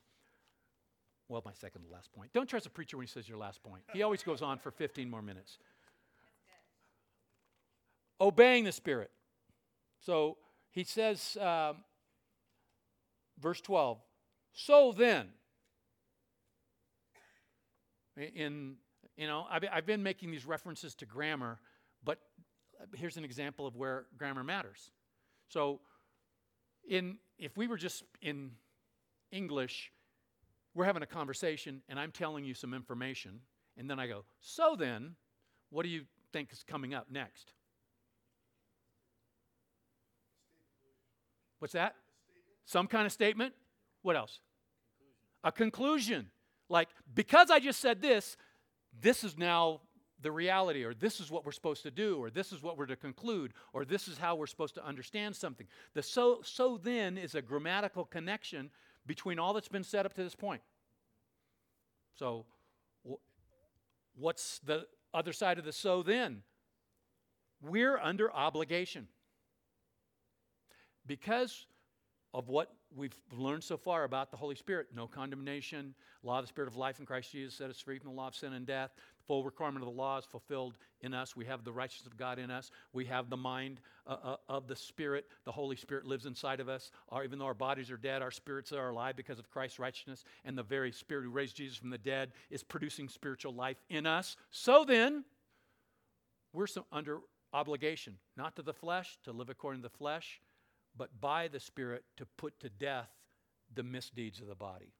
Well, 1.28 1.42
my 1.44 1.52
second 1.52 1.82
to 1.82 1.92
last 1.92 2.12
point. 2.12 2.32
Don't 2.32 2.48
trust 2.48 2.66
a 2.66 2.70
preacher 2.70 2.96
when 2.96 3.06
he 3.06 3.10
says 3.10 3.28
your 3.28 3.38
last 3.38 3.62
point. 3.62 3.82
He 3.92 4.02
always 4.02 4.22
goes 4.22 4.42
on 4.42 4.58
for 4.58 4.70
15 4.70 5.08
more 5.08 5.22
minutes. 5.22 5.58
Obeying 8.20 8.64
the 8.64 8.72
Spirit. 8.72 9.10
So 10.00 10.36
he 10.70 10.84
says, 10.84 11.36
um, 11.40 11.78
verse 13.40 13.60
12, 13.60 13.98
so 14.52 14.92
then, 14.96 15.28
in 18.16 18.76
you 19.16 19.26
know 19.26 19.46
I've, 19.50 19.64
I've 19.72 19.86
been 19.86 20.02
making 20.02 20.30
these 20.30 20.46
references 20.46 20.94
to 20.96 21.06
grammar 21.06 21.58
but 22.04 22.18
uh, 22.80 22.86
here's 22.96 23.16
an 23.16 23.24
example 23.24 23.66
of 23.66 23.76
where 23.76 24.06
grammar 24.18 24.44
matters. 24.44 24.90
So 25.48 25.80
in 26.88 27.18
if 27.38 27.56
we 27.56 27.66
were 27.66 27.78
just 27.78 28.04
in 28.20 28.50
english 29.32 29.90
we're 30.74 30.84
having 30.84 31.02
a 31.02 31.06
conversation 31.06 31.80
and 31.88 31.98
i'm 31.98 32.12
telling 32.12 32.44
you 32.44 32.52
some 32.52 32.74
information 32.74 33.40
and 33.78 33.88
then 33.88 33.98
i 33.98 34.06
go 34.06 34.22
so 34.40 34.76
then 34.78 35.16
what 35.74 35.82
do 35.82 35.88
you 35.88 36.04
think 36.32 36.52
is 36.52 36.62
coming 36.62 36.94
up 36.94 37.06
next? 37.10 37.52
What's 41.58 41.74
that? 41.74 41.94
Some 42.64 42.86
kind 42.86 43.06
of 43.06 43.12
statement? 43.12 43.54
What 44.02 44.16
else? 44.16 44.40
A 45.42 45.50
conclusion 45.50 46.30
like, 46.68 46.88
because 47.14 47.50
I 47.50 47.60
just 47.60 47.80
said 47.80 48.00
this, 48.00 48.36
this 49.00 49.24
is 49.24 49.36
now 49.36 49.80
the 50.20 50.32
reality, 50.32 50.84
or 50.84 50.94
this 50.94 51.20
is 51.20 51.30
what 51.30 51.44
we're 51.44 51.52
supposed 51.52 51.82
to 51.82 51.90
do, 51.90 52.16
or 52.16 52.30
this 52.30 52.52
is 52.52 52.62
what 52.62 52.78
we're 52.78 52.86
to 52.86 52.96
conclude, 52.96 53.52
or 53.72 53.84
this 53.84 54.08
is 54.08 54.16
how 54.16 54.34
we're 54.34 54.46
supposed 54.46 54.74
to 54.74 54.86
understand 54.86 55.36
something. 55.36 55.66
The 55.92 56.02
so, 56.02 56.40
so 56.42 56.78
then 56.82 57.18
is 57.18 57.34
a 57.34 57.42
grammatical 57.42 58.04
connection 58.04 58.70
between 59.06 59.38
all 59.38 59.52
that's 59.52 59.68
been 59.68 59.84
said 59.84 60.06
up 60.06 60.14
to 60.14 60.24
this 60.24 60.34
point. 60.34 60.62
So, 62.14 62.46
what's 64.14 64.60
the 64.60 64.86
other 65.12 65.32
side 65.32 65.58
of 65.58 65.64
the 65.64 65.72
so 65.72 66.02
then? 66.02 66.42
We're 67.60 67.98
under 67.98 68.32
obligation. 68.32 69.08
Because 71.06 71.66
of 72.32 72.48
what 72.48 72.72
we've 72.96 73.16
learned 73.32 73.64
so 73.64 73.76
far 73.76 74.04
about 74.04 74.30
the 74.30 74.36
Holy 74.36 74.54
Spirit 74.54 74.88
no 74.94 75.06
condemnation, 75.06 75.94
law 76.22 76.38
of 76.38 76.44
the 76.44 76.48
Spirit 76.48 76.68
of 76.68 76.76
life 76.76 77.00
in 77.00 77.06
Christ 77.06 77.32
Jesus 77.32 77.54
set 77.54 77.70
us 77.70 77.80
free 77.80 77.98
from 77.98 78.10
the 78.10 78.16
law 78.16 78.28
of 78.28 78.34
sin 78.34 78.52
and 78.52 78.66
death. 78.66 78.90
The 79.18 79.24
full 79.26 79.44
requirement 79.44 79.82
of 79.82 79.92
the 79.92 80.00
law 80.00 80.18
is 80.18 80.24
fulfilled 80.24 80.76
in 81.00 81.14
us. 81.14 81.36
We 81.36 81.44
have 81.46 81.64
the 81.64 81.72
righteousness 81.72 82.06
of 82.06 82.16
God 82.16 82.38
in 82.38 82.50
us. 82.50 82.70
We 82.92 83.04
have 83.06 83.30
the 83.30 83.36
mind 83.36 83.80
uh, 84.06 84.16
uh, 84.22 84.36
of 84.48 84.68
the 84.68 84.76
Spirit. 84.76 85.26
The 85.44 85.52
Holy 85.52 85.76
Spirit 85.76 86.06
lives 86.06 86.26
inside 86.26 86.60
of 86.60 86.68
us. 86.68 86.90
Our, 87.08 87.24
even 87.24 87.38
though 87.38 87.46
our 87.46 87.54
bodies 87.54 87.90
are 87.90 87.96
dead, 87.96 88.22
our 88.22 88.30
spirits 88.30 88.72
are 88.72 88.90
alive 88.90 89.16
because 89.16 89.38
of 89.38 89.50
Christ's 89.50 89.78
righteousness. 89.78 90.24
And 90.44 90.56
the 90.56 90.62
very 90.62 90.92
Spirit 90.92 91.24
who 91.24 91.30
raised 91.30 91.56
Jesus 91.56 91.76
from 91.76 91.90
the 91.90 91.98
dead 91.98 92.32
is 92.50 92.62
producing 92.62 93.08
spiritual 93.08 93.54
life 93.54 93.78
in 93.88 94.06
us. 94.06 94.36
So 94.50 94.84
then, 94.84 95.24
we're 96.52 96.66
under 96.92 97.20
obligation, 97.52 98.18
not 98.36 98.56
to 98.56 98.62
the 98.62 98.72
flesh, 98.72 99.18
to 99.24 99.32
live 99.32 99.48
according 99.48 99.82
to 99.82 99.88
the 99.88 99.96
flesh 99.96 100.40
but 100.96 101.20
by 101.20 101.48
the 101.48 101.60
Spirit 101.60 102.04
to 102.16 102.26
put 102.26 102.58
to 102.60 102.68
death 102.68 103.10
the 103.74 103.82
misdeeds 103.82 104.40
of 104.40 104.46
the 104.46 104.54
body. 104.54 104.92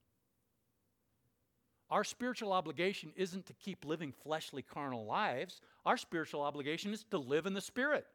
Our 1.91 2.05
spiritual 2.05 2.53
obligation 2.53 3.13
isn't 3.15 3.47
to 3.47 3.53
keep 3.55 3.85
living 3.85 4.13
fleshly, 4.23 4.63
carnal 4.63 5.05
lives. 5.05 5.61
Our 5.85 5.97
spiritual 5.97 6.43
obligation 6.43 6.93
is 6.93 7.05
to 7.11 7.19
live 7.19 7.47
in 7.47 7.55
the 7.55 7.61
Spirit. 7.61 8.07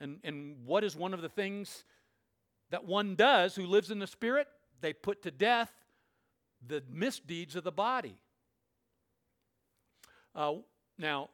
And, 0.00 0.18
and 0.24 0.56
what 0.64 0.82
is 0.82 0.96
one 0.96 1.14
of 1.14 1.22
the 1.22 1.28
things 1.28 1.84
that 2.70 2.84
one 2.84 3.14
does 3.14 3.54
who 3.54 3.66
lives 3.66 3.90
in 3.90 3.98
the 3.98 4.06
Spirit? 4.06 4.48
They 4.80 4.92
put 4.92 5.22
to 5.22 5.30
death 5.30 5.70
the 6.66 6.82
misdeeds 6.90 7.54
of 7.54 7.64
the 7.64 7.70
body. 7.70 8.16
Uh, 10.34 10.54
now, 10.98 11.28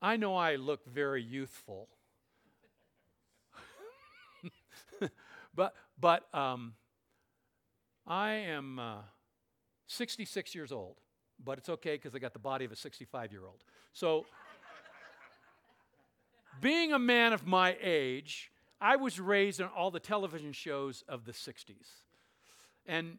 I 0.00 0.16
know 0.16 0.36
I 0.36 0.56
look 0.56 0.86
very 0.86 1.22
youthful 1.22 1.88
but 5.54 5.74
but 6.00 6.34
um, 6.34 6.74
I 8.06 8.32
am 8.32 8.78
uh, 8.78 8.96
66 9.86 10.54
years 10.54 10.72
old, 10.72 10.96
but 11.42 11.58
it's 11.58 11.68
okay 11.68 11.94
because 11.94 12.14
I 12.14 12.18
got 12.18 12.32
the 12.32 12.38
body 12.38 12.64
of 12.64 12.72
a 12.72 12.76
65 12.76 13.32
year 13.32 13.44
old. 13.44 13.62
So, 13.92 14.26
being 16.60 16.92
a 16.92 16.98
man 16.98 17.32
of 17.32 17.46
my 17.46 17.76
age, 17.80 18.50
I 18.80 18.96
was 18.96 19.18
raised 19.18 19.60
on 19.60 19.70
all 19.76 19.90
the 19.90 20.00
television 20.00 20.52
shows 20.52 21.02
of 21.08 21.24
the 21.24 21.32
60s. 21.32 22.02
And 22.86 23.18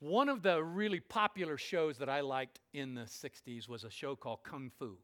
one 0.00 0.28
of 0.28 0.42
the 0.42 0.62
really 0.62 1.00
popular 1.00 1.56
shows 1.56 1.98
that 1.98 2.08
I 2.08 2.22
liked 2.22 2.60
in 2.72 2.94
the 2.94 3.02
60s 3.02 3.68
was 3.68 3.84
a 3.84 3.90
show 3.90 4.16
called 4.16 4.42
Kung 4.42 4.70
Fu. 4.78 4.96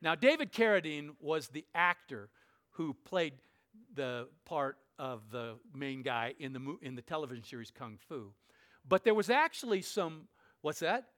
Now, 0.00 0.14
David 0.14 0.52
Carradine 0.52 1.10
was 1.20 1.48
the 1.48 1.64
actor 1.74 2.30
who 2.72 2.94
played 3.04 3.34
the 3.94 4.28
part 4.44 4.76
of 4.98 5.30
the 5.30 5.54
main 5.74 6.02
guy 6.02 6.34
in 6.38 6.52
the, 6.52 6.76
in 6.82 6.94
the 6.94 7.02
television 7.02 7.44
series 7.44 7.70
Kung 7.70 7.98
Fu. 8.08 8.32
But 8.88 9.04
there 9.04 9.14
was 9.14 9.30
actually 9.30 9.82
some, 9.82 10.28
what's 10.62 10.80
that? 10.80 11.08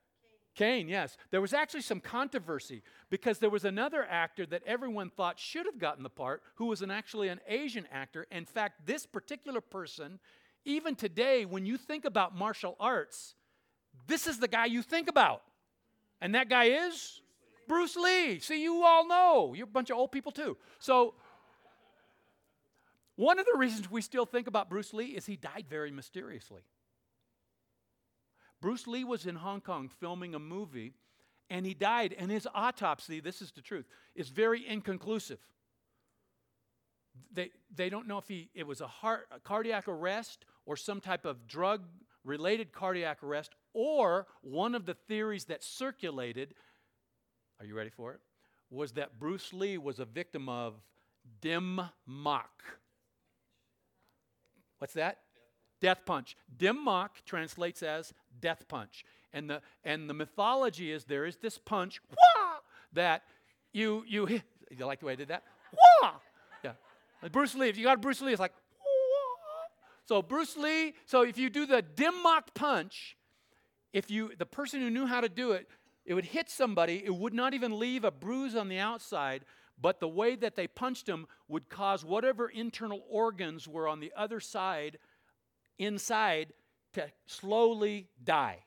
Caine, 0.55 0.89
yes. 0.89 1.17
There 1.31 1.39
was 1.39 1.53
actually 1.53 1.81
some 1.81 2.01
controversy 2.01 2.83
because 3.09 3.39
there 3.39 3.49
was 3.49 3.63
another 3.63 4.05
actor 4.05 4.45
that 4.47 4.63
everyone 4.65 5.09
thought 5.09 5.39
should 5.39 5.65
have 5.65 5.79
gotten 5.79 6.03
the 6.03 6.09
part 6.09 6.43
who 6.55 6.65
was 6.65 6.81
an, 6.81 6.91
actually 6.91 7.29
an 7.29 7.39
Asian 7.47 7.87
actor. 7.91 8.27
In 8.31 8.45
fact, 8.45 8.85
this 8.85 9.05
particular 9.05 9.61
person, 9.61 10.19
even 10.65 10.95
today, 10.95 11.45
when 11.45 11.65
you 11.65 11.77
think 11.77 12.03
about 12.03 12.35
martial 12.35 12.75
arts, 12.79 13.35
this 14.07 14.27
is 14.27 14.39
the 14.39 14.47
guy 14.47 14.65
you 14.65 14.81
think 14.81 15.09
about. 15.09 15.41
And 16.19 16.35
that 16.35 16.49
guy 16.49 16.65
is 16.65 17.21
Bruce 17.67 17.95
Lee. 17.95 18.39
See, 18.39 18.61
you 18.61 18.83
all 18.83 19.07
know. 19.07 19.53
You're 19.53 19.63
a 19.63 19.71
bunch 19.71 19.89
of 19.89 19.97
old 19.97 20.11
people 20.11 20.33
too. 20.33 20.57
So, 20.79 21.13
one 23.21 23.37
of 23.37 23.45
the 23.45 23.55
reasons 23.55 23.91
we 23.91 24.01
still 24.01 24.25
think 24.25 24.47
about 24.47 24.67
Bruce 24.67 24.95
Lee 24.95 25.09
is 25.09 25.27
he 25.27 25.35
died 25.35 25.67
very 25.69 25.91
mysteriously. 25.91 26.63
Bruce 28.59 28.87
Lee 28.87 29.03
was 29.03 29.27
in 29.27 29.35
Hong 29.35 29.61
Kong 29.61 29.91
filming 29.99 30.33
a 30.33 30.39
movie 30.39 30.95
and 31.47 31.63
he 31.63 31.75
died, 31.75 32.15
and 32.17 32.31
his 32.31 32.47
autopsy, 32.55 33.19
this 33.19 33.39
is 33.39 33.51
the 33.51 33.61
truth, 33.61 33.85
is 34.15 34.29
very 34.29 34.67
inconclusive. 34.67 35.37
They, 37.31 37.51
they 37.75 37.89
don't 37.89 38.07
know 38.07 38.17
if 38.17 38.27
he, 38.27 38.49
it 38.55 38.65
was 38.65 38.81
a, 38.81 38.87
heart, 38.87 39.27
a 39.29 39.39
cardiac 39.39 39.87
arrest 39.87 40.45
or 40.65 40.75
some 40.75 40.99
type 40.99 41.23
of 41.23 41.45
drug 41.45 41.83
related 42.23 42.71
cardiac 42.71 43.21
arrest, 43.21 43.53
or 43.73 44.25
one 44.41 44.73
of 44.73 44.87
the 44.87 44.95
theories 44.95 45.45
that 45.45 45.63
circulated, 45.63 46.55
are 47.59 47.67
you 47.67 47.75
ready 47.75 47.91
for 47.91 48.13
it? 48.13 48.19
Was 48.71 48.93
that 48.93 49.19
Bruce 49.19 49.53
Lee 49.53 49.77
was 49.77 49.99
a 49.99 50.05
victim 50.05 50.49
of 50.49 50.73
dim 51.39 51.81
mak. 52.07 52.49
What's 54.81 54.93
that? 54.93 55.19
Death 55.79 55.99
punch. 56.07 56.35
Dim 56.57 56.83
mak 56.83 57.23
translates 57.23 57.83
as 57.83 58.13
death 58.39 58.67
punch. 58.67 59.05
And 59.31 59.47
the, 59.47 59.61
and 59.83 60.09
the 60.09 60.15
mythology 60.15 60.91
is 60.91 61.05
there 61.05 61.23
is 61.25 61.37
this 61.37 61.59
punch 61.59 62.01
wah, 62.09 62.55
that 62.93 63.21
you, 63.73 64.03
you, 64.07 64.25
hit. 64.25 64.41
you 64.75 64.83
like 64.87 64.99
the 64.99 65.05
way 65.05 65.13
I 65.13 65.17
did 65.17 65.27
that? 65.27 65.43
Wah! 66.01 66.13
Yeah. 66.63 66.71
Bruce 67.31 67.53
Lee, 67.53 67.69
if 67.69 67.77
you 67.77 67.83
got 67.83 68.01
Bruce 68.01 68.21
Lee, 68.21 68.31
it's 68.31 68.39
like, 68.39 68.53
wah. 68.79 69.67
So 70.07 70.23
Bruce 70.23 70.57
Lee, 70.57 70.95
so 71.05 71.21
if 71.21 71.37
you 71.37 71.51
do 71.51 71.67
the 71.67 71.83
dim 71.83 72.23
mak 72.23 72.51
punch, 72.55 73.15
if 73.93 74.09
you, 74.09 74.31
the 74.35 74.47
person 74.47 74.79
who 74.81 74.89
knew 74.89 75.05
how 75.05 75.21
to 75.21 75.29
do 75.29 75.51
it, 75.51 75.67
it 76.07 76.15
would 76.15 76.25
hit 76.25 76.49
somebody, 76.49 77.03
it 77.05 77.13
would 77.13 77.35
not 77.35 77.53
even 77.53 77.77
leave 77.77 78.03
a 78.03 78.09
bruise 78.09 78.55
on 78.55 78.67
the 78.67 78.79
outside, 78.79 79.45
but 79.81 79.99
the 79.99 80.07
way 80.07 80.35
that 80.35 80.55
they 80.55 80.67
punched 80.67 81.09
him 81.09 81.27
would 81.47 81.69
cause 81.69 82.05
whatever 82.05 82.47
internal 82.47 83.03
organs 83.09 83.67
were 83.67 83.87
on 83.87 83.99
the 83.99 84.13
other 84.15 84.39
side, 84.39 84.99
inside, 85.79 86.53
to 86.93 87.11
slowly 87.25 88.09
die. 88.23 88.59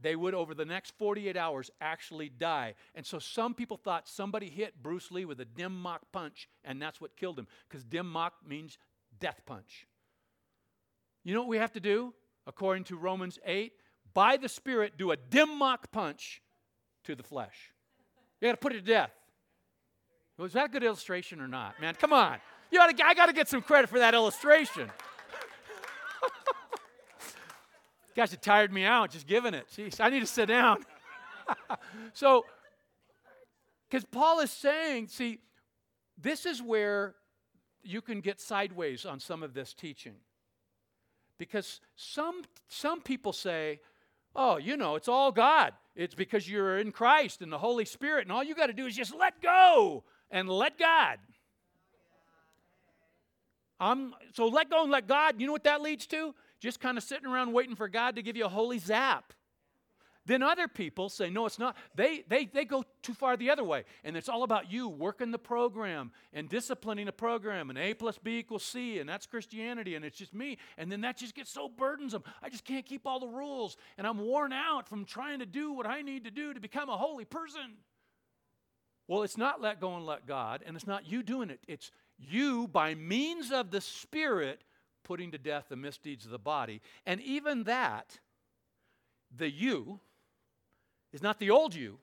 they 0.00 0.16
would, 0.16 0.34
over 0.34 0.54
the 0.54 0.64
next 0.64 0.92
48 0.98 1.36
hours, 1.36 1.70
actually 1.80 2.28
die. 2.28 2.74
And 2.94 3.06
so 3.06 3.18
some 3.18 3.54
people 3.54 3.76
thought 3.76 4.08
somebody 4.08 4.50
hit 4.50 4.82
Bruce 4.82 5.10
Lee 5.10 5.24
with 5.24 5.40
a 5.40 5.44
dim 5.44 5.80
mak 5.80 6.02
punch, 6.12 6.48
and 6.62 6.80
that's 6.80 7.00
what 7.00 7.16
killed 7.16 7.38
him, 7.38 7.46
because 7.68 7.84
dim 7.84 8.12
mak 8.12 8.34
means 8.46 8.76
death 9.18 9.40
punch. 9.46 9.86
You 11.24 11.32
know 11.32 11.40
what 11.40 11.48
we 11.48 11.56
have 11.56 11.72
to 11.72 11.80
do, 11.80 12.12
according 12.46 12.84
to 12.84 12.96
Romans 12.96 13.38
8? 13.46 13.72
By 14.12 14.36
the 14.36 14.48
Spirit, 14.48 14.98
do 14.98 15.10
a 15.10 15.16
dim 15.16 15.58
mak 15.58 15.90
punch 15.90 16.42
to 17.04 17.14
the 17.14 17.22
flesh. 17.22 17.72
You 18.40 18.48
got 18.48 18.52
to 18.52 18.58
put 18.58 18.72
it 18.72 18.84
to 18.84 18.92
death. 18.92 19.12
Was 20.38 20.52
that 20.54 20.66
a 20.66 20.68
good 20.68 20.82
illustration 20.82 21.40
or 21.40 21.46
not? 21.46 21.80
Man, 21.80 21.94
come 21.94 22.12
on. 22.12 22.38
You 22.70 22.78
gotta, 22.78 23.06
I 23.06 23.14
got 23.14 23.26
to 23.26 23.32
get 23.32 23.48
some 23.48 23.62
credit 23.62 23.88
for 23.88 24.00
that 24.00 24.14
illustration. 24.14 24.90
Gosh, 28.16 28.32
it 28.32 28.42
tired 28.42 28.72
me 28.72 28.84
out 28.84 29.10
just 29.12 29.26
giving 29.26 29.54
it. 29.54 29.66
Jeez, 29.76 30.00
I 30.00 30.08
need 30.08 30.20
to 30.20 30.26
sit 30.26 30.46
down. 30.46 30.84
so, 32.14 32.44
because 33.88 34.04
Paul 34.04 34.40
is 34.40 34.50
saying, 34.50 35.08
see, 35.08 35.38
this 36.20 36.46
is 36.46 36.60
where 36.60 37.14
you 37.84 38.00
can 38.00 38.20
get 38.20 38.40
sideways 38.40 39.04
on 39.04 39.20
some 39.20 39.42
of 39.42 39.54
this 39.54 39.72
teaching. 39.72 40.14
Because 41.38 41.80
some, 41.94 42.42
some 42.68 43.00
people 43.00 43.32
say, 43.32 43.80
oh, 44.34 44.56
you 44.56 44.76
know, 44.76 44.96
it's 44.96 45.08
all 45.08 45.30
God. 45.30 45.74
It's 45.94 46.14
because 46.14 46.48
you're 46.48 46.78
in 46.78 46.90
Christ 46.90 47.40
and 47.40 47.52
the 47.52 47.58
Holy 47.58 47.84
Spirit, 47.84 48.22
and 48.22 48.32
all 48.32 48.42
you 48.42 48.56
got 48.56 48.66
to 48.66 48.72
do 48.72 48.86
is 48.86 48.96
just 48.96 49.14
let 49.14 49.40
go 49.40 50.02
and 50.30 50.48
let 50.48 50.78
God. 50.78 51.18
I'm, 53.80 54.14
so 54.32 54.46
let 54.46 54.70
go 54.70 54.82
and 54.82 54.90
let 54.90 55.06
God. 55.06 55.40
You 55.40 55.46
know 55.46 55.52
what 55.52 55.64
that 55.64 55.82
leads 55.82 56.06
to? 56.08 56.34
just 56.64 56.80
kind 56.80 56.96
of 56.96 57.04
sitting 57.04 57.26
around 57.26 57.52
waiting 57.52 57.76
for 57.76 57.88
God 57.88 58.16
to 58.16 58.22
give 58.22 58.36
you 58.36 58.46
a 58.46 58.48
holy 58.48 58.78
zap. 58.78 59.34
Then 60.26 60.42
other 60.42 60.66
people 60.66 61.10
say, 61.10 61.28
no, 61.28 61.44
it's 61.44 61.58
not. 61.58 61.76
They, 61.94 62.24
they, 62.26 62.46
they 62.46 62.64
go 62.64 62.82
too 63.02 63.12
far 63.12 63.36
the 63.36 63.50
other 63.50 63.62
way. 63.62 63.84
And 64.02 64.16
it's 64.16 64.30
all 64.30 64.42
about 64.42 64.72
you 64.72 64.88
working 64.88 65.30
the 65.30 65.38
program 65.38 66.12
and 66.32 66.48
disciplining 66.48 67.04
the 67.04 67.12
program. 67.12 67.68
And 67.68 67.78
A 67.78 67.92
plus 67.92 68.16
B 68.16 68.38
equals 68.38 68.64
C. 68.64 68.98
And 68.98 69.06
that's 69.06 69.26
Christianity. 69.26 69.94
And 69.94 70.02
it's 70.02 70.16
just 70.16 70.32
me. 70.32 70.56
And 70.78 70.90
then 70.90 71.02
that 71.02 71.18
just 71.18 71.34
gets 71.34 71.50
so 71.50 71.68
burdensome. 71.68 72.24
I 72.42 72.48
just 72.48 72.64
can't 72.64 72.86
keep 72.86 73.06
all 73.06 73.20
the 73.20 73.26
rules. 73.28 73.76
And 73.98 74.06
I'm 74.06 74.18
worn 74.18 74.54
out 74.54 74.88
from 74.88 75.04
trying 75.04 75.40
to 75.40 75.46
do 75.46 75.72
what 75.72 75.86
I 75.86 76.00
need 76.00 76.24
to 76.24 76.30
do 76.30 76.54
to 76.54 76.60
become 76.60 76.88
a 76.88 76.96
holy 76.96 77.26
person. 77.26 77.74
Well, 79.06 79.22
it's 79.22 79.36
not 79.36 79.60
let 79.60 79.80
go 79.80 79.96
and 79.96 80.06
let 80.06 80.26
God. 80.26 80.62
And 80.64 80.76
it's 80.76 80.86
not 80.86 81.10
you 81.10 81.22
doing 81.22 81.50
it. 81.50 81.60
It's 81.68 81.90
you, 82.18 82.68
by 82.68 82.94
means 82.94 83.52
of 83.52 83.70
the 83.70 83.80
Spirit, 83.80 84.62
putting 85.02 85.30
to 85.32 85.38
death 85.38 85.66
the 85.68 85.76
misdeeds 85.76 86.24
of 86.24 86.30
the 86.30 86.38
body. 86.38 86.80
And 87.04 87.20
even 87.20 87.64
that, 87.64 88.18
the 89.36 89.50
you, 89.50 90.00
is 91.12 91.22
not 91.22 91.38
the 91.38 91.50
old 91.50 91.74
you, 91.74 91.98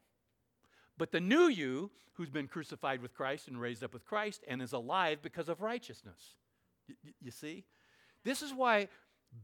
but 0.98 1.12
the 1.12 1.20
new 1.20 1.48
you 1.48 1.92
who's 2.14 2.30
been 2.30 2.48
crucified 2.48 3.02
with 3.02 3.14
Christ 3.14 3.48
and 3.48 3.60
raised 3.60 3.84
up 3.84 3.94
with 3.94 4.06
Christ 4.06 4.44
and 4.48 4.62
is 4.62 4.74
alive 4.74 5.20
because 5.22 5.50
of 5.50 5.62
righteousness. 5.62 6.36
Y- 6.88 7.14
you 7.20 7.32
see? 7.32 7.66
This 8.24 8.42
is 8.42 8.54
why 8.54 8.88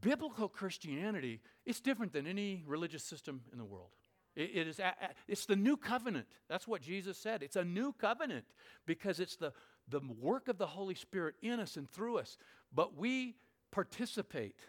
biblical 0.00 0.48
Christianity 0.48 1.40
is 1.66 1.80
different 1.80 2.12
than 2.12 2.26
any 2.26 2.62
religious 2.66 3.02
system 3.02 3.40
in 3.52 3.58
the 3.58 3.64
world. 3.64 3.90
It, 4.38 4.50
it 4.54 4.68
is 4.68 4.80
it's 5.26 5.46
the 5.46 5.56
new 5.56 5.76
covenant. 5.76 6.26
That's 6.48 6.68
what 6.68 6.80
Jesus 6.80 7.18
said. 7.18 7.42
It's 7.42 7.56
a 7.56 7.64
new 7.64 7.92
covenant 7.92 8.44
because 8.86 9.18
it's 9.18 9.36
the, 9.36 9.52
the 9.88 10.00
work 10.20 10.46
of 10.48 10.58
the 10.58 10.66
Holy 10.66 10.94
Spirit 10.94 11.34
in 11.42 11.58
us 11.58 11.76
and 11.76 11.90
through 11.90 12.18
us. 12.18 12.38
But 12.72 12.96
we 12.96 13.34
participate 13.72 14.60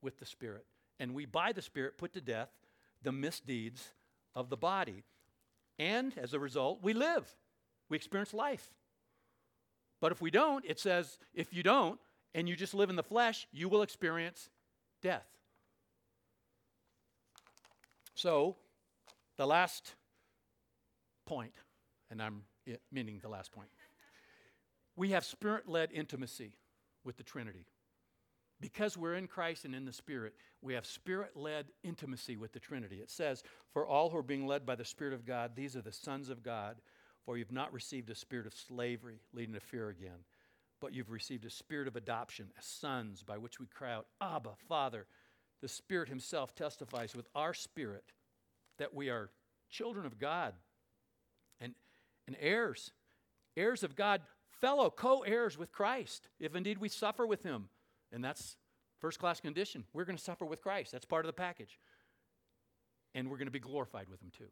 with 0.00 0.20
the 0.20 0.26
Spirit. 0.26 0.64
And 1.00 1.12
we, 1.12 1.26
by 1.26 1.52
the 1.52 1.60
Spirit, 1.60 1.98
put 1.98 2.12
to 2.12 2.20
death 2.20 2.50
the 3.02 3.10
misdeeds 3.10 3.84
of 4.36 4.48
the 4.48 4.56
body. 4.56 5.02
And 5.78 6.16
as 6.16 6.32
a 6.32 6.38
result, 6.38 6.78
we 6.80 6.92
live. 6.92 7.26
We 7.88 7.96
experience 7.96 8.32
life. 8.32 8.70
But 10.00 10.12
if 10.12 10.20
we 10.20 10.30
don't, 10.30 10.64
it 10.64 10.78
says, 10.78 11.18
if 11.34 11.52
you 11.52 11.64
don't, 11.64 11.98
and 12.32 12.48
you 12.48 12.54
just 12.54 12.74
live 12.74 12.90
in 12.90 12.96
the 12.96 13.02
flesh, 13.02 13.48
you 13.50 13.68
will 13.68 13.82
experience 13.82 14.50
death. 15.02 15.26
So, 18.14 18.56
the 19.38 19.46
last 19.46 19.94
point, 21.26 21.54
and 22.10 22.20
I'm 22.20 22.42
meaning 22.92 23.20
the 23.22 23.28
last 23.28 23.52
point, 23.52 23.68
we 24.96 25.12
have 25.12 25.24
spirit 25.24 25.66
led 25.66 25.90
intimacy 25.92 26.52
with 27.04 27.16
the 27.16 27.22
Trinity. 27.22 27.66
Because 28.60 28.96
we're 28.96 29.14
in 29.14 29.28
Christ 29.28 29.64
and 29.64 29.74
in 29.74 29.84
the 29.84 29.92
Spirit, 29.92 30.34
we 30.62 30.74
have 30.74 30.84
spirit 30.84 31.36
led 31.36 31.66
intimacy 31.84 32.36
with 32.36 32.52
the 32.52 32.58
Trinity. 32.58 32.96
It 32.96 33.08
says, 33.08 33.44
For 33.72 33.86
all 33.86 34.10
who 34.10 34.18
are 34.18 34.22
being 34.22 34.48
led 34.48 34.66
by 34.66 34.74
the 34.74 34.84
Spirit 34.84 35.14
of 35.14 35.24
God, 35.24 35.52
these 35.54 35.76
are 35.76 35.80
the 35.80 35.92
sons 35.92 36.28
of 36.28 36.42
God. 36.42 36.80
For 37.24 37.38
you've 37.38 37.52
not 37.52 37.72
received 37.72 38.10
a 38.10 38.16
spirit 38.16 38.46
of 38.46 38.54
slavery, 38.54 39.20
leading 39.32 39.54
to 39.54 39.60
fear 39.60 39.90
again, 39.90 40.24
but 40.80 40.92
you've 40.92 41.10
received 41.10 41.44
a 41.44 41.50
spirit 41.50 41.86
of 41.86 41.94
adoption 41.94 42.50
as 42.58 42.64
sons, 42.64 43.22
by 43.22 43.38
which 43.38 43.60
we 43.60 43.66
cry 43.66 43.92
out, 43.92 44.06
Abba, 44.20 44.54
Father. 44.68 45.06
The 45.60 45.68
Spirit 45.68 46.08
Himself 46.08 46.54
testifies 46.54 47.14
with 47.14 47.28
our 47.34 47.52
spirit 47.54 48.12
that 48.78 48.94
we 48.94 49.10
are 49.10 49.30
children 49.70 50.06
of 50.06 50.18
God 50.18 50.54
and, 51.60 51.74
and 52.26 52.36
heirs, 52.40 52.92
heirs 53.56 53.82
of 53.82 53.96
God, 53.96 54.22
fellow 54.60 54.90
co 54.90 55.20
heirs 55.20 55.58
with 55.58 55.72
Christ, 55.72 56.28
if 56.40 56.56
indeed 56.56 56.78
we 56.78 56.88
suffer 56.88 57.26
with 57.26 57.42
Him 57.42 57.68
and 58.12 58.24
that's 58.24 58.56
first 59.00 59.18
class 59.18 59.40
condition. 59.40 59.84
We're 59.92 60.04
going 60.04 60.16
to 60.16 60.22
suffer 60.22 60.44
with 60.44 60.62
Christ. 60.62 60.92
That's 60.92 61.04
part 61.04 61.24
of 61.24 61.28
the 61.28 61.32
package. 61.34 61.78
And 63.14 63.30
we're 63.30 63.36
going 63.36 63.46
to 63.46 63.52
be 63.52 63.58
glorified 63.58 64.08
with 64.08 64.22
Him 64.22 64.30
too. 64.36 64.50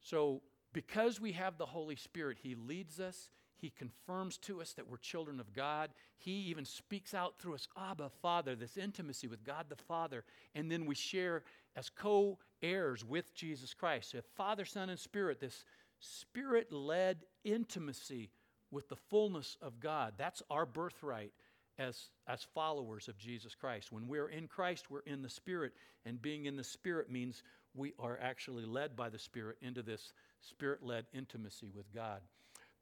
So, 0.00 0.42
because 0.72 1.20
we 1.20 1.32
have 1.32 1.58
the 1.58 1.66
Holy 1.66 1.96
Spirit, 1.96 2.38
He 2.42 2.54
leads 2.54 2.98
us. 2.98 3.28
He 3.56 3.70
confirms 3.70 4.38
to 4.38 4.60
us 4.60 4.72
that 4.72 4.88
we're 4.88 4.96
children 4.96 5.38
of 5.38 5.52
God. 5.52 5.90
He 6.18 6.32
even 6.32 6.64
speaks 6.64 7.14
out 7.14 7.38
through 7.38 7.54
us, 7.54 7.68
Abba, 7.78 8.10
Father, 8.20 8.56
this 8.56 8.76
intimacy 8.76 9.28
with 9.28 9.44
God 9.44 9.66
the 9.68 9.76
Father. 9.76 10.24
And 10.54 10.70
then 10.70 10.84
we 10.84 10.96
share 10.96 11.44
as 11.76 11.88
co 11.88 12.38
heirs 12.62 13.04
with 13.04 13.34
Jesus 13.34 13.74
Christ. 13.74 14.10
So, 14.10 14.20
Father, 14.36 14.64
Son, 14.64 14.88
and 14.88 14.98
Spirit, 14.98 15.40
this 15.40 15.64
spirit 16.00 16.72
led 16.72 17.18
intimacy 17.44 18.30
with 18.70 18.88
the 18.88 18.96
fullness 18.96 19.56
of 19.60 19.80
God. 19.80 20.14
That's 20.16 20.42
our 20.50 20.66
birthright 20.66 21.32
as, 21.78 22.10
as 22.26 22.46
followers 22.54 23.08
of 23.08 23.18
Jesus 23.18 23.54
Christ. 23.54 23.92
When 23.92 24.06
we're 24.06 24.28
in 24.28 24.48
Christ, 24.48 24.90
we're 24.90 25.00
in 25.00 25.22
the 25.22 25.28
Spirit, 25.28 25.72
and 26.04 26.20
being 26.20 26.46
in 26.46 26.56
the 26.56 26.64
Spirit 26.64 27.10
means 27.10 27.42
we 27.74 27.92
are 27.98 28.18
actually 28.20 28.64
led 28.64 28.96
by 28.96 29.08
the 29.08 29.18
Spirit 29.18 29.56
into 29.62 29.82
this 29.82 30.12
Spirit 30.40 30.82
led 30.82 31.06
intimacy 31.14 31.70
with 31.74 31.92
God. 31.94 32.20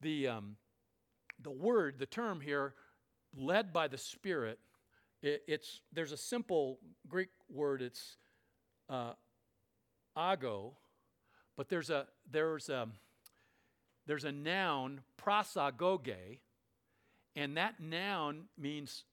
The, 0.00 0.28
um, 0.28 0.56
the 1.42 1.50
word, 1.50 1.98
the 1.98 2.06
term 2.06 2.40
here, 2.40 2.74
led 3.36 3.72
by 3.72 3.88
the 3.88 3.98
Spirit, 3.98 4.58
it, 5.22 5.42
it's, 5.46 5.82
there's 5.92 6.12
a 6.12 6.16
simple 6.16 6.78
Greek 7.08 7.28
word, 7.50 7.82
it's 7.82 8.16
uh, 8.88 9.12
ago, 10.20 10.74
but 11.56 11.68
there's 11.68 11.90
a, 11.90 12.06
there's 12.30 12.68
a, 12.68 12.88
there's 14.06 14.24
a 14.24 14.32
noun, 14.32 15.00
prosagoge, 15.20 16.38
and 17.36 17.56
that 17.56 17.80
noun 17.80 18.44
means 18.58 19.04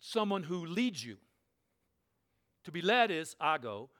someone 0.00 0.42
who 0.42 0.66
leads 0.66 1.04
you. 1.04 1.16
To 2.64 2.72
be 2.72 2.82
led 2.82 3.10
is 3.10 3.36
ago. 3.40 3.90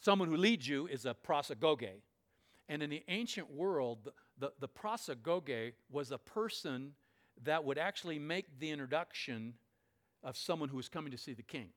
Someone 0.00 0.28
who 0.28 0.36
leads 0.36 0.66
you 0.66 0.86
is 0.86 1.04
a 1.04 1.14
prosagoge. 1.14 1.90
And 2.68 2.82
in 2.82 2.90
the 2.90 3.02
ancient 3.08 3.52
world, 3.52 4.04
the, 4.04 4.12
the, 4.38 4.52
the 4.60 4.68
prosagoge 4.68 5.72
was 5.90 6.12
a 6.12 6.18
person 6.18 6.92
that 7.42 7.64
would 7.64 7.78
actually 7.78 8.18
make 8.18 8.58
the 8.58 8.70
introduction 8.70 9.54
of 10.22 10.36
someone 10.36 10.68
who 10.68 10.76
was 10.76 10.88
coming 10.88 11.10
to 11.10 11.18
see 11.18 11.34
the 11.34 11.42
king. 11.42 11.68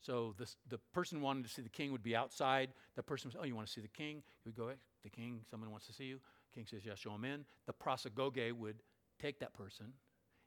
So 0.00 0.34
this, 0.38 0.56
the 0.68 0.78
person 0.92 1.20
wanted 1.20 1.44
to 1.44 1.50
see 1.50 1.62
the 1.62 1.68
king 1.68 1.92
would 1.92 2.02
be 2.02 2.14
outside. 2.14 2.70
The 2.94 3.02
person 3.02 3.28
was, 3.28 3.36
oh, 3.40 3.44
you 3.44 3.54
want 3.54 3.66
to 3.66 3.72
see 3.72 3.80
the 3.80 3.88
king? 3.88 4.22
He 4.44 4.48
would 4.48 4.56
go, 4.56 4.68
hey, 4.68 4.76
the 5.02 5.10
king, 5.10 5.40
someone 5.50 5.70
wants 5.70 5.86
to 5.86 5.92
see 5.92 6.04
you. 6.04 6.20
King 6.54 6.66
says, 6.68 6.82
yes, 6.84 6.98
show 6.98 7.14
him 7.14 7.24
in. 7.24 7.44
The 7.66 7.72
prosagoge 7.72 8.52
would 8.52 8.76
take 9.20 9.40
that 9.40 9.54
person 9.54 9.92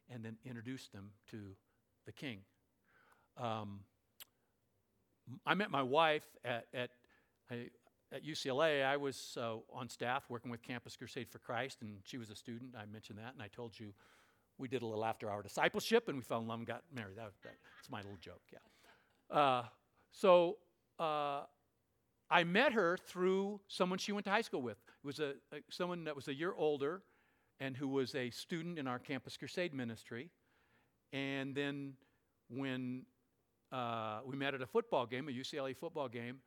and 0.10 0.24
then 0.24 0.38
introduce 0.46 0.88
them 0.88 1.12
to 1.32 1.56
the 2.06 2.12
king. 2.12 2.40
Um, 3.38 3.82
I 5.46 5.54
met 5.54 5.70
my 5.70 5.84
wife 5.84 6.26
at, 6.44 6.66
at, 6.74 6.90
at 7.52 8.26
UCLA. 8.26 8.84
I 8.84 8.98
was 8.98 9.38
uh, 9.40 9.58
on 9.72 9.90
staff 9.90 10.24
working 10.30 10.50
with 10.50 10.62
Campus 10.64 10.96
Crusade 10.96 11.30
for 11.30 11.40
Christ, 11.40 11.80
and 11.82 11.98
she 12.04 12.18
was 12.18 12.30
a 12.30 12.36
student. 12.36 12.76
I 12.76 12.86
mentioned 12.86 13.20
that, 13.20 13.34
and 13.34 13.42
I 13.42 13.48
told 13.48 13.80
you 13.80 13.94
we 14.58 14.68
did 14.68 14.82
a 14.82 14.86
little 14.86 15.06
after 15.06 15.30
hour 15.30 15.44
discipleship, 15.44 16.08
and 16.08 16.18
we 16.18 16.24
fell 16.24 16.42
in 16.42 16.48
love 16.48 16.60
and 16.60 16.68
got 16.68 16.84
married. 16.94 17.18
That, 17.18 17.32
that, 17.44 17.54
that's 17.78 17.90
my 17.90 18.00
little 18.00 18.18
joke, 18.20 18.42
yeah. 18.52 18.60
Uh, 19.30 19.64
so 20.12 20.58
uh, 21.00 21.42
I 22.30 22.44
met 22.44 22.74
her 22.74 22.98
through 22.98 23.60
someone 23.68 24.00
she 24.00 24.12
went 24.12 24.26
to 24.26 24.32
high 24.32 24.42
school 24.42 24.62
with. 24.62 24.78
It 25.04 25.08
was 25.08 25.20
a, 25.20 25.34
a 25.52 25.60
someone 25.70 26.04
that 26.06 26.16
was 26.16 26.28
a 26.28 26.34
year 26.34 26.54
older 26.56 27.02
and 27.60 27.76
who 27.76 27.88
was 27.88 28.16
a 28.16 28.30
student 28.30 28.80
in 28.80 28.88
our 28.88 29.00
Campus 29.00 29.38
Crusade 29.38 29.74
ministry. 29.74 30.30
And 31.12 31.56
then 31.56 31.94
when 32.50 33.06
uh, 33.72 34.20
we 34.26 34.36
met 34.36 34.54
at 34.54 34.62
a 34.62 34.66
football 34.66 35.06
game, 35.06 35.28
a 35.28 35.32
UCLA 35.32 35.76
football 35.76 36.08
game. 36.08 36.40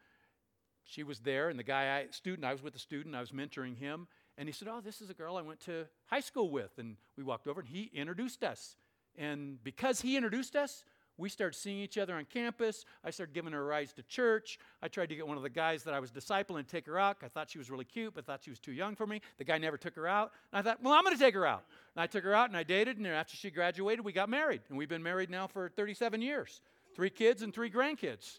She 0.85 1.05
was 1.05 1.20
there, 1.20 1.49
and 1.49 1.59
the 1.59 1.64
guy, 1.64 1.97
I, 1.97 2.07
student, 2.11 2.45
I 2.45 2.53
was 2.53 2.62
with 2.62 2.72
the 2.72 2.78
student, 2.78 3.14
I 3.14 3.20
was 3.20 3.30
mentoring 3.30 3.78
him, 3.78 4.09
and 4.37 4.49
he 4.49 4.53
said, 4.53 4.66
Oh, 4.68 4.80
this 4.80 5.01
is 5.01 5.11
a 5.11 5.14
girl 5.14 5.37
I 5.37 5.43
went 5.43 5.61
to 5.61 5.87
high 6.07 6.20
school 6.20 6.51
with. 6.51 6.72
And 6.78 6.97
we 7.16 7.22
walked 7.22 7.47
over, 7.47 7.61
and 7.61 7.68
he 7.68 7.91
introduced 7.95 8.43
us. 8.43 8.76
And 9.16 9.62
because 9.62 10.01
he 10.01 10.16
introduced 10.16 10.57
us, 10.57 10.85
we 11.18 11.28
started 11.28 11.56
seeing 11.56 11.78
each 11.78 11.98
other 11.98 12.14
on 12.14 12.24
campus. 12.24 12.84
I 13.04 13.10
started 13.10 13.34
giving 13.34 13.52
her 13.52 13.64
rides 13.64 13.92
to 13.94 14.02
church. 14.02 14.58
I 14.82 14.88
tried 14.88 15.10
to 15.10 15.16
get 15.16 15.26
one 15.26 15.36
of 15.36 15.42
the 15.42 15.50
guys 15.50 15.84
that 15.84 15.94
I 15.94 16.00
was 16.00 16.10
discipling 16.10 16.64
to 16.64 16.70
take 16.70 16.86
her 16.86 16.98
out. 16.98 17.18
I 17.22 17.28
thought 17.28 17.50
she 17.50 17.58
was 17.58 17.70
really 17.70 17.84
cute, 17.84 18.14
but 18.14 18.24
thought 18.24 18.42
she 18.42 18.50
was 18.50 18.58
too 18.58 18.72
young 18.72 18.96
for 18.96 19.06
me. 19.06 19.20
The 19.38 19.44
guy 19.44 19.58
never 19.58 19.76
took 19.76 19.94
her 19.96 20.08
out. 20.08 20.32
And 20.52 20.58
I 20.58 20.62
thought, 20.62 20.82
well, 20.82 20.94
I'm 20.94 21.04
going 21.04 21.16
to 21.16 21.22
take 21.22 21.34
her 21.34 21.46
out. 21.46 21.64
And 21.94 22.02
I 22.02 22.06
took 22.06 22.24
her 22.24 22.34
out 22.34 22.48
and 22.48 22.56
I 22.56 22.62
dated. 22.62 22.96
And 22.96 23.06
after 23.06 23.36
she 23.36 23.50
graduated, 23.50 24.04
we 24.04 24.12
got 24.12 24.28
married. 24.28 24.62
And 24.68 24.78
we've 24.78 24.88
been 24.88 25.02
married 25.02 25.30
now 25.30 25.46
for 25.46 25.68
37 25.68 26.22
years 26.22 26.60
three 26.94 27.10
kids 27.10 27.42
and 27.42 27.54
three 27.54 27.70
grandkids. 27.70 28.38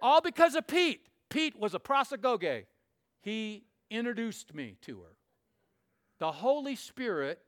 All 0.00 0.20
because 0.20 0.54
of 0.54 0.66
Pete. 0.66 1.06
Pete 1.28 1.58
was 1.58 1.74
a 1.74 1.78
prosagoge. 1.78 2.64
He 3.20 3.64
introduced 3.90 4.54
me 4.54 4.76
to 4.82 5.00
her. 5.00 5.16
The 6.18 6.32
Holy 6.32 6.76
Spirit 6.76 7.40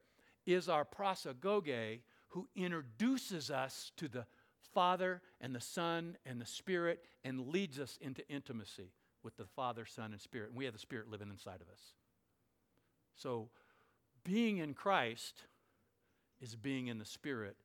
is 0.46 0.68
our 0.68 0.84
prosagoge 0.84 2.00
who 2.28 2.48
introduces 2.56 3.50
us 3.50 3.92
to 3.96 4.08
the 4.08 4.26
Father 4.74 5.22
and 5.40 5.54
the 5.54 5.60
Son 5.60 6.16
and 6.26 6.40
the 6.40 6.46
Spirit 6.46 7.04
and 7.24 7.48
leads 7.48 7.78
us 7.78 7.98
into 8.00 8.26
intimacy 8.28 8.92
with 9.22 9.36
the 9.36 9.46
Father, 9.46 9.86
Son, 9.86 10.12
and 10.12 10.20
Spirit. 10.20 10.48
And 10.48 10.56
we 10.58 10.64
have 10.64 10.74
the 10.74 10.80
Spirit 10.80 11.08
living 11.08 11.30
inside 11.30 11.60
of 11.60 11.68
us. 11.68 11.94
So, 13.14 13.48
being 14.24 14.58
in 14.58 14.74
Christ 14.74 15.42
is 16.40 16.54
being 16.56 16.86
in 16.86 16.98
the 16.98 17.04
Spirit. 17.04 17.56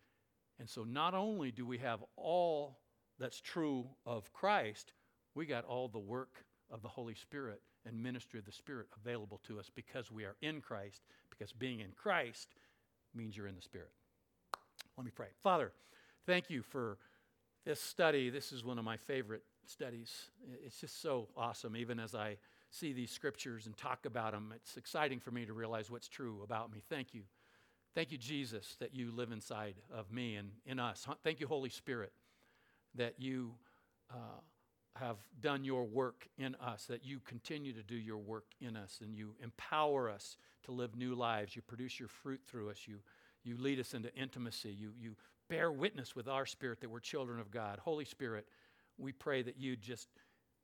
And 0.60 0.70
so, 0.70 0.84
not 0.84 1.14
only 1.14 1.52
do 1.52 1.66
we 1.66 1.78
have 1.80 2.04
all 2.16 2.80
that's 3.20 3.42
true 3.42 3.88
of 4.06 4.32
Christ, 4.34 4.94
we 5.36 5.46
got 5.46 5.66
all 5.66 5.88
the 5.88 6.00
work 6.00 6.46
of 6.70 6.82
the 6.82 6.88
Holy 6.88 7.16
Spirit 7.16 7.62
and 7.86 8.02
ministry 8.02 8.40
of 8.40 8.46
the 8.46 8.52
Spirit 8.52 8.88
available 9.00 9.40
to 9.48 9.60
us 9.60 9.72
because 9.74 10.12
we 10.12 10.26
are 10.26 10.36
in 10.42 10.62
Christ, 10.62 11.02
because 11.30 11.54
being 11.54 11.80
in 11.80 11.92
Christ 11.96 12.56
means 13.16 13.36
you're 13.38 13.48
in 13.48 13.56
the 13.56 13.62
Spirit. 13.62 13.92
Let 14.98 15.06
me 15.06 15.12
pray. 15.16 15.28
Father, 15.44 15.72
thank 16.28 16.50
you 16.50 16.62
for 16.62 16.98
this 17.66 17.82
study. 17.82 18.30
This 18.30 18.52
is 18.52 18.64
one 18.64 18.78
of 18.78 18.86
my 18.86 18.98
favorite 18.98 19.44
studies. 19.66 20.14
It's 20.64 20.80
just 20.80 21.02
so 21.02 21.30
awesome, 21.36 21.76
even 21.76 22.00
as 22.00 22.14
I 22.14 22.38
see 22.70 22.94
these 22.94 23.12
scriptures 23.12 23.66
and 23.66 23.76
talk 23.76 24.06
about 24.06 24.34
them. 24.34 24.54
It's 24.56 24.78
exciting 24.78 25.20
for 25.20 25.32
me 25.32 25.46
to 25.46 25.54
realize 25.54 25.90
what's 25.90 26.10
true 26.10 26.42
about 26.44 26.72
me. 26.72 26.84
Thank 26.90 27.14
you. 27.14 27.24
Thank 27.96 28.12
you, 28.12 28.18
Jesus, 28.18 28.76
that 28.80 28.94
you 28.94 29.10
live 29.12 29.32
inside 29.32 29.76
of 29.92 30.12
me 30.12 30.36
and 30.36 30.52
in 30.66 30.80
us. 30.80 31.08
Thank 31.24 31.40
you, 31.40 31.48
Holy 31.48 31.70
Spirit, 31.70 32.12
that 32.94 33.16
you 33.18 33.54
uh, 34.12 34.42
have 34.98 35.18
done 35.40 35.64
your 35.64 35.86
work 35.86 36.28
in 36.38 36.56
us, 36.56 36.86
that 36.86 37.06
you 37.06 37.22
continue 37.26 37.74
to 37.74 37.84
do 37.84 37.96
your 37.96 38.18
work 38.18 38.46
in 38.62 38.76
us, 38.76 39.00
and 39.02 39.16
you 39.16 39.34
empower 39.42 40.10
us 40.10 40.38
to 40.66 40.72
live 40.74 40.96
new 40.96 41.16
lives. 41.16 41.56
You 41.56 41.62
produce 41.62 42.00
your 42.00 42.10
fruit 42.10 42.42
through 42.46 42.70
us. 42.70 42.82
You 42.86 42.98
you 43.44 43.56
lead 43.58 43.80
us 43.80 43.94
into 43.94 44.14
intimacy. 44.14 44.76
You, 44.78 44.92
you 45.00 45.16
bear 45.50 45.72
witness 45.72 46.16
with 46.16 46.28
our 46.28 46.46
spirit 46.46 46.82
that 46.82 46.90
we're 46.90 47.00
children 47.00 47.40
of 47.40 47.52
God. 47.52 47.80
Holy 47.80 48.06
Spirit, 48.06 48.48
we 48.98 49.12
pray 49.12 49.42
that 49.42 49.58
you 49.58 49.76
just 49.76 50.08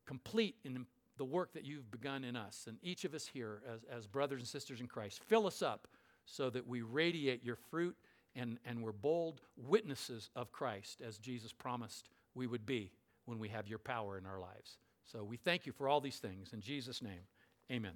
complete 0.05 0.55
in 0.63 0.85
the 1.17 1.25
work 1.25 1.53
that 1.53 1.63
you've 1.63 1.89
begun 1.91 2.23
in 2.23 2.35
us 2.35 2.65
and 2.67 2.77
each 2.81 3.05
of 3.05 3.13
us 3.13 3.27
here 3.27 3.61
as, 3.71 3.81
as 3.91 4.07
brothers 4.07 4.41
and 4.41 4.47
sisters 4.47 4.81
in 4.81 4.87
Christ. 4.87 5.21
Fill 5.23 5.45
us 5.45 5.61
up 5.61 5.87
so 6.25 6.49
that 6.49 6.67
we 6.67 6.81
radiate 6.81 7.43
your 7.43 7.55
fruit 7.55 7.95
and, 8.35 8.57
and 8.65 8.81
we're 8.81 8.91
bold 8.91 9.41
witnesses 9.55 10.29
of 10.35 10.51
Christ 10.51 11.01
as 11.05 11.17
Jesus 11.17 11.53
promised 11.53 12.09
we 12.33 12.47
would 12.47 12.65
be 12.65 12.91
when 13.25 13.39
we 13.39 13.49
have 13.49 13.67
your 13.67 13.79
power 13.79 14.17
in 14.17 14.25
our 14.25 14.39
lives. 14.39 14.77
So 15.05 15.23
we 15.23 15.37
thank 15.37 15.65
you 15.65 15.71
for 15.71 15.87
all 15.87 16.01
these 16.01 16.17
things. 16.17 16.53
In 16.53 16.61
Jesus' 16.61 17.01
name, 17.01 17.21
amen. 17.71 17.93